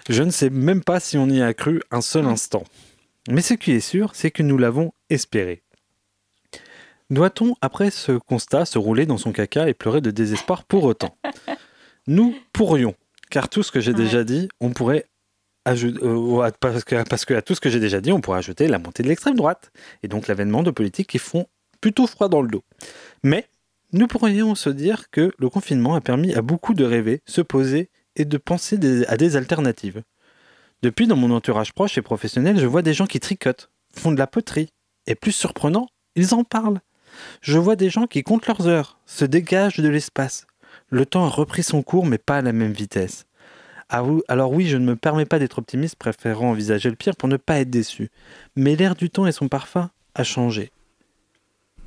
Je 0.08 0.22
ne 0.22 0.30
sais 0.30 0.50
même 0.50 0.82
pas 0.84 1.00
si 1.00 1.16
on 1.16 1.26
y 1.28 1.40
a 1.40 1.54
cru 1.54 1.80
un 1.90 2.00
seul 2.02 2.26
instant. 2.26 2.64
Mais 3.30 3.40
ce 3.40 3.54
qui 3.54 3.72
est 3.72 3.80
sûr, 3.80 4.10
c'est 4.14 4.30
que 4.30 4.42
nous 4.42 4.58
l'avons 4.58 4.92
espéré. 5.08 5.62
Doit-on, 7.08 7.54
après 7.60 7.90
ce 7.90 8.12
constat, 8.12 8.64
se 8.66 8.78
rouler 8.78 9.06
dans 9.06 9.16
son 9.18 9.32
caca 9.32 9.68
et 9.68 9.74
pleurer 9.74 10.00
de 10.00 10.10
désespoir 10.10 10.64
pour 10.64 10.84
autant? 10.84 11.16
Nous 12.06 12.34
pourrions, 12.52 12.94
car 13.30 13.48
tout 13.48 13.62
ce 13.62 13.72
que 13.72 13.80
j'ai 13.80 13.92
Ouais. 13.92 13.96
déjà 13.98 14.24
dit, 14.24 14.48
on 14.60 14.70
pourrait 14.70 15.06
euh, 15.68 16.40
à- 16.40 16.52
parce, 16.52 16.84
que, 16.84 17.02
parce 17.08 17.24
que 17.24 17.34
à 17.34 17.42
tout 17.42 17.54
ce 17.54 17.60
que 17.60 17.68
j'ai 17.68 17.80
déjà 17.80 18.00
dit, 18.00 18.12
on 18.12 18.20
pourrait 18.20 18.38
ajouter 18.38 18.66
la 18.68 18.78
montée 18.78 19.02
de 19.02 19.08
l'extrême 19.08 19.36
droite, 19.36 19.70
et 20.02 20.08
donc 20.08 20.26
l'avènement 20.28 20.62
de 20.62 20.70
politiques 20.70 21.08
qui 21.08 21.18
font 21.18 21.46
plutôt 21.80 22.06
froid 22.06 22.28
dans 22.28 22.42
le 22.42 22.48
dos. 22.48 22.64
Mais 23.22 23.46
nous 23.92 24.06
pourrions 24.06 24.54
se 24.54 24.70
dire 24.70 25.10
que 25.10 25.32
le 25.38 25.48
confinement 25.48 25.94
a 25.94 26.00
permis 26.00 26.32
à 26.34 26.42
beaucoup 26.42 26.74
de 26.74 26.84
rêver, 26.84 27.22
se 27.26 27.40
poser 27.40 27.90
et 28.16 28.24
de 28.24 28.38
penser 28.38 28.78
à 29.08 29.16
des 29.16 29.36
alternatives. 29.36 30.02
Depuis, 30.82 31.06
dans 31.06 31.16
mon 31.16 31.30
entourage 31.30 31.72
proche 31.72 31.98
et 31.98 32.02
professionnel, 32.02 32.58
je 32.58 32.66
vois 32.66 32.82
des 32.82 32.94
gens 32.94 33.06
qui 33.06 33.20
tricotent, 33.20 33.70
font 33.94 34.12
de 34.12 34.18
la 34.18 34.26
poterie, 34.26 34.70
et 35.06 35.14
plus 35.14 35.32
surprenant, 35.32 35.88
ils 36.14 36.34
en 36.34 36.44
parlent. 36.44 36.80
Je 37.42 37.58
vois 37.58 37.76
des 37.76 37.90
gens 37.90 38.06
qui 38.06 38.22
comptent 38.22 38.46
leurs 38.46 38.66
heures, 38.68 38.98
se 39.06 39.24
dégagent 39.24 39.80
de 39.80 39.88
l'espace. 39.88 40.46
Le 40.88 41.04
temps 41.04 41.24
a 41.24 41.28
repris 41.28 41.62
son 41.62 41.82
cours, 41.82 42.06
mais 42.06 42.18
pas 42.18 42.38
à 42.38 42.42
la 42.42 42.52
même 42.52 42.72
vitesse. 42.72 43.26
Ah 43.88 44.04
alors 44.28 44.52
oui, 44.52 44.68
je 44.68 44.76
ne 44.76 44.86
me 44.86 44.94
permets 44.94 45.24
pas 45.24 45.40
d'être 45.40 45.58
optimiste, 45.58 45.96
préférant 45.96 46.50
envisager 46.50 46.88
le 46.88 46.96
pire 46.96 47.16
pour 47.16 47.28
ne 47.28 47.36
pas 47.36 47.58
être 47.58 47.70
déçu. 47.70 48.08
Mais 48.54 48.76
l'air 48.76 48.94
du 48.94 49.10
temps 49.10 49.26
et 49.26 49.32
son 49.32 49.48
parfum 49.48 49.90
a 50.14 50.22
changé. 50.22 50.70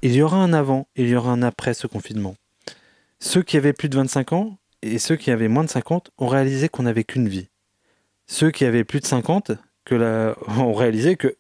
Il 0.06 0.14
y 0.14 0.22
aura 0.22 0.36
un 0.36 0.52
avant, 0.52 0.90
il 0.98 1.08
y 1.08 1.16
aura 1.16 1.32
un 1.32 1.42
après 1.44 1.74
ce 1.74 1.88
confinement. 1.88 2.36
Ceux 3.22 3.42
qui 3.42 3.56
avaient 3.56 3.72
plus 3.72 3.88
de 3.88 3.96
25 3.96 4.34
ans 4.34 4.58
et 4.82 5.00
ceux 5.00 5.16
qui 5.16 5.32
avaient 5.32 5.48
moins 5.48 5.64
de 5.64 5.70
50 5.70 6.12
ont 6.18 6.28
réalisé 6.28 6.68
qu'on 6.68 6.84
n'avait 6.84 7.06
qu'une 7.06 7.30
vie. 7.30 7.48
Ceux 8.28 8.52
qui 8.52 8.66
avaient 8.66 8.84
plus 8.84 9.00
de 9.00 9.06
50 9.06 9.54
que 9.86 9.96
la... 9.96 10.36
ont 10.60 10.74
réalisé 10.74 11.16
que 11.16 11.38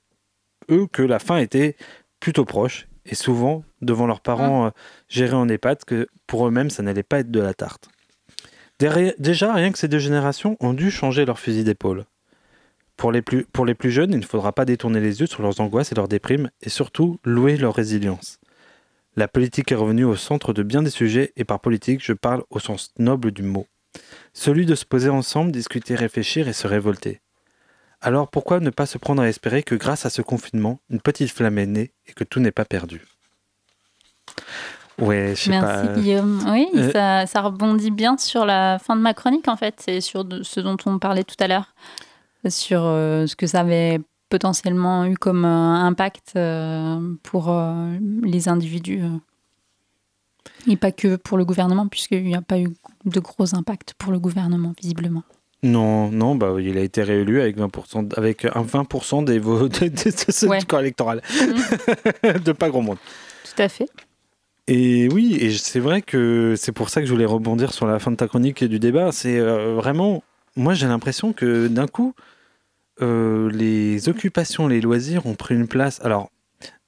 eux 0.71 0.87
que 0.87 1.01
la 1.01 1.19
fin 1.19 1.39
était 1.39 1.75
plutôt 2.21 2.45
proche 2.45 2.87
et 3.05 3.15
souvent 3.15 3.65
devant 3.81 4.07
leurs 4.07 4.21
parents 4.21 4.67
euh, 4.67 4.69
gérés 5.09 5.35
en 5.35 5.49
EHPAD 5.49 5.83
que 5.83 6.07
pour 6.25 6.47
eux-mêmes 6.47 6.69
ça 6.69 6.83
n'allait 6.83 7.03
pas 7.03 7.19
être 7.19 7.31
de 7.31 7.41
la 7.41 7.53
tarte. 7.53 7.89
Déjà, 8.79 9.53
rien 9.53 9.73
que 9.73 9.77
ces 9.77 9.89
deux 9.89 9.99
générations 9.99 10.55
ont 10.61 10.73
dû 10.73 10.89
changer 10.89 11.25
leur 11.25 11.37
fusil 11.37 11.65
d'épaule. 11.65 12.05
Pour 12.95 13.11
les, 13.11 13.21
plus, 13.21 13.43
pour 13.43 13.65
les 13.65 13.75
plus 13.75 13.91
jeunes, 13.91 14.13
il 14.13 14.19
ne 14.19 14.25
faudra 14.25 14.53
pas 14.53 14.63
détourner 14.63 15.01
les 15.01 15.19
yeux 15.19 15.25
sur 15.25 15.43
leurs 15.43 15.59
angoisses 15.59 15.91
et 15.91 15.95
leurs 15.95 16.07
déprimes, 16.07 16.49
et 16.61 16.69
surtout 16.69 17.19
louer 17.25 17.57
leur 17.57 17.73
résilience. 17.73 18.39
La 19.15 19.27
politique 19.27 19.71
est 19.71 19.75
revenue 19.75 20.05
au 20.05 20.15
centre 20.15 20.53
de 20.53 20.63
bien 20.63 20.81
des 20.81 20.89
sujets, 20.89 21.33
et 21.35 21.43
par 21.43 21.59
politique, 21.59 22.03
je 22.03 22.13
parle 22.13 22.43
au 22.49 22.59
sens 22.59 22.91
noble 22.97 23.31
du 23.31 23.43
mot. 23.43 23.67
Celui 24.33 24.65
de 24.65 24.73
se 24.75 24.85
poser 24.85 25.09
ensemble, 25.09 25.51
discuter, 25.51 25.93
réfléchir 25.95 26.47
et 26.47 26.53
se 26.53 26.65
révolter. 26.67 27.21
Alors 28.01 28.27
pourquoi 28.29 28.59
ne 28.59 28.69
pas 28.71 28.85
se 28.87 28.97
prendre 28.97 29.21
à 29.21 29.29
espérer 29.29 29.63
que 29.63 29.75
grâce 29.75 30.05
à 30.05 30.09
ce 30.09 30.21
confinement, 30.21 30.79
une 30.89 30.99
petite 30.99 31.31
flamme 31.31 31.57
est 31.59 31.67
née 31.67 31.91
et 32.07 32.13
que 32.13 32.23
tout 32.23 32.39
n'est 32.39 32.51
pas 32.51 32.65
perdu? 32.65 33.05
Ouais, 34.99 35.33
je 35.35 35.43
sais 35.43 35.49
Merci 35.51 35.87
pas. 35.87 35.93
Guillaume. 35.93 36.43
Oui, 36.51 36.67
Euh, 36.75 36.91
ça, 36.91 37.25
ça 37.27 37.41
rebondit 37.41 37.91
bien 37.91 38.17
sur 38.17 38.45
la 38.45 38.77
fin 38.79 38.95
de 38.95 39.01
ma 39.01 39.13
chronique 39.13 39.47
en 39.47 39.55
fait. 39.55 39.75
C'est 39.79 40.01
sur 40.01 40.25
de- 40.25 40.43
ce 40.43 40.59
dont 40.59 40.77
on 40.85 40.99
parlait 40.99 41.23
tout 41.23 41.35
à 41.39 41.47
l'heure, 41.47 41.73
sur 42.47 42.81
euh, 42.83 43.25
ce 43.25 43.35
que 43.35 43.47
ça 43.47 43.61
avait 43.61 43.99
potentiellement 44.29 45.05
eu 45.05 45.15
comme 45.15 45.45
euh, 45.45 45.47
impact 45.47 46.33
euh, 46.35 46.99
pour 47.23 47.49
euh, 47.49 47.97
les 48.23 48.47
individus 48.49 49.01
et 50.67 50.75
pas 50.77 50.91
que 50.91 51.15
pour 51.15 51.37
le 51.37 51.45
gouvernement, 51.45 51.87
puisqu'il 51.87 52.23
n'y 52.23 52.35
a 52.35 52.41
pas 52.41 52.59
eu 52.59 52.67
de 53.05 53.19
gros 53.19 53.55
impact 53.55 53.93
pour 53.97 54.11
le 54.11 54.19
gouvernement 54.19 54.73
visiblement. 54.81 55.23
Non, 55.61 56.09
non, 56.09 56.35
bah 56.35 56.55
il 56.59 56.77
a 56.77 56.81
été 56.81 57.03
réélu 57.03 57.39
avec 57.41 57.57
20%, 57.57 58.13
avec 58.17 58.43
un 58.45 58.63
20% 58.63 59.23
des 59.23 59.39
votes 59.39 59.79
de, 59.83 59.87
de- 59.87 60.59
de 60.59 60.65
corps 60.65 60.81
électoral. 60.81 61.21
de 62.43 62.51
pas 62.51 62.69
grand 62.69 62.81
monde. 62.81 62.97
Tout 63.45 63.61
à 63.61 63.69
fait. 63.69 63.87
Et 64.67 65.07
oui, 65.13 65.37
et 65.39 65.51
c'est 65.51 65.79
vrai 65.79 66.01
que 66.01 66.55
c'est 66.57 66.71
pour 66.71 66.89
ça 66.89 67.01
que 67.01 67.07
je 67.07 67.11
voulais 67.11 67.25
rebondir 67.25 67.73
sur 67.73 67.85
la 67.85 67.99
fin 67.99 68.11
de 68.11 68.15
ta 68.17 68.27
chronique 68.27 68.61
et 68.61 68.67
du 68.67 68.79
débat. 68.79 69.11
C'est 69.11 69.37
euh, 69.39 69.75
vraiment, 69.75 70.23
moi 70.55 70.73
j'ai 70.73 70.87
l'impression 70.87 71.31
que 71.33 71.67
d'un 71.67 71.87
coup, 71.87 72.13
euh, 73.03 73.49
les 73.51 74.09
occupations, 74.09 74.67
les 74.67 74.81
loisirs 74.81 75.25
ont 75.25 75.35
pris 75.35 75.55
une 75.55 75.67
place. 75.67 75.99
Alors, 76.03 76.29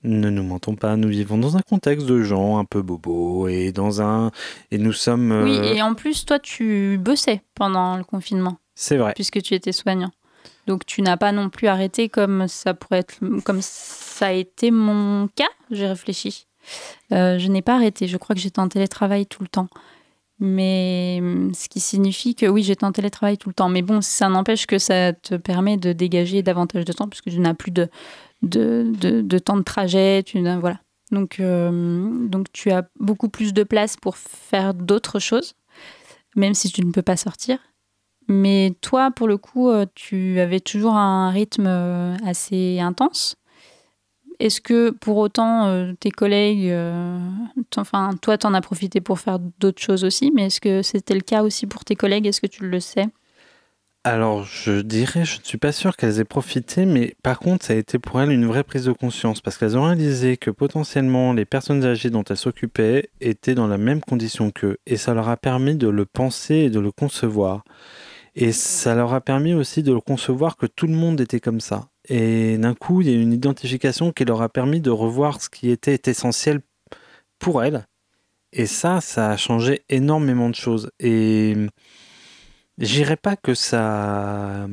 ne 0.03 0.30
nous 0.30 0.43
mentons 0.43 0.76
pas, 0.76 0.95
nous 0.97 1.07
vivons 1.09 1.38
dans 1.38 1.57
un 1.57 1.61
contexte 1.61 2.05
de 2.05 2.22
gens 2.22 2.57
un 2.57 2.66
peu 2.66 2.82
bobos 2.82 3.47
et 3.47 3.72
dans 3.72 4.01
un 4.01 4.32
et 4.72 4.78
nous 4.78 4.93
sommes. 4.93 5.32
euh, 5.32 5.43
Oui, 5.43 5.55
et 5.78 5.82
en 5.82 5.93
plus, 5.95 6.26
toi, 6.26 6.38
tu 6.39 6.97
bossais 6.99 7.41
pendant 7.55 7.97
le 7.97 8.03
confinement. 8.03 8.57
C'est 8.76 8.97
vrai. 8.97 9.13
puisque 9.16 9.41
tu 9.41 9.53
étais 9.53 9.72
soignant. 9.72 10.11
Donc 10.68 10.86
tu 10.86 11.01
n'as 11.01 11.16
pas 11.18 11.32
non 11.32 11.49
plus 11.49 11.68
arrêté 11.68 12.09
comme 12.09 12.47
ça 12.47 12.74
pourrait 12.74 12.99
être, 12.99 13.20
comme 13.43 13.59
ça 13.61 14.28
a 14.28 14.32
été 14.32 14.72
mon 14.72 15.28
cas. 15.36 15.47
J'ai 15.72 15.88
réfléchi. 15.88 16.47
Euh, 17.11 17.38
je 17.38 17.47
n'ai 17.47 17.61
pas 17.61 17.76
arrêté. 17.76 18.07
Je 18.07 18.18
crois 18.18 18.36
que 18.36 18.41
j'étais 18.41 18.59
en 18.59 18.68
télétravail 18.68 19.28
tout 19.28 19.43
le 19.43 19.47
temps. 19.47 19.68
Mais 20.39 21.19
hum, 21.21 21.53
ce 21.53 21.69
qui 21.69 21.79
signifie 21.79 22.36
que 22.36 22.45
oui, 22.45 22.63
j'étais 22.63 22.83
en 22.83 22.91
télétravail 22.91 23.38
tout 23.38 23.49
le 23.49 23.55
temps. 23.55 23.69
Mais 23.69 23.81
bon, 23.81 24.01
ça 24.01 24.29
n'empêche 24.29 24.67
que 24.67 24.77
ça 24.77 25.13
te 25.13 25.36
permet 25.36 25.77
de 25.77 25.93
dégager 25.93 26.43
davantage 26.43 26.86
de 26.86 26.93
temps 26.93 27.07
puisque 27.07 27.29
tu 27.29 27.39
n'as 27.39 27.53
plus 27.53 27.71
de, 27.71 27.89
de, 28.41 28.91
de, 28.93 29.39
temps 29.39 29.57
de 29.57 29.63
trajet. 29.63 30.23
Tu 30.23 30.41
voilà. 30.59 30.79
Donc, 31.11 31.39
euh, 31.39 32.27
donc 32.27 32.51
tu 32.51 32.71
as 32.71 32.88
beaucoup 32.99 33.29
plus 33.29 33.53
de 33.53 33.63
place 33.63 33.95
pour 33.95 34.17
faire 34.17 34.73
d'autres 34.73 35.19
choses, 35.19 35.53
même 36.36 36.53
si 36.53 36.71
tu 36.71 36.83
ne 36.83 36.91
peux 36.91 37.01
pas 37.01 37.17
sortir. 37.17 37.59
Mais 38.27 38.73
toi, 38.81 39.11
pour 39.11 39.27
le 39.27 39.38
coup, 39.38 39.69
euh, 39.69 39.86
tu 39.93 40.39
avais 40.39 40.59
toujours 40.59 40.95
un 40.95 41.29
rythme 41.29 41.67
euh, 41.67 42.15
assez 42.25 42.79
intense. 42.79 43.36
Est-ce 44.39 44.61
que 44.61 44.89
pour 44.89 45.17
autant 45.17 45.67
euh, 45.67 45.93
tes 45.99 46.11
collègues, 46.11 46.69
euh, 46.69 47.17
enfin 47.77 48.11
toi, 48.21 48.38
t'en 48.38 48.53
as 48.53 48.61
profité 48.61 49.01
pour 49.01 49.19
faire 49.19 49.39
d'autres 49.59 49.81
choses 49.81 50.03
aussi, 50.03 50.31
mais 50.33 50.47
est-ce 50.47 50.61
que 50.61 50.81
c'était 50.81 51.13
le 51.13 51.21
cas 51.21 51.43
aussi 51.43 51.67
pour 51.67 51.86
tes 51.86 51.95
collègues? 51.95 52.27
Est-ce 52.27 52.41
que 52.41 52.47
tu 52.47 52.67
le 52.67 52.79
sais? 52.79 53.07
Alors, 54.07 54.43
je 54.43 54.81
dirais, 54.81 55.25
je 55.25 55.39
ne 55.39 55.43
suis 55.43 55.57
pas 55.57 55.71
sûr 55.71 55.97
qu'elles 55.97 56.19
aient 56.19 56.25
profité, 56.25 56.86
mais 56.86 57.15
par 57.23 57.39
contre, 57.39 57.65
ça 57.65 57.73
a 57.73 57.75
été 57.75 57.97
pour 57.97 58.21
elles 58.21 58.29
une 58.29 58.45
vraie 58.45 58.63
prise 58.63 58.86
de 58.86 58.91
conscience, 58.91 59.41
parce 59.41 59.57
qu'elles 59.57 59.79
ont 59.79 59.86
réalisé 59.86 60.38
que 60.38 60.51
potentiellement 60.51 61.33
les 61.33 61.45
personnes 61.45 61.83
âgées 61.83 62.11
dont 62.11 62.23
elles 62.23 62.38
s'occupaient 62.38 63.09
étaient 63.19 63.55
dans 63.55 63.65
la 63.65 63.79
même 63.79 64.01
condition 64.01 64.51
qu'eux, 64.51 64.77
et 64.86 64.97
ça 64.97 65.15
leur 65.15 65.27
a 65.27 65.38
permis 65.38 65.73
de 65.75 65.88
le 65.88 66.05
penser 66.05 66.53
et 66.55 66.69
de 66.69 66.79
le 66.79 66.91
concevoir. 66.91 67.63
Et 68.36 68.51
ça 68.51 68.93
leur 68.93 69.11
a 69.15 69.21
permis 69.21 69.55
aussi 69.55 69.81
de 69.81 69.91
le 69.91 70.01
concevoir 70.01 70.55
que 70.55 70.67
tout 70.67 70.86
le 70.86 70.93
monde 70.93 71.19
était 71.19 71.39
comme 71.39 71.59
ça. 71.59 71.88
Et 72.10 72.58
d'un 72.58 72.74
coup, 72.74 73.01
il 73.01 73.10
y 73.10 73.14
a 73.14 73.20
une 73.20 73.34
identification 73.34 74.12
qui 74.12 74.26
leur 74.26 74.41
a 74.41 74.49
permis 74.49 74.82
de 74.82 74.89
revoir 74.89 75.41
ce 75.41 75.49
qui 75.49 75.70
était 75.70 75.99
essentiel 76.10 76.62
pour 77.39 77.64
elles. 77.64 77.86
Et 78.53 78.68
ça, 78.68 79.01
ça 79.01 79.32
a 79.32 79.38
changé 79.38 79.84
énormément 79.89 80.49
de 80.49 80.56
choses. 80.56 80.89
Et 80.99 81.56
J'irais 82.78 83.16
pas 83.16 83.38
que 83.38 83.53
ça, 83.53 84.68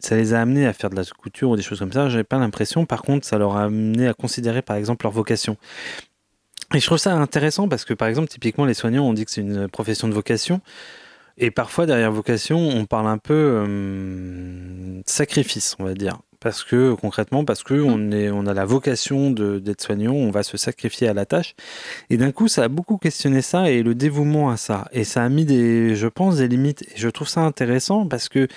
ça 0.00 0.16
les 0.16 0.34
a 0.34 0.42
amenés 0.42 0.66
à 0.66 0.74
faire 0.74 0.90
de 0.90 0.96
la 0.96 1.04
couture 1.04 1.50
ou 1.50 1.56
des 1.56 1.62
choses 1.62 1.78
comme 1.78 1.92
ça. 1.92 2.08
J'avais 2.10 2.24
pas 2.24 2.38
l'impression. 2.38 2.84
Par 2.84 3.02
contre, 3.02 3.26
ça 3.26 3.38
leur 3.38 3.56
a 3.56 3.64
amené 3.64 4.08
à 4.08 4.14
considérer, 4.14 4.60
par 4.60 4.76
exemple, 4.76 5.06
leur 5.06 5.12
vocation. 5.12 5.56
Et 6.74 6.80
je 6.80 6.86
trouve 6.86 6.98
ça 6.98 7.14
intéressant 7.14 7.68
parce 7.68 7.86
que, 7.86 7.94
par 7.94 8.08
exemple, 8.08 8.28
typiquement, 8.28 8.66
les 8.66 8.74
soignants, 8.74 9.08
on 9.08 9.14
dit 9.14 9.24
que 9.24 9.30
c'est 9.30 9.40
une 9.40 9.68
profession 9.68 10.06
de 10.06 10.12
vocation. 10.12 10.60
Et 11.38 11.50
parfois, 11.50 11.84
derrière 11.86 12.10
vocation, 12.12 12.58
on 12.58 12.86
parle 12.86 13.08
un 13.08 13.18
peu 13.18 13.34
euh, 13.34 15.00
sacrifice, 15.04 15.76
on 15.78 15.84
va 15.84 15.94
dire. 15.94 16.18
Parce 16.40 16.64
que, 16.64 16.92
concrètement, 16.94 17.44
parce 17.44 17.62
que 17.62 17.74
on, 17.74 18.10
est, 18.12 18.30
on 18.30 18.46
a 18.46 18.54
la 18.54 18.64
vocation 18.64 19.30
de- 19.30 19.58
d'être 19.58 19.80
soignant, 19.82 20.12
on 20.12 20.30
va 20.30 20.42
se 20.42 20.56
sacrifier 20.56 21.08
à 21.08 21.14
la 21.14 21.26
tâche. 21.26 21.54
Et 22.10 22.16
d'un 22.18 22.30
coup, 22.30 22.46
ça 22.48 22.64
a 22.64 22.68
beaucoup 22.68 22.98
questionné 22.98 23.42
ça 23.42 23.70
et 23.70 23.82
le 23.82 23.94
dévouement 23.94 24.50
à 24.50 24.56
ça. 24.56 24.86
Et 24.92 25.04
ça 25.04 25.22
a 25.24 25.28
mis 25.28 25.44
des, 25.44 25.96
je 25.96 26.06
pense, 26.06 26.36
des 26.36 26.48
limites. 26.48 26.82
Et 26.82 26.96
je 26.96 27.08
trouve 27.08 27.28
ça 27.28 27.40
intéressant 27.40 28.06
parce 28.06 28.28
que 28.28 28.48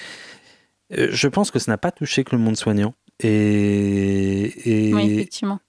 euh, 0.98 1.08
je 1.12 1.28
pense 1.28 1.52
que 1.52 1.60
ça 1.60 1.72
n'a 1.72 1.78
pas 1.78 1.92
touché 1.92 2.24
que 2.24 2.36
le 2.36 2.42
monde 2.42 2.58
soignant. 2.58 2.94
Et, 3.22 4.88
et, 4.90 4.94
Oui, 4.94 5.12
effectivement. 5.14 5.60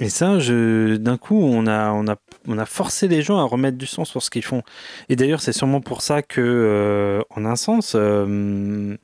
Et 0.00 0.08
ça, 0.08 0.38
d'un 0.38 1.16
coup, 1.18 1.36
on 1.36 1.66
a, 1.66 2.16
forcé 2.64 3.06
les 3.06 3.20
gens 3.22 3.38
à 3.38 3.44
remettre 3.44 3.76
du 3.76 3.86
sens 3.86 4.08
sur 4.08 4.22
ce 4.22 4.30
qu'ils 4.30 4.44
font. 4.44 4.62
Et 5.10 5.16
d'ailleurs, 5.16 5.42
c'est 5.42 5.52
sûrement 5.52 5.82
pour 5.82 6.00
ça 6.00 6.22
que, 6.22 6.40
euh, 6.40 7.22
en 7.30 7.44
un 7.44 7.54
sens, 7.54 7.92
euh, 7.94 8.96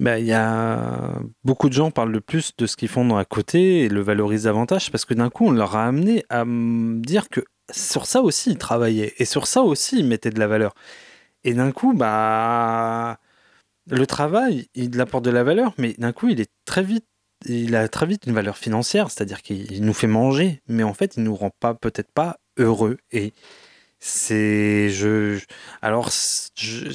bah, 0.00 0.18
y 0.18 0.32
a 0.32 1.12
beaucoup 1.44 1.68
de 1.68 1.74
gens 1.74 1.92
parlent 1.92 2.10
le 2.10 2.20
plus 2.20 2.52
de 2.58 2.66
ce 2.66 2.76
qu'ils 2.76 2.88
font 2.88 3.04
dans 3.04 3.16
à 3.16 3.24
côté 3.24 3.84
et 3.84 3.88
le 3.88 4.00
valorisent 4.00 4.44
davantage 4.44 4.90
parce 4.90 5.04
que 5.04 5.14
d'un 5.14 5.30
coup, 5.30 5.46
on 5.46 5.52
leur 5.52 5.76
a 5.76 5.86
amené 5.86 6.24
à 6.30 6.44
dire 6.46 7.28
que 7.28 7.42
sur 7.70 8.06
ça 8.06 8.22
aussi, 8.22 8.50
ils 8.50 8.58
travaillaient 8.58 9.14
et 9.18 9.24
sur 9.24 9.46
ça 9.46 9.62
aussi, 9.62 10.00
ils 10.00 10.06
mettaient 10.06 10.30
de 10.30 10.40
la 10.40 10.48
valeur. 10.48 10.74
Et 11.44 11.54
d'un 11.54 11.70
coup, 11.72 11.94
bah, 11.94 13.18
le 13.88 14.06
travail, 14.06 14.68
il 14.74 15.00
apporte 15.00 15.24
de 15.24 15.30
la 15.30 15.44
valeur, 15.44 15.74
mais 15.78 15.94
d'un 15.98 16.12
coup, 16.12 16.28
il 16.28 16.40
est 16.40 16.50
très 16.64 16.82
vite 16.82 17.04
il 17.46 17.74
a 17.76 17.88
très 17.88 18.06
vite 18.06 18.26
une 18.26 18.34
valeur 18.34 18.56
financière, 18.56 19.10
c'est-à-dire 19.10 19.42
qu'il 19.42 19.70
il 19.72 19.84
nous 19.84 19.94
fait 19.94 20.06
manger, 20.06 20.60
mais 20.68 20.82
en 20.82 20.94
fait, 20.94 21.16
il 21.16 21.22
nous 21.22 21.34
rend 21.34 21.50
pas 21.60 21.74
peut-être 21.74 22.12
pas 22.12 22.38
heureux. 22.58 22.98
Et 23.12 23.32
c'est 24.02 24.88
je 24.88 25.38
alors 25.82 26.10
je, 26.56 26.86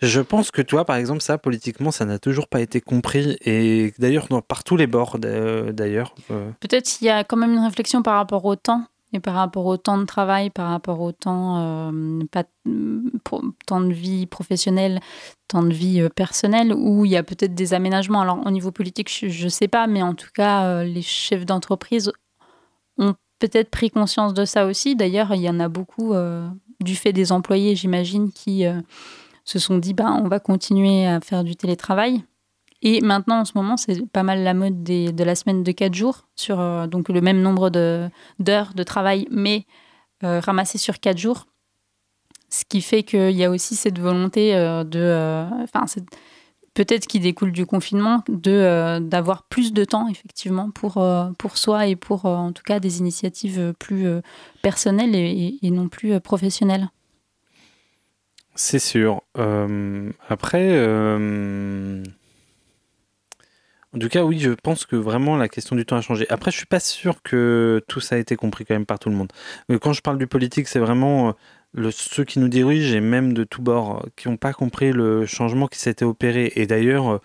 je 0.00 0.20
pense 0.20 0.50
que 0.50 0.62
toi, 0.62 0.84
par 0.86 0.96
exemple, 0.96 1.20
ça 1.20 1.36
politiquement, 1.36 1.90
ça 1.90 2.06
n'a 2.06 2.18
toujours 2.18 2.48
pas 2.48 2.60
été 2.60 2.80
compris 2.80 3.36
et 3.44 3.92
d'ailleurs 3.98 4.28
par 4.48 4.64
tous 4.64 4.76
les 4.76 4.86
bords 4.86 5.18
d'a- 5.18 5.72
d'ailleurs. 5.72 6.14
euh, 6.30 6.50
Peut-être 6.60 6.86
qu'il 6.86 7.06
y 7.06 7.10
a 7.10 7.22
quand 7.24 7.36
même 7.36 7.52
une 7.52 7.64
réflexion 7.64 8.02
par 8.02 8.14
rapport 8.16 8.44
au 8.46 8.56
temps 8.56 8.84
et 9.14 9.20
par 9.20 9.34
rapport 9.34 9.64
au 9.64 9.76
temps 9.76 9.96
de 9.96 10.04
travail, 10.04 10.50
par 10.50 10.68
rapport 10.68 11.00
au 11.00 11.12
temps, 11.12 11.90
euh, 11.90 12.20
pas, 12.30 12.44
pro- 13.24 13.44
temps 13.66 13.80
de 13.80 13.92
vie 13.92 14.26
professionnelle, 14.26 15.00
temps 15.48 15.62
de 15.62 15.72
vie 15.72 16.00
euh, 16.00 16.08
personnelle, 16.08 16.74
où 16.74 17.04
il 17.04 17.12
y 17.12 17.16
a 17.16 17.22
peut-être 17.22 17.54
des 17.54 17.72
aménagements. 17.72 18.20
Alors 18.20 18.44
au 18.44 18.50
niveau 18.50 18.72
politique, 18.72 19.08
je 19.08 19.44
ne 19.44 19.48
sais 19.48 19.68
pas, 19.68 19.86
mais 19.86 20.02
en 20.02 20.14
tout 20.14 20.30
cas, 20.34 20.66
euh, 20.66 20.84
les 20.84 21.02
chefs 21.02 21.46
d'entreprise 21.46 22.12
ont 22.98 23.14
peut-être 23.38 23.70
pris 23.70 23.90
conscience 23.90 24.34
de 24.34 24.44
ça 24.44 24.66
aussi. 24.66 24.96
D'ailleurs, 24.96 25.34
il 25.34 25.42
y 25.42 25.48
en 25.48 25.60
a 25.60 25.68
beaucoup, 25.68 26.14
du 26.80 26.94
fait 26.94 27.12
des 27.12 27.32
employés, 27.32 27.76
j'imagine, 27.76 28.30
qui 28.32 28.64
se 29.44 29.58
sont 29.58 29.78
dit, 29.78 29.92
ben, 29.92 30.20
on 30.24 30.28
va 30.28 30.38
continuer 30.40 31.06
à 31.06 31.20
faire 31.20 31.44
du 31.44 31.56
télétravail. 31.56 32.24
Et 32.86 33.00
maintenant, 33.00 33.40
en 33.40 33.44
ce 33.46 33.52
moment, 33.54 33.78
c'est 33.78 34.06
pas 34.10 34.22
mal 34.22 34.44
la 34.44 34.52
mode 34.52 34.84
de 34.84 35.24
la 35.24 35.34
semaine 35.34 35.62
de 35.62 35.72
4 35.72 35.94
jours, 35.94 36.28
sur 36.36 36.60
euh, 36.60 36.86
donc 36.86 37.08
le 37.08 37.22
même 37.22 37.40
nombre 37.40 37.70
d'heures 37.70 38.74
de, 38.74 38.82
travail, 38.82 39.26
mais 39.30 39.64
euh, 40.22 40.38
ramassé 40.38 40.76
sur 40.76 41.00
4 41.00 41.16
jours. 41.16 41.46
Ce 42.50 42.64
qui 42.68 42.82
fait 42.82 43.02
qu'il 43.02 43.30
y 43.30 43.42
a 43.42 43.50
aussi 43.50 43.74
cette 43.74 43.98
volonté 43.98 44.54
euh, 44.54 44.84
de. 44.84 45.64
Enfin, 45.64 45.86
peut-être 46.74 47.06
qui 47.06 47.20
découle 47.20 47.52
du 47.52 47.64
confinement, 47.64 48.22
de, 48.28 48.98
d'avoir 48.98 49.44
plus 49.44 49.72
de 49.72 49.86
temps, 49.86 50.06
effectivement, 50.08 50.70
pour, 50.70 51.02
pour 51.38 51.56
soi 51.56 51.86
et 51.86 51.96
pour, 51.96 52.26
en 52.26 52.52
tout 52.52 52.64
cas, 52.64 52.80
des 52.80 52.98
initiatives 52.98 53.72
plus 53.78 54.06
personnelles 54.60 55.14
et, 55.14 55.58
non 55.70 55.88
plus 55.88 56.20
professionnelles. 56.20 56.90
C'est 58.56 58.78
sûr. 58.78 59.22
Après, 60.28 60.68
en 63.94 63.98
tout 63.98 64.08
cas, 64.08 64.24
oui, 64.24 64.40
je 64.40 64.50
pense 64.50 64.86
que 64.86 64.96
vraiment 64.96 65.36
la 65.36 65.48
question 65.48 65.76
du 65.76 65.86
temps 65.86 65.96
a 65.96 66.00
changé. 66.00 66.26
Après, 66.28 66.50
je 66.50 66.56
suis 66.56 66.66
pas 66.66 66.80
sûr 66.80 67.22
que 67.22 67.80
tout 67.86 68.00
ça 68.00 68.16
a 68.16 68.18
été 68.18 68.34
compris 68.34 68.64
quand 68.64 68.74
même 68.74 68.86
par 68.86 68.98
tout 68.98 69.08
le 69.08 69.14
monde. 69.14 69.30
Mais 69.68 69.78
quand 69.78 69.92
je 69.92 70.02
parle 70.02 70.18
du 70.18 70.26
politique, 70.26 70.66
c'est 70.66 70.80
vraiment 70.80 71.36
euh, 71.78 71.90
ceux 71.92 72.24
qui 72.24 72.40
nous 72.40 72.48
dirigent 72.48 72.96
et 72.96 73.00
même 73.00 73.34
de 73.34 73.44
tous 73.44 73.62
bords 73.62 74.02
euh, 74.04 74.08
qui 74.16 74.28
n'ont 74.28 74.36
pas 74.36 74.52
compris 74.52 74.90
le 74.92 75.26
changement 75.26 75.68
qui 75.68 75.78
s'était 75.78 76.04
opéré. 76.04 76.52
Et 76.56 76.66
d'ailleurs, 76.66 77.08
euh, 77.08 77.18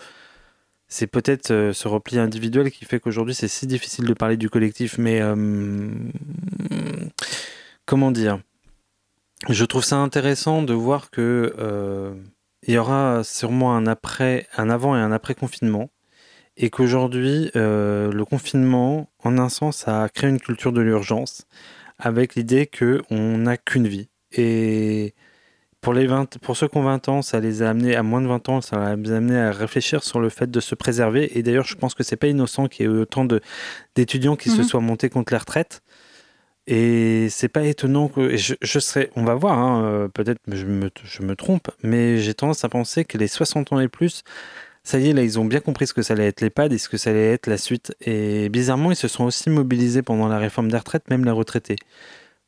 c'est 0.88 1.07
peut-être 1.07 1.72
ce 1.74 1.88
repli 1.88 2.20
individuel 2.20 2.72
qui 2.72 2.86
fait 2.86 2.99
qu'aujourd'hui 2.99 3.36
c'est 3.36 3.47
si 3.47 3.67
difficile 3.67 4.05
de 4.05 4.13
parler 4.13 4.38
du 4.38 4.49
collectif. 4.49 4.97
Mais 4.97 5.22
comment 7.86 8.09
dire? 8.09 8.39
Je 9.49 9.65
trouve 9.65 9.84
ça 9.84 9.97
intéressant 9.97 10.63
de 10.63 10.74
voir 10.74 11.11
que 11.11 12.15
il 12.67 12.74
y 12.74 12.78
aura 12.80 13.24
sûrement 13.24 13.76
un 13.76 13.86
avant 13.86 14.95
et 14.97 14.99
un 14.99 15.11
après 15.11 15.36
confinement, 15.36 15.91
et 16.60 16.70
qu'aujourd'hui 16.70 17.51
euh, 17.55 18.12
le 18.12 18.26
confinement, 18.26 19.10
en 19.24 19.39
un 19.39 19.49
sens, 19.49 19.88
a 19.88 20.10
créé 20.10 20.30
une 20.30 20.39
culture 20.41 20.74
de 20.74 20.82
l'urgence, 20.82 21.47
avec 21.97 22.36
l'idée 22.36 22.68
que 22.68 23.01
on 23.10 23.39
n'a 23.39 23.57
qu'une 23.57 23.88
vie. 23.88 24.10
Et 24.34 25.16
pour 25.82 25.93
les 25.93 26.07
20, 26.07 26.39
pour 26.39 26.57
ceux 26.57 26.68
qui 26.68 26.78
ont 26.78 26.84
20 26.84 27.07
ans, 27.10 27.22
ça 27.22 27.39
les 27.39 27.62
a 27.64 27.70
amenés 27.70 27.95
à 27.95 28.03
moins 28.03 28.22
de 28.22 28.28
20 28.28 28.49
ans, 28.49 28.62
ça 28.62 28.95
les 28.97 29.12
a 29.14 29.18
amenés 29.18 29.39
à 29.39 29.51
réfléchir 29.51 30.03
sur 30.03 30.20
le 30.20 30.30
fait 30.30 30.51
de 30.51 30.60
se 30.60 30.76
préserver. 30.76 31.38
Et 31.38 31.43
d'ailleurs, 31.43 31.66
je 31.66 31.76
pense 31.76 31.95
que 31.95 32.03
c'est 32.03 32.18
pas 32.18 32.28
innocent 32.28 32.68
qu'il 32.68 32.86
y 32.86 32.89
ait 32.89 32.91
autant 32.91 33.26
d'étudiants 33.95 34.36
qui 34.36 34.49
se 34.49 34.62
Mhm. 34.62 34.68
soient 34.68 34.82
montés 34.82 35.10
contre 35.10 35.34
la 35.34 35.39
retraite. 35.39 35.82
Et 36.68 37.30
c'est 37.30 37.47
pas 37.49 37.64
étonnant 37.64 38.10
que 38.10 38.22
et 38.32 38.38
je, 38.38 38.53
je 38.62 38.80
serais, 38.80 39.10
on 39.16 39.24
va 39.24 39.34
voir, 39.34 39.57
hein, 39.57 39.84
euh, 39.86 40.07
peut-être 40.07 40.38
que 40.47 40.55
je 40.55 40.66
me, 40.68 40.89
je 41.03 41.24
me 41.24 41.36
trompe, 41.36 41.70
mais 41.82 42.20
j'ai 42.20 42.36
tendance 42.36 42.64
à 42.64 42.70
penser 42.70 43.05
que 43.05 43.18
les 43.18 43.28
60 43.28 43.74
ans 43.74 43.80
et 43.80 43.88
plus, 43.88 44.24
ça 44.84 45.00
y 45.00 45.10
est, 45.10 45.14
là, 45.14 45.22
ils 45.24 45.40
ont 45.40 45.46
bien 45.46 45.60
compris 45.60 45.88
ce 45.88 45.94
que 45.94 46.02
ça 46.02 46.14
allait 46.14 46.28
être 46.28 46.42
l'EHPAD 46.42 46.74
et 46.74 46.78
ce 46.78 46.90
que 46.90 46.98
ça 46.98 47.10
allait 47.12 47.34
être 47.34 47.48
la 47.48 47.58
suite. 47.58 47.94
Et 48.02 48.50
bizarrement, 48.50 48.92
ils 48.92 48.96
se 48.96 49.08
sont 49.08 49.24
aussi 49.26 49.50
mobilisés 49.50 50.02
pendant 50.02 50.28
la 50.28 50.38
réforme 50.38 50.70
des 50.72 50.78
retraites, 50.78 51.10
même 51.10 51.26
les 51.26 51.32
retraités. 51.32 51.76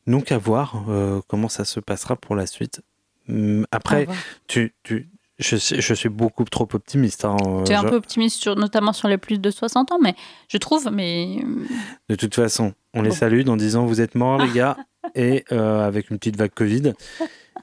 Donc 0.08 0.32
à 0.32 0.38
voir 0.38 0.84
euh, 0.90 1.22
comment 1.28 1.50
ça 1.50 1.66
se 1.66 1.80
passera 1.80 2.16
pour 2.16 2.36
la 2.36 2.48
suite. 2.48 2.82
Hum, 3.30 3.66
Après, 3.72 4.08
tu, 4.48 4.74
tu, 4.84 5.08
je, 5.38 5.56
je 5.58 5.94
suis 5.94 6.10
beaucoup 6.10 6.44
trop 6.46 6.68
optimiste. 6.74 7.26
hein, 7.26 7.38
Tu 7.66 7.72
es 7.72 7.76
un 7.76 7.84
peu 7.84 7.96
optimiste, 7.96 8.42
sur, 8.42 8.56
notamment 8.56 8.94
sur 8.94 9.08
les 9.08 9.18
plus 9.18 9.40
de 9.40 9.52
60 9.52 9.92
ans, 9.92 10.00
mais 10.02 10.16
je 10.48 10.58
trouve, 10.58 10.90
mais 10.92 11.38
euh, 11.44 11.66
De 12.10 12.16
toute 12.16 12.34
façon, 12.34 12.74
on 12.96 13.02
les 13.04 13.12
salue 13.12 13.48
en 13.48 13.58
disant 13.58 13.86
vous 13.86 14.02
êtes 14.02 14.16
morts 14.16 14.42
les 14.42 14.52
gars 14.52 14.78
et 15.16 15.46
euh, 15.52 15.86
avec 15.86 16.10
une 16.10 16.18
petite 16.18 16.36
vague 16.38 16.54
Covid. 16.54 16.94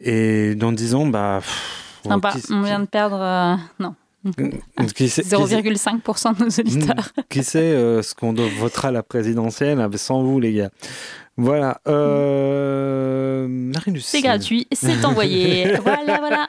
Et 0.00 0.54
dans 0.54 0.70
10 0.72 0.94
ans, 0.94 1.06
bah. 1.06 1.38
pff, 1.40 2.00
sympa. 2.06 2.32
qui- 2.32 2.52
On 2.52 2.62
vient 2.62 2.80
de 2.80 2.86
perdre. 2.86 3.20
euh, 3.20 3.56
non. 3.80 3.94
Qui 4.94 5.08
sait, 5.08 5.22
qui 5.22 5.28
sait- 5.28 5.36
0,5% 5.62 6.38
de 6.38 6.44
nos 6.44 6.50
auditeurs. 6.50 7.12
qui 7.30 7.42
sait 7.44 7.58
euh, 7.58 8.02
ce 8.02 8.14
qu'on 8.14 8.32
votera 8.34 8.88
à 8.88 8.90
la 8.90 9.02
présidentielle 9.02 9.80
avec- 9.80 9.98
sans 9.98 10.22
vous, 10.22 10.40
les 10.40 10.52
gars. 10.52 10.70
Voilà. 11.36 11.80
Euh... 11.86 13.46
Marie-Lucille. 13.48 14.08
C'est 14.10 14.22
gratuit, 14.22 14.66
c'est 14.72 15.04
envoyé. 15.04 15.76
voilà, 15.82 16.18
voilà. 16.18 16.48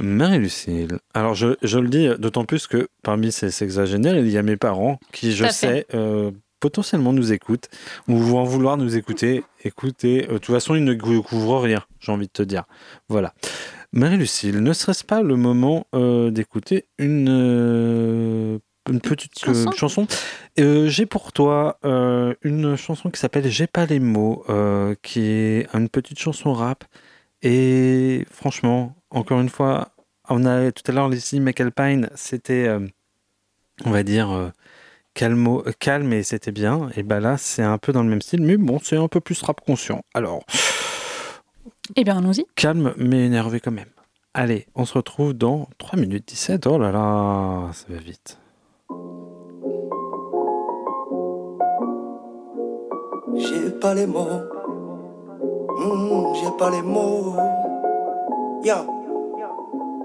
Marie-Lucille. 0.00 0.98
Alors, 1.14 1.34
je, 1.34 1.48
je 1.62 1.78
le 1.78 1.88
dis 1.88 2.08
d'autant 2.18 2.44
plus 2.44 2.66
que 2.66 2.88
parmi 3.02 3.32
ces 3.32 3.50
sexagénaires, 3.50 4.16
il 4.16 4.30
y 4.30 4.38
a 4.38 4.42
mes 4.42 4.56
parents 4.56 4.98
qui, 5.12 5.32
je 5.32 5.46
sais, 5.48 5.86
euh, 5.94 6.30
potentiellement 6.60 7.12
nous 7.12 7.32
écoutent 7.32 7.68
ou 8.08 8.16
vont 8.16 8.44
vouloir 8.44 8.76
nous 8.76 8.96
écouter. 8.96 9.42
Écoutez, 9.64 10.26
euh, 10.28 10.34
de 10.34 10.38
toute 10.38 10.54
façon, 10.54 10.74
ils 10.74 10.84
ne 10.84 10.94
cou- 10.94 11.22
couvrent 11.22 11.60
rien, 11.60 11.82
j'ai 11.98 12.12
envie 12.12 12.26
de 12.26 12.32
te 12.32 12.42
dire. 12.42 12.64
Voilà. 13.08 13.34
Marie-Lucille, 13.92 14.62
ne 14.62 14.72
serait-ce 14.72 15.04
pas 15.04 15.22
le 15.22 15.36
moment 15.36 15.86
euh, 15.94 16.30
d'écouter 16.30 16.86
une, 16.98 17.28
euh, 17.28 18.58
une 18.88 19.00
petite 19.00 19.32
euh, 19.48 19.54
Chanson 19.54 19.72
chanson? 19.72 20.06
J'ai 20.56 21.06
pour 21.06 21.32
toi 21.32 21.78
une 21.82 22.76
chanson 22.76 23.10
qui 23.10 23.20
s'appelle 23.20 23.48
J'ai 23.50 23.66
pas 23.66 23.86
les 23.86 24.00
mots, 24.00 24.44
qui 25.02 25.20
est 25.20 25.66
une 25.74 25.88
petite 25.88 26.18
chanson 26.18 26.52
rap. 26.52 26.84
Et 27.42 28.26
franchement, 28.30 28.96
encore 29.10 29.40
une 29.40 29.48
fois, 29.48 29.92
on 30.28 30.44
a 30.44 30.70
tout 30.72 30.82
à 30.86 30.92
l'heure 30.92 31.08
Lizzie 31.08 31.40
McAlpine, 31.40 32.10
c'était, 32.14 32.68
euh, 32.68 32.86
on 33.84 33.90
va 33.90 34.02
dire, 34.02 34.30
euh, 34.30 34.50
calmo- 35.14 35.64
calme 35.78 36.12
et 36.12 36.22
c'était 36.22 36.52
bien. 36.52 36.90
Et 36.96 37.02
ben 37.02 37.18
là, 37.18 37.38
c'est 37.38 37.62
un 37.62 37.78
peu 37.78 37.92
dans 37.92 38.02
le 38.02 38.10
même 38.10 38.20
style, 38.20 38.42
mais 38.42 38.56
bon, 38.58 38.78
c'est 38.82 38.96
un 38.96 39.08
peu 39.08 39.20
plus 39.20 39.40
rap 39.42 39.60
conscient. 39.62 40.02
Alors, 40.14 40.44
Eh 41.96 42.04
bien, 42.04 42.18
allons-y. 42.18 42.44
calme 42.54 42.94
mais 42.96 43.26
énervé 43.26 43.60
quand 43.60 43.70
même. 43.72 43.88
Allez, 44.34 44.66
on 44.76 44.84
se 44.84 44.94
retrouve 44.94 45.32
dans 45.34 45.68
3 45.78 45.98
minutes 45.98 46.28
17. 46.28 46.66
Oh 46.66 46.78
là 46.78 46.92
là, 46.92 47.70
ça 47.72 47.86
va 47.88 47.98
vite. 47.98 48.38
J'ai 53.36 53.70
pas 53.80 53.94
les 53.94 54.06
mots. 54.06 54.42
Hmm, 55.78 56.34
j'ai 56.34 56.50
pas 56.58 56.70
les 56.70 56.82
mots. 56.82 57.34
Yeah. 58.62 58.84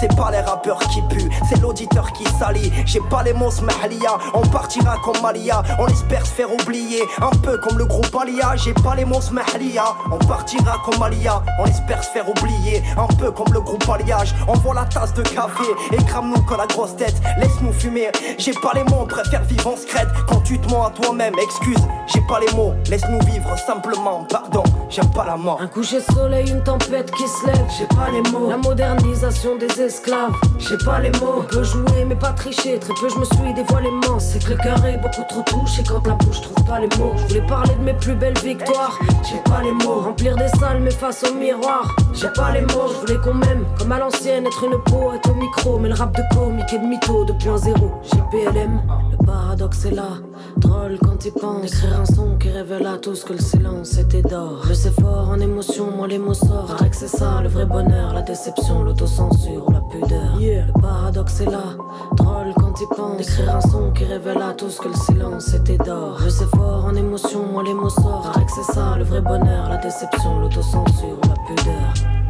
C'est 0.00 0.16
pas 0.16 0.30
les 0.30 0.40
rappeurs 0.40 0.78
qui 0.78 1.00
puent, 1.02 1.30
c'est 1.48 1.60
l'auditeur 1.60 2.12
qui 2.12 2.24
salit. 2.38 2.72
J'ai 2.86 3.00
pas 3.10 3.22
les 3.22 3.32
mots 3.32 3.50
smahlia, 3.50 4.18
on 4.34 4.42
partira 4.42 4.96
comme 5.04 5.20
Malia. 5.22 5.62
On 5.78 5.86
espère 5.86 6.26
se 6.26 6.32
faire 6.32 6.52
oublier, 6.52 7.02
un 7.20 7.30
peu 7.38 7.58
comme 7.58 7.78
le 7.78 7.84
groupe 7.84 8.14
Alia. 8.20 8.56
J'ai 8.56 8.74
pas 8.74 8.94
les 8.96 9.04
mots 9.04 9.20
smahlia, 9.20 9.84
on 10.10 10.18
partira 10.18 10.78
comme 10.84 10.98
Malia. 10.98 11.42
On 11.58 11.66
espère 11.66 12.02
se 12.02 12.10
faire 12.10 12.28
oublier, 12.28 12.82
un 12.96 13.06
peu 13.14 13.30
comme 13.30 13.52
le 13.52 13.60
groupe 13.60 13.88
Alliage. 13.88 14.34
Envoie 14.48 14.74
la 14.74 14.84
tasse 14.84 15.14
de 15.14 15.22
café 15.22 15.64
et 15.92 16.02
crame-nous 16.04 16.42
que 16.42 16.54
la 16.54 16.66
grosse 16.66 16.96
tête. 16.96 17.20
Laisse-nous 17.38 17.72
fumer, 17.72 18.10
j'ai 18.38 18.54
pas 18.54 18.72
les 18.74 18.84
mots, 18.84 19.02
on 19.02 19.06
préfère 19.06 19.42
vivre 19.44 19.68
en 19.68 19.76
secrète. 19.76 20.08
Tu 20.52 20.58
te 20.58 20.68
mens 20.68 20.84
à 20.84 20.90
toi-même, 20.90 21.32
excuse, 21.42 21.78
j'ai 22.12 22.20
pas 22.28 22.38
les 22.38 22.52
mots. 22.54 22.74
Laisse-nous 22.90 23.20
vivre 23.20 23.56
simplement, 23.58 24.26
pardon, 24.28 24.62
j'aime 24.90 25.10
pas 25.10 25.24
la 25.24 25.36
mort. 25.36 25.58
Un 25.62 25.66
coucher 25.66 25.96
de 25.96 26.12
soleil, 26.12 26.50
une 26.50 26.62
tempête 26.62 27.10
qui 27.12 27.26
se 27.26 27.46
lève, 27.46 27.66
j'ai 27.78 27.86
pas 27.86 28.10
les 28.12 28.20
mots. 28.30 28.50
La 28.50 28.58
modernisation 28.58 29.56
des 29.56 29.80
esclaves, 29.80 30.34
j'ai 30.58 30.76
pas 30.84 31.00
les 31.00 31.10
mots. 31.12 31.36
On 31.38 31.42
peut 31.44 31.62
jouer 31.62 32.04
mais 32.06 32.16
pas 32.16 32.32
tricher, 32.32 32.78
très 32.78 32.92
peu 33.00 33.08
je 33.08 33.18
me 33.18 33.24
suis 33.24 33.54
dévoilé 33.54 33.88
immense. 33.88 34.24
C'est 34.24 34.44
que 34.44 34.50
le 34.50 34.56
cœur 34.58 34.84
est 34.84 34.98
beaucoup 34.98 35.22
trop 35.26 35.42
touché 35.42 35.82
quand 35.88 36.06
la 36.06 36.14
bouche 36.14 36.42
trouve 36.42 36.64
pas 36.66 36.80
les 36.80 36.88
mots. 36.98 37.14
Je 37.16 37.22
voulais 37.28 37.46
parler 37.46 37.74
de 37.74 37.84
mes 37.84 37.94
plus 37.94 38.14
belles 38.14 38.38
victoires, 38.38 38.98
j'ai 39.22 39.38
pas 39.50 39.62
les 39.62 39.72
mots. 39.72 40.00
Remplir 40.00 40.36
des 40.36 40.48
salles 40.48 40.80
mais 40.80 40.90
face 40.90 41.24
au 41.24 41.34
miroir, 41.34 41.96
j'ai 42.12 42.28
pas 42.28 42.52
les 42.52 42.60
mots. 42.60 42.88
Je 42.90 43.00
voulais 43.00 43.18
qu'on 43.24 43.34
m'aime 43.34 43.64
comme 43.78 43.92
à 43.92 43.98
l'ancienne, 43.98 44.46
être 44.46 44.64
une 44.64 44.78
poète 44.82 45.26
au 45.30 45.34
micro. 45.34 45.78
Mais 45.78 45.88
le 45.88 45.94
rap 45.94 46.14
de 46.14 46.22
comique 46.34 46.70
et 46.74 46.78
de 46.78 46.84
mytho 46.84 47.24
2.0, 47.24 47.74
j'ai 48.02 48.20
PLM. 48.30 48.82
Le 49.22 49.26
paradoxe 49.26 49.84
est 49.84 49.92
là, 49.92 50.18
drôle 50.56 50.98
quand 51.00 51.24
il 51.24 51.32
pense. 51.32 51.64
Écrire 51.64 52.00
un 52.00 52.04
son 52.04 52.36
qui 52.38 52.50
révèle 52.50 52.84
à 52.84 52.98
tous 52.98 53.22
que 53.22 53.34
le 53.34 53.38
silence 53.38 53.96
était 53.96 54.20
d'or. 54.20 54.64
Je 54.66 54.74
sais 54.74 54.90
fort 54.90 55.28
en 55.30 55.38
émotion, 55.38 55.92
moi 55.96 56.08
les 56.08 56.18
mots 56.18 56.34
sortent. 56.34 56.76
Que 56.90 56.96
c'est 56.96 57.06
ça 57.06 57.40
le 57.40 57.48
vrai 57.48 57.64
bonheur, 57.64 58.14
la 58.14 58.22
déception, 58.22 58.82
l'autocensure 58.82 59.70
la 59.70 59.80
pudeur. 59.80 60.36
Le 60.40 60.80
paradoxe 60.80 61.40
est 61.40 61.50
là, 61.50 61.76
drôle 62.16 62.52
quand 62.56 62.74
il 62.80 62.88
pense. 62.96 63.20
Écrire 63.20 63.54
un 63.54 63.60
son 63.60 63.92
qui 63.92 64.04
révèle 64.04 64.42
à 64.42 64.54
tous 64.54 64.80
que 64.80 64.88
le 64.88 64.94
silence 64.94 65.54
était 65.54 65.78
d'or. 65.78 66.18
Je 66.18 66.28
sais 66.28 66.46
fort 66.56 66.86
en 66.86 66.94
émotion, 66.96 67.46
moi 67.46 67.62
les 67.62 67.74
mots 67.74 67.90
sortent. 67.90 68.34
Que 68.34 68.52
c'est 68.52 68.72
ça 68.72 68.96
le 68.98 69.04
vrai 69.04 69.20
bonheur, 69.20 69.68
la 69.68 69.76
déception, 69.76 70.40
l'autocensure 70.40 71.20
la 71.28 71.34
pudeur. 71.46 72.21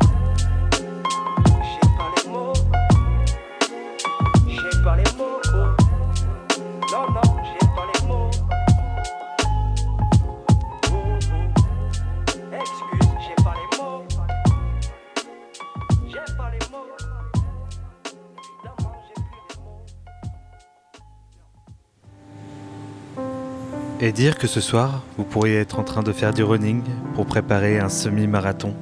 Et 24.04 24.10
dire 24.10 24.36
que 24.36 24.48
ce 24.48 24.60
soir, 24.60 25.04
vous 25.16 25.22
pourriez 25.22 25.58
être 25.58 25.78
en 25.78 25.84
train 25.84 26.02
de 26.02 26.10
faire 26.10 26.34
du 26.34 26.42
running 26.42 26.82
pour 27.14 27.24
préparer 27.24 27.78
un 27.78 27.88
semi-marathon. 27.88 28.74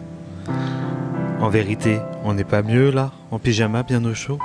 En 1.41 1.51
vérité, 1.51 2.01
on 2.25 2.33
n'est 2.33 2.43
pas 2.43 2.63
mieux 2.63 2.91
là, 2.91 3.13
en 3.31 3.39
pyjama 3.39 3.83
bien 3.83 4.03
au 4.07 4.15
chaud 4.15 4.39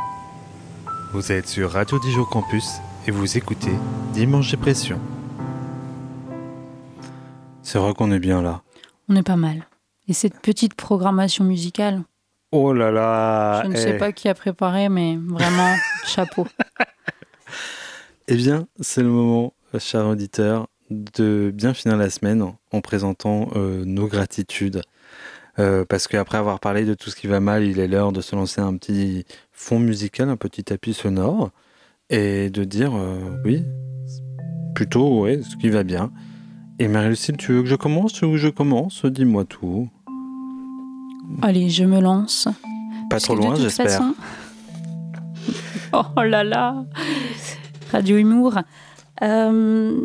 Vous 1.13 1.31
êtes 1.31 1.47
sur 1.47 1.71
Radio 1.71 1.97
Dijon 1.99 2.25
Campus 2.25 2.71
et 3.07 3.11
vous 3.11 3.37
écoutez 3.37 3.71
Dimanche 4.11 4.51
Dépression. 4.51 4.99
C'est 7.63 7.79
vrai 7.79 7.93
qu'on 7.93 8.11
est 8.11 8.19
bien 8.19 8.41
là. 8.41 8.61
On 9.07 9.15
est 9.15 9.23
pas 9.23 9.37
mal. 9.37 9.67
Et 10.09 10.13
cette 10.13 10.41
petite 10.41 10.73
programmation 10.73 11.45
musicale, 11.45 12.03
Oh 12.51 12.73
là 12.73 12.91
là 12.91 13.63
je 13.63 13.69
ne 13.69 13.75
eh. 13.75 13.77
sais 13.77 13.97
pas 13.97 14.11
qui 14.11 14.27
a 14.27 14.33
préparé, 14.33 14.89
mais 14.89 15.17
vraiment, 15.25 15.73
chapeau. 16.05 16.45
Eh 18.27 18.35
bien, 18.37 18.65
c'est 18.79 19.03
le 19.03 19.09
moment, 19.09 19.53
chers 19.79 20.05
auditeurs, 20.07 20.67
de 20.91 21.51
bien 21.53 21.73
finir 21.73 21.97
la 21.97 22.09
semaine 22.09 22.43
en 22.71 22.81
présentant 22.81 23.49
euh, 23.55 23.83
nos 23.85 24.07
gratitudes 24.07 24.81
Euh, 25.57 25.85
parce 25.87 26.07
qu'après 26.09 26.37
avoir 26.37 26.59
parlé 26.59 26.83
de 26.83 26.93
tout 26.95 27.09
ce 27.09 27.15
qui 27.15 27.27
va 27.27 27.39
mal, 27.39 27.63
il 27.63 27.79
est 27.79 27.87
l'heure 27.87 28.11
de 28.11 28.19
se 28.19 28.35
lancer 28.35 28.59
un 28.59 28.75
petit 28.75 29.23
fond 29.53 29.79
musical, 29.79 30.27
un 30.29 30.35
petit 30.35 30.65
tapis 30.65 30.93
sonore, 30.93 31.51
et 32.09 32.49
de 32.49 32.65
dire 32.65 32.91
euh, 32.93 33.41
oui, 33.45 33.63
plutôt 34.75 35.21
ouais, 35.21 35.41
ce 35.41 35.55
qui 35.55 35.69
va 35.69 35.83
bien. 35.83 36.11
Et 36.77 36.89
Marie-Lucille, 36.89 37.37
tu 37.37 37.53
veux 37.53 37.61
que 37.63 37.69
je 37.69 37.75
commence 37.75 38.21
ou 38.21 38.35
je 38.35 38.49
commence 38.49 39.05
Dis-moi 39.05 39.45
tout. 39.45 39.87
Allez, 41.41 41.69
je 41.69 41.85
me 41.85 42.01
lance. 42.01 42.49
Pas 43.09 43.21
trop 43.21 43.35
loin, 43.35 43.55
j'espère. 43.55 43.85
façon- 43.87 44.13
Oh 46.17 46.21
là 46.23 46.43
là 46.43 46.83
Radio 47.93 48.17
Humour. 48.17 48.59
Euh, 49.23 49.97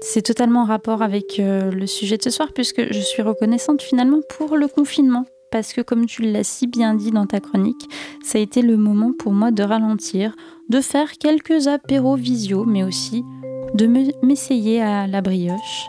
c'est 0.00 0.22
totalement 0.22 0.62
en 0.62 0.66
rapport 0.66 1.02
avec 1.02 1.38
euh, 1.40 1.70
le 1.70 1.86
sujet 1.86 2.16
de 2.16 2.22
ce 2.22 2.30
soir, 2.30 2.52
puisque 2.54 2.92
je 2.92 3.00
suis 3.00 3.22
reconnaissante 3.22 3.82
finalement 3.82 4.20
pour 4.36 4.56
le 4.56 4.68
confinement. 4.68 5.24
Parce 5.50 5.72
que 5.72 5.80
comme 5.80 6.06
tu 6.06 6.22
l'as 6.22 6.42
si 6.44 6.66
bien 6.66 6.94
dit 6.94 7.12
dans 7.12 7.26
ta 7.26 7.40
chronique, 7.40 7.88
ça 8.24 8.38
a 8.38 8.40
été 8.40 8.60
le 8.60 8.76
moment 8.76 9.12
pour 9.16 9.32
moi 9.32 9.52
de 9.52 9.62
ralentir, 9.62 10.34
de 10.68 10.80
faire 10.80 11.12
quelques 11.12 11.68
apéros 11.68 12.16
visio, 12.16 12.64
mais 12.64 12.82
aussi 12.82 13.24
de 13.74 13.86
me- 13.86 14.26
m'essayer 14.26 14.82
à 14.82 15.06
la 15.06 15.20
brioche, 15.20 15.86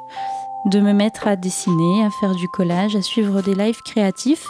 de 0.68 0.80
me 0.80 0.93
mettre 0.93 1.28
à 1.28 1.36
dessiner, 1.36 2.03
à 2.05 2.09
faire 2.20 2.36
du 2.36 2.47
collage, 2.49 2.95
à 2.95 3.01
suivre 3.01 3.41
des 3.41 3.55
lives 3.55 3.82
créatifs 3.84 4.45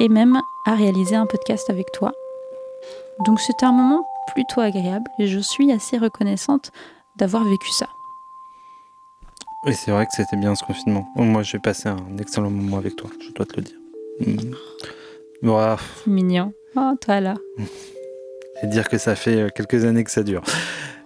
et 0.00 0.08
même 0.08 0.40
à 0.66 0.74
réaliser 0.74 1.14
un 1.14 1.26
podcast 1.26 1.70
avec 1.70 1.92
toi. 1.92 2.12
Donc 3.26 3.40
c'était 3.40 3.66
un 3.66 3.72
moment 3.72 4.04
plutôt 4.34 4.60
agréable 4.60 5.08
et 5.20 5.28
je 5.28 5.38
suis 5.38 5.72
assez 5.72 5.98
reconnaissante 5.98 6.72
d'avoir 7.18 7.44
vécu 7.44 7.70
ça. 7.70 7.88
Et 9.66 9.72
c'est 9.72 9.90
vrai 9.90 10.06
que 10.06 10.12
c'était 10.14 10.36
bien 10.36 10.54
ce 10.54 10.64
confinement. 10.64 11.08
Moi, 11.16 11.42
j'ai 11.42 11.58
passé 11.58 11.88
un 11.88 12.16
excellent 12.18 12.50
moment 12.50 12.78
avec 12.78 12.96
toi, 12.96 13.10
je 13.20 13.32
dois 13.32 13.44
te 13.44 13.56
le 13.56 13.62
dire. 13.62 13.78
Mm. 14.20 14.54
C'est 15.42 16.10
mignon. 16.10 16.52
Oh, 16.76 16.94
toi 17.00 17.20
là. 17.20 17.34
et 18.62 18.66
dire 18.66 18.88
que 18.88 18.98
ça 18.98 19.14
fait 19.14 19.36
euh, 19.36 19.48
quelques 19.54 19.84
années 19.84 20.04
que 20.04 20.10
ça 20.10 20.22
dure. 20.22 20.42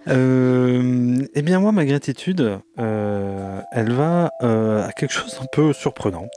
Euh, 0.07 1.25
eh 1.33 1.41
bien 1.41 1.59
moi, 1.59 1.71
ma 1.71 1.85
gratitude, 1.85 2.59
euh, 2.79 3.61
elle 3.71 3.91
va 3.91 4.31
euh, 4.41 4.85
à 4.85 4.91
quelque 4.91 5.13
chose 5.13 5.37
d'un 5.39 5.45
peu 5.51 5.73
surprenant, 5.73 6.27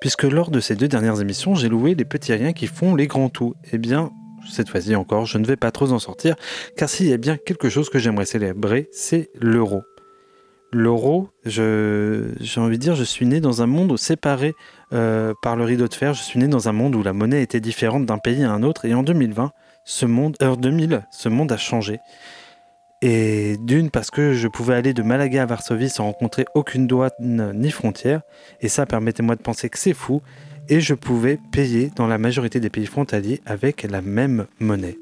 puisque 0.00 0.22
lors 0.22 0.50
de 0.50 0.60
ces 0.60 0.74
deux 0.74 0.88
dernières 0.88 1.20
émissions, 1.20 1.54
j'ai 1.54 1.68
loué 1.68 1.94
les 1.94 2.04
petits 2.04 2.32
riens 2.32 2.52
qui 2.52 2.66
font 2.66 2.94
les 2.94 3.06
grands 3.06 3.28
tout. 3.28 3.54
Eh 3.72 3.78
bien, 3.78 4.10
cette 4.48 4.68
fois-ci 4.68 4.94
encore, 4.94 5.26
je 5.26 5.38
ne 5.38 5.46
vais 5.46 5.56
pas 5.56 5.70
trop 5.70 5.92
en 5.92 5.98
sortir, 5.98 6.36
car 6.76 6.88
s'il 6.88 7.06
y 7.06 7.12
a 7.12 7.16
bien 7.16 7.36
quelque 7.36 7.68
chose 7.68 7.90
que 7.90 7.98
j'aimerais 7.98 8.26
célébrer, 8.26 8.88
c'est 8.92 9.30
l'euro. 9.40 9.82
L'euro, 10.72 11.30
j'ai 11.44 12.60
envie 12.60 12.78
de 12.78 12.82
dire, 12.82 12.94
je 12.94 13.02
suis 13.02 13.26
né 13.26 13.40
dans 13.40 13.60
un 13.60 13.66
monde 13.66 13.96
séparé 13.98 14.54
euh, 14.92 15.34
par 15.42 15.56
le 15.56 15.64
rideau 15.64 15.88
de 15.88 15.94
fer. 15.94 16.14
Je 16.14 16.22
suis 16.22 16.38
né 16.38 16.46
dans 16.46 16.68
un 16.68 16.72
monde 16.72 16.94
où 16.94 17.02
la 17.02 17.12
monnaie 17.12 17.42
était 17.42 17.58
différente 17.58 18.06
d'un 18.06 18.18
pays 18.18 18.44
à 18.44 18.52
un 18.52 18.62
autre. 18.62 18.84
Et 18.84 18.94
en 18.94 19.02
2020, 19.02 19.50
ce 19.84 20.06
monde, 20.06 20.36
euh, 20.42 20.54
2000, 20.54 21.02
ce 21.10 21.28
monde 21.28 21.50
a 21.50 21.56
changé. 21.56 21.98
Et 23.02 23.56
d'une, 23.58 23.90
parce 23.90 24.12
que 24.12 24.34
je 24.34 24.46
pouvais 24.46 24.74
aller 24.74 24.94
de 24.94 25.02
Malaga 25.02 25.42
à 25.42 25.46
Varsovie 25.46 25.88
sans 25.88 26.04
rencontrer 26.04 26.44
aucune 26.54 26.86
douane 26.86 27.52
ni 27.54 27.70
frontière. 27.72 28.20
Et 28.60 28.68
ça, 28.68 28.86
permettez-moi 28.86 29.34
de 29.34 29.42
penser 29.42 29.70
que 29.70 29.78
c'est 29.78 29.94
fou. 29.94 30.22
Et 30.70 30.80
je 30.80 30.94
pouvais 30.94 31.38
payer 31.50 31.90
dans 31.96 32.06
la 32.06 32.16
majorité 32.16 32.60
des 32.60 32.70
pays 32.70 32.86
frontaliers 32.86 33.40
avec 33.44 33.82
la 33.82 34.00
même 34.00 34.46
monnaie. 34.60 34.98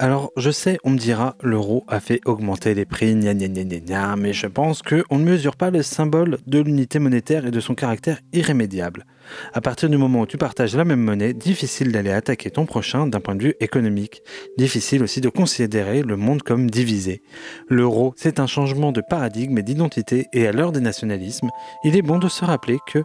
Alors, 0.00 0.32
je 0.36 0.50
sais, 0.50 0.76
on 0.84 0.90
me 0.90 0.98
dira, 0.98 1.36
l'euro 1.40 1.84
a 1.88 1.98
fait 1.98 2.20
augmenter 2.26 2.74
les 2.74 2.84
prix, 2.84 3.14
gna 3.14 3.32
gna 3.32 3.46
gna 3.46 3.64
gna 3.64 4.16
mais 4.16 4.34
je 4.34 4.48
pense 4.48 4.82
qu'on 4.82 5.18
ne 5.18 5.24
mesure 5.24 5.56
pas 5.56 5.70
le 5.70 5.82
symbole 5.82 6.38
de 6.46 6.58
l'unité 6.58 6.98
monétaire 6.98 7.46
et 7.46 7.50
de 7.50 7.60
son 7.60 7.74
caractère 7.74 8.18
irrémédiable. 8.34 9.06
À 9.54 9.62
partir 9.62 9.88
du 9.88 9.96
moment 9.96 10.22
où 10.22 10.26
tu 10.26 10.36
partages 10.36 10.76
la 10.76 10.84
même 10.84 11.00
monnaie, 11.00 11.32
difficile 11.32 11.90
d'aller 11.90 12.10
attaquer 12.10 12.50
ton 12.50 12.66
prochain 12.66 13.06
d'un 13.06 13.20
point 13.20 13.36
de 13.36 13.44
vue 13.44 13.54
économique. 13.60 14.20
Difficile 14.58 15.02
aussi 15.02 15.22
de 15.22 15.30
considérer 15.30 16.02
le 16.02 16.16
monde 16.16 16.42
comme 16.42 16.70
divisé. 16.70 17.22
L'euro, 17.70 18.12
c'est 18.16 18.40
un 18.40 18.46
changement 18.46 18.92
de 18.92 19.00
paradigme 19.00 19.56
et 19.56 19.62
d'identité, 19.62 20.26
et 20.34 20.46
à 20.46 20.52
l'heure 20.52 20.72
des 20.72 20.80
nationalismes, 20.80 21.48
il 21.84 21.96
est 21.96 22.02
bon 22.02 22.18
de 22.18 22.28
se 22.28 22.44
rappeler 22.44 22.78
que 22.92 23.04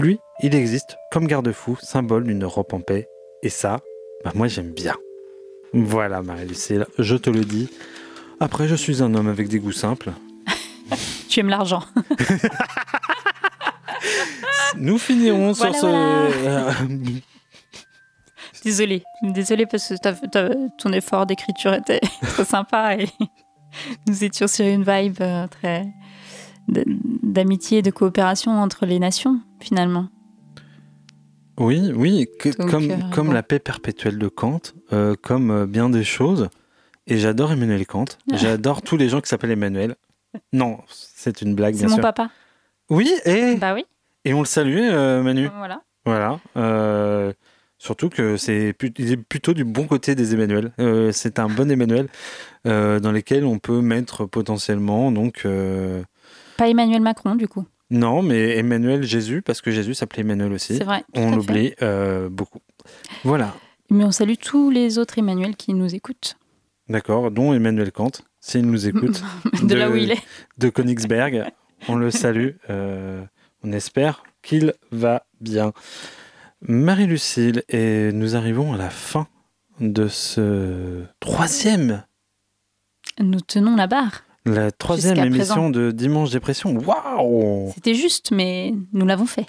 lui, 0.00 0.18
il 0.40 0.54
existe 0.54 0.96
comme 1.10 1.26
garde-fou, 1.26 1.76
symbole 1.80 2.24
d'une 2.24 2.44
Europe 2.44 2.72
en 2.72 2.80
paix. 2.80 3.08
Et 3.42 3.48
ça, 3.48 3.80
bah 4.24 4.32
moi 4.34 4.48
j'aime 4.48 4.72
bien. 4.72 4.94
Voilà 5.72 6.22
Marie-Lucille, 6.22 6.86
je 6.98 7.16
te 7.16 7.30
le 7.30 7.44
dis. 7.44 7.68
Après, 8.40 8.68
je 8.68 8.74
suis 8.74 9.02
un 9.02 9.14
homme 9.14 9.28
avec 9.28 9.48
des 9.48 9.58
goûts 9.58 9.72
simples. 9.72 10.12
Tu 11.28 11.40
aimes 11.40 11.48
l'argent. 11.48 11.82
Nous 14.76 14.98
finirons 14.98 15.52
Voilà, 15.52 15.72
sur 15.72 15.88
ce... 15.88 17.20
Désolée. 18.64 19.02
Désolée 19.22 19.66
parce 19.66 19.88
que 19.88 20.76
ton 20.76 20.92
effort 20.92 21.26
d'écriture 21.26 21.74
était 21.74 22.00
très 22.22 22.44
sympa 22.44 22.96
et 22.96 23.08
nous 24.06 24.24
étions 24.24 24.46
sur 24.46 24.66
une 24.66 24.84
vibe 24.84 25.20
euh, 25.20 25.46
très 25.46 25.86
d'amitié 26.68 27.78
et 27.78 27.82
de 27.82 27.90
coopération 27.90 28.52
entre 28.52 28.86
les 28.86 28.98
nations 28.98 29.40
finalement. 29.60 30.08
Oui, 31.58 31.90
oui, 31.94 32.26
que- 32.38 32.50
Donc, 32.58 32.70
comme, 32.70 32.90
euh, 32.90 32.96
comme 33.14 33.32
la 33.32 33.42
paix 33.42 33.58
perpétuelle 33.58 34.18
de 34.18 34.28
Kant, 34.28 34.60
euh, 34.92 35.14
comme 35.20 35.50
euh, 35.50 35.66
bien 35.66 35.88
des 35.88 36.04
choses. 36.04 36.48
Et 37.06 37.16
j'adore 37.18 37.52
Emmanuel 37.52 37.86
Kant. 37.86 38.04
J'adore 38.34 38.82
tous 38.82 38.96
les 38.96 39.08
gens 39.08 39.20
qui 39.20 39.28
s'appellent 39.28 39.52
Emmanuel. 39.52 39.94
Non, 40.52 40.80
c'est 40.88 41.40
une 41.40 41.54
blague, 41.54 41.76
C'est 41.76 41.86
mon 41.86 41.96
papa. 41.98 42.28
Oui, 42.90 43.10
et, 43.24 43.54
Bah 43.56 43.72
oui. 43.74 43.86
et 44.24 44.34
on 44.34 44.40
le 44.40 44.44
salue, 44.46 44.80
euh, 44.82 45.22
Manu. 45.22 45.48
Voilà. 45.56 45.82
Voilà. 46.04 47.32
surtout 47.78 48.08
que 48.10 48.36
c'est 48.36 48.72
plutôt 48.74 49.54
du 49.54 49.64
bon 49.64 49.86
côté 49.86 50.14
des 50.14 50.34
Emmanuel. 50.34 50.72
Euh, 50.78 51.10
c'est 51.12 51.38
un 51.38 51.48
bon 51.48 51.70
Emmanuel 51.70 52.08
dans 52.64 53.12
lesquels 53.12 53.44
on 53.44 53.58
peut 53.58 53.80
mettre 53.80 54.26
potentiellement 54.26 55.10
donc 55.12 55.46
Pas 56.56 56.68
Emmanuel 56.68 57.02
Macron 57.02 57.34
du 57.34 57.48
coup. 57.48 57.64
non, 57.90 58.22
mais 58.22 58.56
Emmanuel 58.56 59.02
Jésus 59.04 59.42
parce 59.42 59.60
que 59.60 59.70
Jésus 59.70 59.94
s'appelait 59.94 60.22
Emmanuel 60.22 60.52
aussi. 60.52 60.76
C'est 60.76 60.84
vrai. 60.84 61.04
On 61.14 61.34
l'oublie 61.34 61.74
euh, 61.82 62.28
beaucoup. 62.28 62.60
Voilà. 63.24 63.54
Mais 63.90 64.04
on 64.04 64.10
salue 64.10 64.34
tous 64.42 64.70
les 64.70 64.98
autres 64.98 65.18
Emmanuel 65.18 65.54
qui 65.56 65.72
nous 65.74 65.94
écoutent. 65.94 66.36
D'accord, 66.88 67.30
dont 67.30 67.52
Emmanuel 67.52 67.92
Kant, 67.92 68.10
s'il 68.40 68.66
nous 68.66 68.86
écoute. 68.88 69.22
De 69.62 69.74
là 69.74 69.90
où 69.90 69.96
il 69.96 70.12
est. 70.12 70.22
De 70.58 70.68
Königsberg. 70.68 71.44
On 71.88 71.96
le 71.96 72.10
salue. 72.10 72.50
euh, 72.70 73.24
on 73.62 73.72
espère 73.72 74.22
qu'il 74.42 74.72
va 74.92 75.24
bien. 75.40 75.72
Marie-Lucille, 76.62 77.62
et 77.68 78.10
nous 78.12 78.34
arrivons 78.36 78.72
à 78.72 78.76
la 78.76 78.90
fin 78.90 79.26
de 79.80 80.08
ce 80.08 81.02
troisième, 81.20 82.04
Nous 83.20 83.40
tenons 83.40 83.76
la 83.76 83.86
barre. 83.86 84.24
La 84.46 84.70
troisième 84.70 85.18
émission 85.18 85.54
présent. 85.54 85.70
de 85.70 85.90
Dimanche 85.90 86.30
Dépression. 86.30 86.76
Waouh 86.78 87.72
C'était 87.74 87.94
juste, 87.94 88.30
mais 88.30 88.72
nous 88.92 89.04
l'avons 89.04 89.26
fait. 89.26 89.46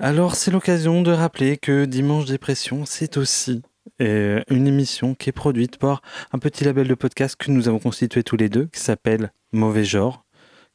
Alors, 0.00 0.34
c'est 0.34 0.50
l'occasion 0.50 1.02
de 1.02 1.12
rappeler 1.12 1.56
que 1.56 1.84
Dimanche 1.84 2.24
Dépression, 2.24 2.84
c'est 2.86 3.16
aussi 3.16 3.62
euh, 4.00 4.40
une 4.48 4.66
émission 4.66 5.14
qui 5.14 5.28
est 5.28 5.32
produite 5.32 5.76
par 5.76 6.02
un 6.32 6.38
petit 6.38 6.64
label 6.64 6.88
de 6.88 6.94
podcast 6.94 7.36
que 7.36 7.50
nous 7.50 7.68
avons 7.68 7.78
constitué 7.78 8.22
tous 8.22 8.36
les 8.36 8.48
deux, 8.48 8.66
qui 8.66 8.80
s'appelle 8.80 9.32
Mauvais 9.52 9.84
Genre, 9.84 10.24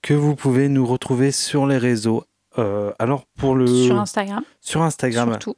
que 0.02 0.14
vous 0.14 0.36
pouvez 0.36 0.70
nous 0.70 0.86
retrouver 0.86 1.32
sur 1.32 1.66
les 1.66 1.78
réseaux. 1.78 2.26
Euh, 2.58 2.92
alors, 3.00 3.26
pour 3.38 3.56
le. 3.56 3.66
Sur 3.66 4.00
Instagram. 4.00 4.44
Sur 4.62 4.82
Instagram. 4.84 5.30
Surtout. 5.32 5.56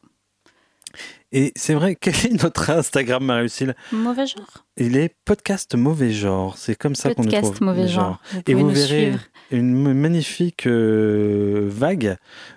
Et 1.38 1.52
c'est 1.58 1.74
vrai, 1.74 1.96
quel 2.00 2.14
est 2.16 2.42
notre 2.42 2.70
Instagram, 2.70 3.26
Marie-Lucille? 3.26 3.76
Mauvais 3.92 4.26
genre. 4.26 4.66
Il 4.78 4.96
est 4.96 5.14
podcast 5.26 5.76
Mauvais 5.76 6.12
Genre. 6.12 6.58
C'est 6.58 6.76
comme 6.76 6.96
ça 6.96 7.14
qu'on 7.14 7.24
nous 7.24 7.30
Podcast 7.30 7.56
trouve. 7.56 7.68
Mauvais 7.68 7.90
Genre. 7.90 8.22
Vous 8.32 8.42
Et 8.48 8.54
vous 8.54 8.70
verrez 8.70 8.88
suivre. 8.88 9.20
une 9.52 9.94
magnifique 9.94 10.66
euh, 10.66 11.68
vague 11.70 12.16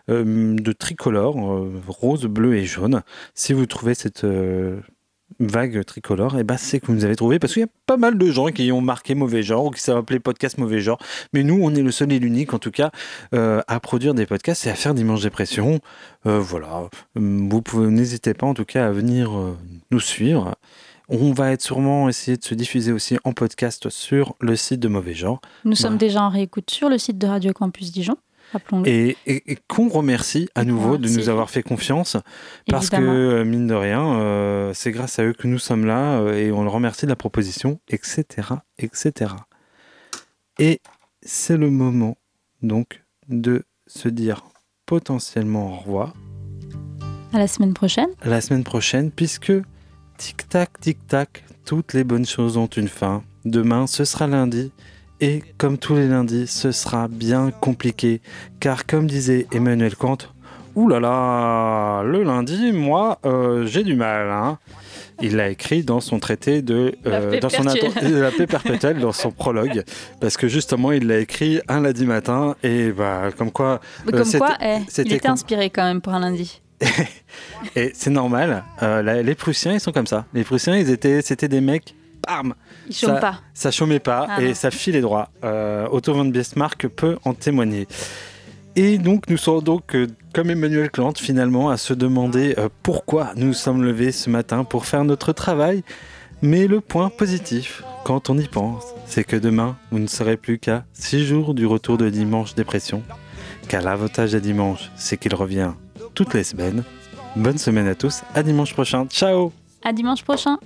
euh, 0.08 0.54
de 0.54 0.72
tricolore, 0.72 1.54
euh, 1.54 1.82
rose, 1.88 2.26
bleu 2.26 2.54
et 2.54 2.66
jaune. 2.66 3.02
Si 3.34 3.52
vous 3.52 3.66
trouvez 3.66 3.94
cette 3.94 4.24
vague 5.40 5.84
tricolore, 5.84 6.38
et 6.38 6.44
ben 6.44 6.56
c'est 6.56 6.80
que 6.80 6.86
vous 6.86 6.94
nous 6.94 7.04
avez 7.04 7.16
trouvé 7.16 7.38
parce 7.38 7.52
qu'il 7.52 7.62
y 7.62 7.64
a 7.64 7.70
pas 7.86 7.96
mal 7.96 8.18
de 8.18 8.30
gens 8.30 8.48
qui 8.48 8.72
ont 8.72 8.80
marqué 8.80 9.14
mauvais 9.14 9.42
genre 9.42 9.66
ou 9.66 9.70
qui 9.70 9.80
s'appellent 9.80 10.00
appelé 10.00 10.18
podcast 10.20 10.58
mauvais 10.58 10.80
genre. 10.80 10.98
Mais 11.32 11.42
nous, 11.42 11.58
on 11.62 11.74
est 11.74 11.82
le 11.82 11.90
seul 11.90 12.12
et 12.12 12.18
l'unique 12.18 12.54
en 12.54 12.58
tout 12.58 12.70
cas 12.70 12.90
euh, 13.34 13.60
à 13.68 13.80
produire 13.80 14.14
des 14.14 14.26
podcasts 14.26 14.66
et 14.66 14.70
à 14.70 14.74
faire 14.74 14.94
Dimanche 14.94 15.22
Dépression. 15.22 15.80
Euh, 16.26 16.40
voilà, 16.40 16.88
vous 17.14 17.62
pouvez 17.62 17.88
n'hésitez 17.88 18.34
pas 18.34 18.46
en 18.46 18.54
tout 18.54 18.64
cas 18.64 18.86
à 18.86 18.90
venir 18.90 19.36
euh, 19.36 19.56
nous 19.90 20.00
suivre. 20.00 20.54
On 21.10 21.32
va 21.32 21.52
être 21.52 21.62
sûrement 21.62 22.08
essayer 22.08 22.36
de 22.36 22.44
se 22.44 22.54
diffuser 22.54 22.92
aussi 22.92 23.16
en 23.24 23.32
podcast 23.32 23.88
sur 23.88 24.34
le 24.40 24.56
site 24.56 24.80
de 24.80 24.88
Mauvais 24.88 25.14
Genre. 25.14 25.40
Nous 25.64 25.74
sommes 25.74 25.96
déjà 25.96 26.22
en 26.22 26.28
réécoute 26.28 26.70
sur 26.70 26.90
le 26.90 26.98
site 26.98 27.16
de 27.16 27.26
Radio 27.26 27.52
Campus 27.54 27.92
Dijon. 27.92 28.16
Et, 28.86 29.16
et- 29.26 29.53
et 29.53 29.59
qu'on 29.68 29.88
remercie 29.88 30.49
à 30.55 30.64
nouveau 30.64 30.96
de 30.99 31.09
nous 31.09 31.28
avoir 31.28 31.51
fait 31.51 31.62
confiance. 31.62 32.16
Parce 32.68 32.86
Évidemment. 32.86 33.12
que, 33.12 33.16
euh, 33.18 33.44
mine 33.44 33.66
de 33.66 33.74
rien, 33.74 34.18
euh, 34.20 34.72
c'est 34.74 34.90
grâce 34.90 35.18
à 35.18 35.24
eux 35.24 35.32
que 35.34 35.46
nous 35.46 35.59
sommes 35.59 35.84
là 35.84 36.20
euh, 36.20 36.34
et 36.34 36.51
on 36.53 36.62
le 36.62 36.70
remercie 36.70 37.05
de 37.07 37.11
la 37.11 37.16
proposition, 37.16 37.78
etc. 37.88 38.24
etc. 38.78 39.32
Et 40.59 40.80
c'est 41.22 41.57
le 41.57 41.70
moment, 41.70 42.16
donc, 42.62 43.03
de 43.28 43.64
se 43.86 44.09
dire 44.09 44.44
potentiellement 44.86 45.72
au 45.72 45.76
revoir 45.76 46.14
À 47.32 47.38
la 47.38 47.46
semaine 47.49 47.74
prochaine. 47.74 48.09
la 48.24 48.40
semaine 48.40 48.64
prochaine, 48.64 49.11
puisque 49.11 49.53
tic-tac, 50.16 50.80
tic-tac, 50.80 51.44
toutes 51.64 51.92
les 51.92 52.05
bonnes 52.05 52.26
choses 52.26 52.57
ont 52.57 52.66
une 52.66 52.88
fin. 52.88 53.22
Demain, 53.44 53.86
ce 53.86 54.05
sera 54.05 54.26
lundi. 54.26 54.72
Et 55.20 55.42
comme 55.58 55.78
tous 55.78 55.94
les 55.96 56.06
lundis, 56.06 56.46
ce 56.46 56.70
sera 56.72 57.08
bien 57.08 57.50
compliqué. 57.50 58.20
Car 58.60 58.86
comme 58.86 59.06
disait 59.06 59.46
Emmanuel 59.52 59.96
Kant, 59.96 60.18
là 60.76 61.00
là, 61.00 62.02
le 62.04 62.22
lundi, 62.22 62.70
moi, 62.72 63.18
euh, 63.24 63.66
j'ai 63.66 63.82
du 63.82 63.94
mal. 63.96 64.30
hein. 64.30 64.58
Il 65.20 65.34
l'a 65.34 65.48
écrit 65.48 65.82
dans 65.82 66.00
son 66.00 66.20
traité 66.20 66.62
de 66.62 66.94
euh, 67.04 67.40
dans 67.40 67.48
son 67.48 67.64
de 67.64 68.16
la 68.20 68.30
paix 68.30 68.46
perpétuelle, 68.46 69.00
dans 69.00 69.10
son 69.10 69.32
prologue, 69.32 69.82
parce 70.20 70.36
que 70.36 70.46
justement, 70.46 70.92
il 70.92 71.08
l'a 71.08 71.18
écrit 71.18 71.60
un 71.66 71.80
lundi 71.80 72.06
matin 72.06 72.54
et 72.62 72.92
bah 72.92 73.30
comme 73.36 73.50
quoi. 73.50 73.80
Mais 74.06 74.14
euh, 74.14 74.18
Comme 74.18 74.24
c'était- 74.26 74.38
quoi, 74.38 74.56
eh, 74.62 74.76
il 74.98 75.12
était 75.14 75.26
inspiré 75.28 75.70
quand 75.70 75.82
même 75.82 76.00
pour 76.00 76.14
un 76.14 76.20
lundi. 76.20 76.60
et 77.74 77.90
c'est 77.94 78.10
normal. 78.10 78.62
euh, 78.84 79.02
la- 79.02 79.22
les 79.22 79.34
Prussiens, 79.34 79.72
ils 79.74 79.80
sont 79.80 79.90
comme 79.90 80.06
ça. 80.06 80.26
Les 80.32 80.44
Prussiens, 80.44 80.76
ils 80.76 80.88
étaient, 80.90 81.20
c'était 81.22 81.48
des 81.48 81.60
mecs. 81.60 81.96
Bam 82.28 82.54
Ils 82.88 82.94
chôment 82.94 83.14
ça, 83.14 83.20
pas. 83.20 83.40
Ça 83.54 83.70
chômait 83.70 83.98
pas 84.00 84.26
Ah 84.28 84.42
et 84.42 84.48
non. 84.48 84.54
ça 84.54 84.70
filait 84.70 85.00
droit. 85.00 85.30
Euh, 85.44 85.88
Otto 85.90 86.12
von 86.14 86.26
Bismarck 86.26 86.86
peut 86.88 87.16
en 87.24 87.32
témoigner. 87.34 87.86
Et 88.76 88.98
donc, 88.98 89.28
nous 89.28 89.36
sommes 89.38 89.62
donc, 89.62 89.94
euh, 89.96 90.06
comme 90.34 90.50
Emmanuel 90.50 90.90
Kant, 90.90 91.14
finalement, 91.16 91.70
à 91.70 91.76
se 91.76 91.94
demander 91.94 92.54
euh, 92.58 92.68
pourquoi 92.82 93.32
nous 93.34 93.52
sommes 93.52 93.82
levés 93.82 94.12
ce 94.12 94.30
matin 94.30 94.62
pour 94.64 94.84
faire 94.86 95.04
notre 95.04 95.32
travail. 95.32 95.82
Mais 96.42 96.68
le 96.68 96.80
point 96.80 97.08
positif, 97.08 97.82
quand 98.04 98.30
on 98.30 98.38
y 98.38 98.46
pense, 98.46 98.84
c'est 99.06 99.24
que 99.24 99.34
demain, 99.34 99.76
vous 99.90 99.98
ne 99.98 100.06
serez 100.06 100.36
plus 100.36 100.58
qu'à 100.58 100.84
six 100.92 101.26
jours 101.26 101.54
du 101.54 101.66
retour 101.66 101.98
de 101.98 102.08
Dimanche 102.10 102.54
Dépression. 102.54 103.02
Car 103.68 103.82
l'avantage 103.82 104.32
des 104.32 104.40
dimanches, 104.40 104.90
c'est 104.96 105.16
qu'il 105.16 105.34
revient 105.34 105.72
toutes 106.14 106.34
les 106.34 106.44
semaines. 106.44 106.84
Bonne 107.34 107.58
semaine 107.58 107.88
à 107.88 107.94
tous, 107.96 108.22
à 108.34 108.42
dimanche 108.44 108.72
prochain. 108.72 109.06
Ciao 109.10 109.52
À 109.84 109.92
dimanche 109.92 110.22
prochain. 110.22 110.58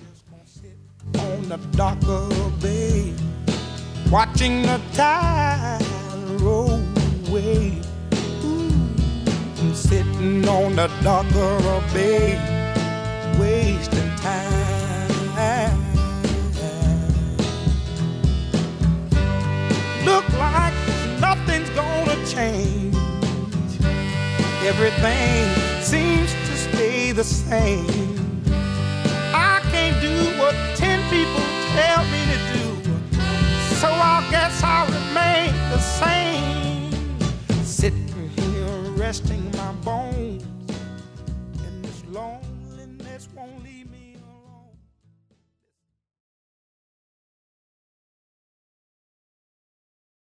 The 1.57 1.77
darker 1.77 2.27
bay, 2.61 3.13
watching 4.09 4.63
the 4.63 4.81
tide 4.93 5.79
roll 6.41 6.81
away. 7.27 7.79
Ooh, 8.43 9.75
sitting 9.75 10.47
on 10.47 10.75
the 10.75 10.87
darker 11.03 11.83
bay, 11.93 12.39
wasting 13.39 14.09
time. 14.15 15.77
Look 20.05 20.27
like 20.39 20.73
nothing's 21.19 21.69
gonna 21.71 22.17
change. 22.25 22.95
Everything 24.65 25.83
seems 25.83 26.31
to 26.31 26.57
stay 26.57 27.11
the 27.11 27.23
same 27.23 28.12
do 30.03 30.15
what 30.37 30.55
ten 30.75 30.99
people 31.09 31.45
tell 31.77 32.03
me 32.13 32.21
to 32.31 32.39
do. 32.51 32.65
So 33.81 33.87
I 33.87 34.27
guess 34.29 34.61
I'll 34.61 34.85
remain 34.99 35.53
the 35.71 35.79
same. 35.79 36.91
Sitting 37.63 38.29
here 38.35 38.91
resting 38.97 39.49
my 39.51 39.71
bones. 39.85 40.12